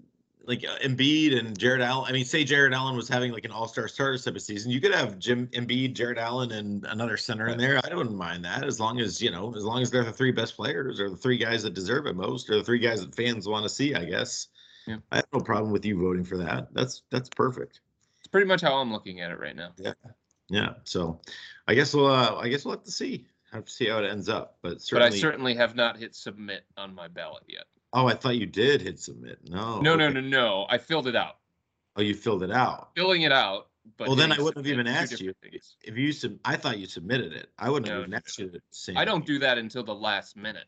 like 0.46 0.64
uh, 0.66 0.78
Embiid 0.78 1.38
and 1.38 1.56
Jarrett 1.58 1.82
Allen. 1.82 2.06
I 2.08 2.12
mean, 2.12 2.24
say 2.24 2.44
Jarrett 2.44 2.72
Allen 2.72 2.96
was 2.96 3.08
having 3.08 3.30
like 3.30 3.44
an 3.44 3.50
All 3.50 3.68
Star 3.68 3.86
starter 3.88 4.16
type 4.18 4.34
of 4.34 4.42
season, 4.42 4.70
you 4.70 4.80
could 4.80 4.94
have 4.94 5.18
Jim 5.18 5.46
Embiid, 5.48 5.92
Jarrett 5.94 6.18
Allen, 6.18 6.52
and 6.52 6.84
another 6.86 7.16
center 7.16 7.48
in 7.48 7.58
there. 7.58 7.78
I 7.84 7.94
wouldn't 7.94 8.16
mind 8.16 8.44
that 8.46 8.64
as 8.64 8.80
long 8.80 9.00
as 9.00 9.20
you 9.20 9.30
know, 9.30 9.54
as 9.54 9.64
long 9.64 9.82
as 9.82 9.90
they're 9.90 10.02
the 10.04 10.12
three 10.12 10.32
best 10.32 10.56
players 10.56 10.98
or 10.98 11.10
the 11.10 11.16
three 11.16 11.36
guys 11.36 11.62
that 11.62 11.74
deserve 11.74 12.06
it 12.06 12.16
most, 12.16 12.48
or 12.48 12.56
the 12.56 12.64
three 12.64 12.78
guys 12.78 13.00
that 13.00 13.14
fans 13.14 13.46
want 13.46 13.64
to 13.64 13.68
see. 13.68 13.94
I 13.94 14.04
guess. 14.04 14.48
Yeah. 14.86 14.96
I 15.12 15.16
have 15.16 15.26
no 15.32 15.40
problem 15.40 15.72
with 15.72 15.84
you 15.84 15.98
voting 16.00 16.24
for 16.24 16.36
that. 16.38 16.68
That's 16.72 17.02
that's 17.10 17.28
perfect. 17.28 17.80
It's 18.20 18.28
pretty 18.28 18.46
much 18.46 18.60
how 18.60 18.76
I'm 18.76 18.92
looking 18.92 19.20
at 19.20 19.30
it 19.30 19.38
right 19.38 19.56
now. 19.56 19.72
Yeah. 19.76 19.92
Yeah. 20.48 20.70
So, 20.84 21.20
I 21.68 21.74
guess 21.74 21.94
we'll 21.94 22.06
uh, 22.06 22.36
I 22.36 22.48
guess 22.48 22.64
we'll 22.64 22.74
have 22.74 22.84
to 22.84 22.90
see 22.90 23.26
have 23.52 23.64
to 23.64 23.70
see 23.70 23.88
how 23.88 23.98
it 23.98 24.08
ends 24.08 24.28
up. 24.28 24.58
But 24.62 24.80
certainly 24.80 25.08
But 25.10 25.14
I 25.14 25.18
certainly. 25.20 25.54
have 25.54 25.74
not 25.76 25.96
hit 25.96 26.14
submit 26.14 26.64
on 26.76 26.94
my 26.94 27.08
ballot 27.08 27.44
yet. 27.48 27.64
oh, 27.92 28.06
I 28.06 28.14
thought 28.14 28.36
you 28.36 28.46
did 28.46 28.80
hit 28.80 28.98
submit. 29.00 29.38
No. 29.48 29.80
no, 29.80 29.96
no, 29.96 30.06
okay. 30.06 30.14
no, 30.14 30.20
no. 30.20 30.66
I 30.68 30.78
filled 30.78 31.06
it 31.08 31.16
out. 31.16 31.36
Oh, 31.96 32.02
you 32.02 32.14
filled 32.14 32.42
it 32.42 32.50
out. 32.52 32.90
Filling 32.96 33.22
it 33.22 33.32
out. 33.32 33.66
But 33.96 34.06
Well, 34.08 34.16
then 34.16 34.30
I 34.30 34.36
wouldn't 34.38 34.64
have 34.64 34.72
even 34.72 34.86
asked 34.86 35.20
you. 35.20 35.34
things. 35.42 35.74
If 35.82 35.96
you 35.96 36.12
sub, 36.12 36.32
I 36.44 36.56
thought 36.56 36.78
you 36.78 36.86
submitted 36.86 37.32
it. 37.32 37.48
I 37.58 37.68
wouldn't 37.70 37.88
No, 37.88 37.94
have 37.94 38.00
even 38.02 38.10
no, 38.12 38.16
asked 38.18 38.38
you 38.38 38.48
to 38.50 38.60
say. 38.70 38.94
I 38.94 39.04
don't 39.04 39.26
do 39.26 39.38
that 39.40 39.58
until 39.58 39.82
the 39.82 39.94
last 39.94 40.36
minute. 40.36 40.66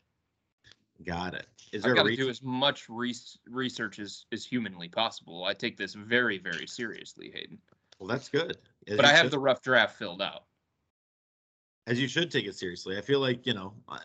Got 1.05 1.33
it. 1.35 1.47
Is 1.71 1.83
I 1.83 1.87
there 1.87 1.93
a 1.93 1.97
got 1.97 2.03
to 2.07 2.15
do 2.15 2.29
as 2.29 2.41
much 2.43 2.87
res- 2.89 3.37
research 3.47 3.99
as, 3.99 4.25
as 4.31 4.45
humanly 4.45 4.87
possible. 4.87 5.43
I 5.45 5.53
take 5.53 5.75
this 5.75 5.93
very, 5.95 6.37
very 6.37 6.67
seriously, 6.67 7.31
Hayden. 7.33 7.57
Well, 7.99 8.07
that's 8.07 8.29
good. 8.29 8.57
As 8.87 8.97
But 8.97 9.05
I 9.05 9.09
have 9.11 9.25
should- 9.25 9.31
the 9.31 9.39
rough 9.39 9.61
draft 9.61 9.97
filled 9.97 10.21
out. 10.21 10.43
as 11.87 11.99
you 11.99 12.07
should 12.07 12.31
take 12.31 12.45
it 12.45 12.55
seriously. 12.55 12.97
I 12.97 13.01
feel 13.01 13.19
like 13.19 13.45
you 13.45 13.53
know, 13.53 13.73
I- 13.89 13.99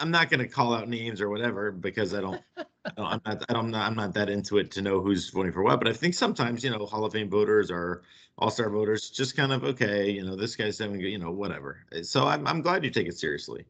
I'm 0.00 0.10
not 0.10 0.28
going 0.28 0.40
to 0.40 0.48
call 0.48 0.74
out 0.74 0.88
names 0.88 1.20
or 1.20 1.28
whatever 1.30 1.70
because 1.70 2.14
I 2.14 2.20
don't, 2.20 2.42
I 2.56 2.64
don't 2.96 3.06
I'm 3.06 3.20
not, 3.24 3.44
I'm 3.48 3.70
not, 3.70 3.86
I'm 3.86 3.94
not 3.94 4.12
that 4.14 4.28
into 4.28 4.58
it 4.58 4.72
to 4.72 4.82
know 4.82 5.00
who's 5.00 5.30
voting 5.30 5.52
for 5.52 5.62
what. 5.62 5.78
But 5.78 5.86
I 5.88 5.92
think 5.92 6.14
sometimes 6.14 6.64
you 6.64 6.70
know, 6.70 6.84
Hall 6.84 7.04
of 7.04 7.12
Fame 7.12 7.30
voters 7.30 7.70
or 7.70 8.02
All 8.36 8.50
Star 8.50 8.68
voters 8.70 9.08
just 9.10 9.36
kind 9.36 9.52
of 9.52 9.62
okay, 9.62 10.10
you 10.10 10.24
know, 10.24 10.34
this 10.34 10.56
guy's 10.56 10.78
having, 10.78 11.00
you 11.00 11.18
know, 11.18 11.30
whatever. 11.30 11.78
So 12.02 12.26
I'm, 12.26 12.44
I'm 12.46 12.60
glad 12.60 12.82
you 12.84 12.90
take 12.90 13.06
it 13.06 13.16
seriously. 13.16 13.64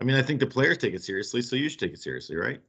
I 0.00 0.04
mean, 0.04 0.16
I 0.16 0.22
think 0.22 0.40
the 0.40 0.46
players 0.46 0.78
take 0.78 0.94
it 0.94 1.02
seriously, 1.02 1.42
so 1.42 1.56
you 1.56 1.68
should 1.68 1.78
take 1.80 1.92
it 1.92 2.00
seriously, 2.00 2.36
right? 2.36 2.60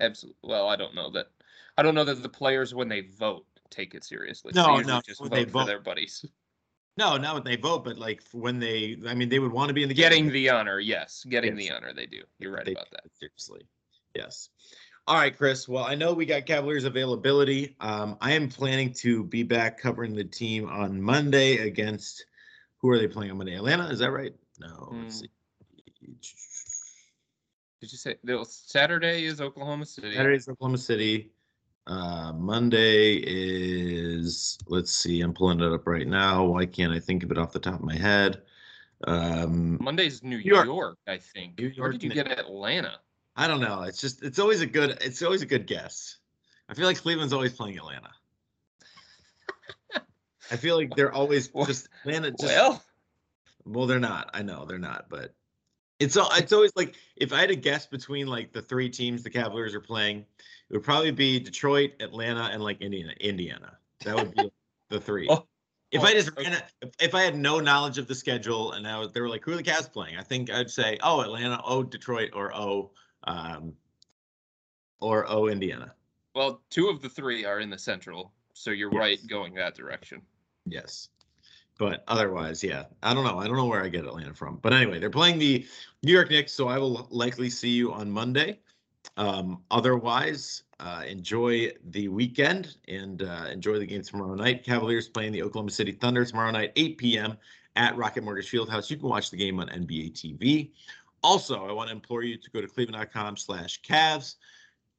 Absolutely. 0.00 0.38
Well, 0.42 0.68
I 0.68 0.76
don't 0.76 0.94
know 0.94 1.10
that. 1.10 1.28
I 1.76 1.82
don't 1.82 1.94
know 1.94 2.04
that 2.04 2.22
the 2.22 2.28
players, 2.28 2.74
when 2.74 2.88
they 2.88 3.02
vote, 3.02 3.46
take 3.70 3.94
it 3.94 4.04
seriously. 4.04 4.52
No, 4.54 4.78
no, 4.80 5.00
just 5.00 5.20
when 5.20 5.30
vote 5.30 5.36
they 5.36 5.44
for 5.44 5.50
vote. 5.50 5.66
their 5.66 5.80
buddies. 5.80 6.24
No, 6.96 7.16
not 7.16 7.34
when 7.34 7.44
they 7.44 7.56
vote, 7.56 7.84
but 7.84 7.96
like 7.98 8.22
when 8.32 8.58
they, 8.58 8.98
I 9.06 9.14
mean, 9.14 9.28
they 9.28 9.38
would 9.38 9.52
want 9.52 9.68
to 9.68 9.74
be 9.74 9.84
in 9.84 9.88
the 9.88 9.94
Getting 9.94 10.24
game. 10.24 10.32
the 10.32 10.50
honor, 10.50 10.80
yes. 10.80 11.24
Getting 11.28 11.56
Yes. 11.56 11.68
the 11.68 11.74
honor, 11.74 11.94
they 11.94 12.06
do. 12.06 12.22
You're 12.40 12.52
right 12.52 12.64
They 12.64 12.72
about 12.72 12.90
that. 12.90 13.04
Seriously. 13.14 13.62
Yes. 14.14 14.50
All 15.06 15.14
right, 15.16 15.34
Chris. 15.36 15.68
Well, 15.68 15.84
I 15.84 15.94
know 15.94 16.12
we 16.12 16.26
got 16.26 16.44
Cavaliers 16.44 16.84
availability. 16.84 17.76
Um, 17.80 18.18
I 18.20 18.32
am 18.32 18.48
planning 18.48 18.92
to 18.94 19.22
be 19.24 19.44
back 19.44 19.78
covering 19.78 20.14
the 20.14 20.24
team 20.24 20.68
on 20.68 21.00
Monday 21.00 21.58
against 21.58 22.26
who 22.78 22.90
are 22.90 22.98
they 22.98 23.08
playing 23.08 23.30
on 23.30 23.38
Monday? 23.38 23.54
Atlanta, 23.54 23.86
is 23.88 24.00
that 24.00 24.10
right? 24.10 24.34
No, 24.58 24.88
let's 24.90 25.20
Hmm. 25.20 25.20
see. 25.24 25.30
Did 27.80 27.92
you 27.92 27.98
say 27.98 28.16
Saturday 28.44 29.24
is 29.24 29.40
Oklahoma 29.40 29.86
City? 29.86 30.14
Saturday's 30.14 30.48
Oklahoma 30.48 30.78
City. 30.78 31.30
Uh, 31.86 32.32
Monday 32.34 33.14
is 33.24 34.58
let's 34.66 34.92
see, 34.92 35.22
I'm 35.22 35.32
pulling 35.32 35.60
it 35.60 35.72
up 35.72 35.86
right 35.86 36.06
now. 36.06 36.44
Why 36.44 36.66
can't 36.66 36.92
I 36.92 37.00
think 37.00 37.22
of 37.22 37.30
it 37.30 37.38
off 37.38 37.52
the 37.52 37.58
top 37.58 37.80
of 37.80 37.82
my 37.82 37.96
head? 37.96 38.42
Um, 39.06 39.78
Monday's 39.80 40.22
New 40.22 40.36
York. 40.36 40.66
York, 40.66 40.98
I 41.06 41.18
think. 41.18 41.58
New 41.58 41.68
Where 41.68 41.74
York, 41.74 41.92
did 41.92 42.02
you 42.02 42.10
get 42.10 42.38
Atlanta? 42.38 42.98
I 43.36 43.46
don't 43.46 43.60
know. 43.60 43.82
It's 43.82 44.00
just 44.00 44.22
it's 44.22 44.38
always 44.38 44.60
a 44.60 44.66
good 44.66 44.98
it's 45.00 45.22
always 45.22 45.42
a 45.42 45.46
good 45.46 45.66
guess. 45.66 46.18
I 46.68 46.74
feel 46.74 46.86
like 46.86 46.98
Cleveland's 46.98 47.32
always 47.32 47.52
playing 47.52 47.78
Atlanta. 47.78 48.10
I 50.50 50.56
feel 50.56 50.76
like 50.76 50.94
they're 50.96 51.12
always 51.12 51.48
just 51.66 51.88
Atlanta. 52.04 52.32
Just, 52.32 52.42
well, 52.42 52.82
well, 53.64 53.86
they're 53.86 54.00
not. 54.00 54.30
I 54.34 54.42
know 54.42 54.64
they're 54.66 54.78
not, 54.78 55.08
but 55.08 55.34
it's 56.00 56.16
it's 56.16 56.52
always 56.52 56.72
like 56.76 56.94
if 57.16 57.32
I 57.32 57.40
had 57.40 57.48
to 57.48 57.56
guess 57.56 57.86
between 57.86 58.26
like 58.26 58.52
the 58.52 58.62
three 58.62 58.88
teams 58.88 59.22
the 59.22 59.30
Cavaliers 59.30 59.74
are 59.74 59.80
playing, 59.80 60.18
it 60.18 60.72
would 60.72 60.84
probably 60.84 61.10
be 61.10 61.40
Detroit, 61.40 61.92
Atlanta, 62.00 62.44
and 62.52 62.62
like 62.62 62.80
Indiana. 62.80 63.12
Indiana. 63.20 63.78
That 64.04 64.16
would 64.16 64.34
be 64.34 64.50
the 64.90 65.00
three. 65.00 65.28
Oh, 65.30 65.46
If 65.90 66.02
oh, 66.02 66.04
I 66.04 66.12
just 66.12 66.28
okay. 66.28 66.42
ran 66.44 66.52
it, 66.52 66.62
if, 66.82 66.90
if 67.00 67.14
I 67.14 67.22
had 67.22 67.34
no 67.36 67.60
knowledge 67.60 67.96
of 67.98 68.06
the 68.06 68.14
schedule 68.14 68.72
and 68.72 68.86
I 68.86 68.98
was, 68.98 69.10
they 69.12 69.20
were 69.22 69.28
like, 69.28 69.42
who 69.44 69.52
are 69.52 69.56
the 69.56 69.62
Cavs 69.62 69.90
playing? 69.90 70.16
I 70.18 70.22
think 70.22 70.50
I'd 70.50 70.70
say, 70.70 70.98
oh, 71.02 71.22
Atlanta, 71.22 71.60
oh, 71.64 71.82
Detroit, 71.82 72.30
or 72.34 72.54
oh, 72.54 72.90
um, 73.24 73.72
or 75.00 75.24
oh, 75.28 75.48
Indiana. 75.48 75.94
well, 76.34 76.60
two 76.70 76.88
of 76.88 77.00
the 77.00 77.08
three 77.08 77.44
are 77.46 77.60
in 77.60 77.70
the 77.70 77.78
Central, 77.78 78.32
so 78.52 78.70
you're 78.70 78.92
Yes. 78.92 79.00
right 79.00 79.26
going 79.28 79.54
that 79.54 79.74
direction. 79.74 80.20
Yes. 80.66 81.08
But 81.78 82.02
otherwise, 82.08 82.62
yeah, 82.62 82.84
I 83.02 83.14
don't 83.14 83.24
know. 83.24 83.38
I 83.38 83.46
don't 83.46 83.56
know 83.56 83.66
where 83.66 83.82
I 83.82 83.88
get 83.88 84.04
Atlanta 84.04 84.34
from. 84.34 84.56
But 84.56 84.72
anyway, 84.72 84.98
they're 84.98 85.10
playing 85.10 85.38
the 85.38 85.64
New 86.02 86.12
York 86.12 86.30
Knicks, 86.30 86.52
so 86.52 86.68
I 86.68 86.78
will 86.78 87.06
likely 87.10 87.48
see 87.48 87.70
you 87.70 87.92
on 87.92 88.10
Monday. 88.10 88.58
Um, 89.16 89.62
otherwise, 89.70 90.64
uh, 90.80 91.02
enjoy 91.06 91.72
the 91.90 92.08
weekend 92.08 92.76
and 92.88 93.22
uh, 93.22 93.46
enjoy 93.50 93.78
the 93.78 93.86
game 93.86 94.02
tomorrow 94.02 94.34
night. 94.34 94.64
Cavaliers 94.64 95.08
playing 95.08 95.32
the 95.32 95.42
Oklahoma 95.42 95.70
City 95.70 95.92
Thunder 95.92 96.24
tomorrow 96.24 96.50
night, 96.50 96.72
8 96.76 96.98
p.m. 96.98 97.38
at 97.76 97.96
Rocket 97.96 98.24
Mortgage 98.24 98.50
Fieldhouse. 98.50 98.90
You 98.90 98.96
can 98.96 99.08
watch 99.08 99.30
the 99.30 99.36
game 99.36 99.60
on 99.60 99.68
NBA 99.68 100.12
TV. 100.12 100.70
Also, 101.22 101.64
I 101.66 101.72
want 101.72 101.90
to 101.90 101.94
implore 101.94 102.22
you 102.22 102.36
to 102.36 102.50
go 102.50 102.60
to 102.60 102.66
cleveland.com 102.66 103.36
slash 103.36 103.80
Cavs. 103.82 104.36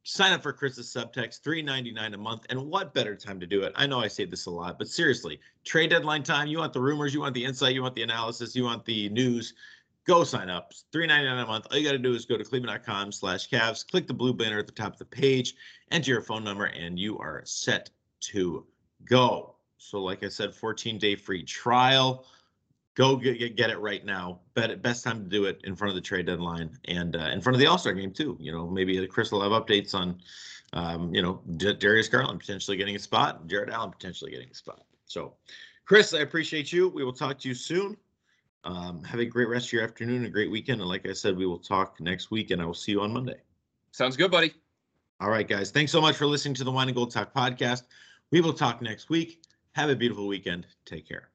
Sign 0.02 0.32
up 0.32 0.42
for 0.42 0.52
Chris's 0.52 0.92
subtext, 0.92 1.42
$3.99 1.42 2.14
a 2.14 2.16
month. 2.16 2.46
And 2.48 2.70
what 2.70 2.94
better 2.94 3.14
time 3.14 3.38
to 3.38 3.46
do 3.46 3.62
it? 3.62 3.72
I 3.76 3.86
know 3.86 4.00
I 4.00 4.08
say 4.08 4.24
this 4.24 4.46
a 4.46 4.50
lot, 4.50 4.78
but 4.78 4.88
seriously, 4.88 5.40
trade 5.64 5.90
deadline 5.90 6.22
time. 6.22 6.48
You 6.48 6.58
want 6.58 6.72
the 6.72 6.80
rumors, 6.80 7.12
you 7.12 7.20
want 7.20 7.34
the 7.34 7.44
insight, 7.44 7.74
you 7.74 7.82
want 7.82 7.94
the 7.94 8.02
analysis, 8.02 8.56
you 8.56 8.64
want 8.64 8.84
the 8.84 9.10
news. 9.10 9.54
Go 10.06 10.24
sign 10.24 10.48
up. 10.48 10.72
$3.99 10.94 11.42
a 11.42 11.46
month. 11.46 11.66
All 11.70 11.76
you 11.76 11.84
got 11.84 11.92
to 11.92 11.98
do 11.98 12.14
is 12.14 12.24
go 12.24 12.38
to 12.38 12.44
cleveland.com 12.44 13.12
slash 13.12 13.48
Cavs, 13.48 13.86
click 13.86 14.06
the 14.06 14.14
blue 14.14 14.32
banner 14.32 14.58
at 14.58 14.66
the 14.66 14.72
top 14.72 14.94
of 14.94 14.98
the 14.98 15.04
page, 15.04 15.54
enter 15.90 16.12
your 16.12 16.22
phone 16.22 16.42
number, 16.42 16.64
and 16.64 16.98
you 16.98 17.18
are 17.18 17.42
set 17.44 17.90
to 18.20 18.66
go. 19.04 19.56
So, 19.76 20.02
like 20.02 20.24
I 20.24 20.28
said, 20.28 20.54
14 20.54 20.98
day 20.98 21.14
free 21.14 21.42
trial. 21.42 22.26
Go 22.96 23.16
get, 23.16 23.38
get, 23.38 23.56
get 23.56 23.70
it 23.70 23.78
right 23.78 24.04
now. 24.04 24.40
Bet 24.54 24.82
best 24.82 25.04
time 25.04 25.22
to 25.22 25.28
do 25.28 25.44
it 25.44 25.60
in 25.64 25.76
front 25.76 25.90
of 25.90 25.94
the 25.94 26.00
trade 26.00 26.26
deadline 26.26 26.70
and 26.86 27.16
uh, 27.16 27.30
in 27.32 27.40
front 27.40 27.54
of 27.54 27.60
the 27.60 27.66
All 27.66 27.78
Star 27.78 27.92
game 27.92 28.12
too. 28.12 28.36
You 28.40 28.52
know, 28.52 28.68
maybe 28.68 29.06
Chris 29.06 29.30
will 29.30 29.42
have 29.42 29.52
updates 29.52 29.94
on, 29.94 30.20
um, 30.72 31.14
you 31.14 31.22
know, 31.22 31.40
D- 31.56 31.74
Darius 31.74 32.08
Garland 32.08 32.40
potentially 32.40 32.76
getting 32.76 32.96
a 32.96 32.98
spot, 32.98 33.46
Jarrett 33.46 33.70
Allen 33.70 33.90
potentially 33.90 34.30
getting 34.30 34.50
a 34.50 34.54
spot. 34.54 34.84
So, 35.06 35.34
Chris, 35.84 36.14
I 36.14 36.20
appreciate 36.20 36.72
you. 36.72 36.88
We 36.88 37.04
will 37.04 37.12
talk 37.12 37.38
to 37.40 37.48
you 37.48 37.54
soon. 37.54 37.96
Um, 38.64 39.02
have 39.04 39.20
a 39.20 39.24
great 39.24 39.48
rest 39.48 39.68
of 39.68 39.72
your 39.72 39.82
afternoon, 39.82 40.26
a 40.26 40.30
great 40.30 40.50
weekend, 40.50 40.80
and 40.80 40.88
like 40.88 41.08
I 41.08 41.14
said, 41.14 41.36
we 41.36 41.46
will 41.46 41.58
talk 41.58 41.98
next 42.00 42.30
week, 42.30 42.50
and 42.50 42.60
I 42.60 42.66
will 42.66 42.74
see 42.74 42.92
you 42.92 43.00
on 43.00 43.12
Monday. 43.12 43.36
Sounds 43.92 44.16
good, 44.16 44.30
buddy. 44.30 44.52
All 45.20 45.30
right, 45.30 45.48
guys. 45.48 45.70
Thanks 45.70 45.92
so 45.92 46.00
much 46.00 46.16
for 46.16 46.26
listening 46.26 46.54
to 46.54 46.64
the 46.64 46.70
Wine 46.70 46.88
and 46.88 46.94
Gold 46.94 47.10
Talk 47.10 47.34
podcast. 47.34 47.84
We 48.30 48.40
will 48.40 48.52
talk 48.52 48.82
next 48.82 49.08
week. 49.08 49.42
Have 49.72 49.90
a 49.90 49.96
beautiful 49.96 50.26
weekend. 50.26 50.66
Take 50.84 51.08
care. 51.08 51.30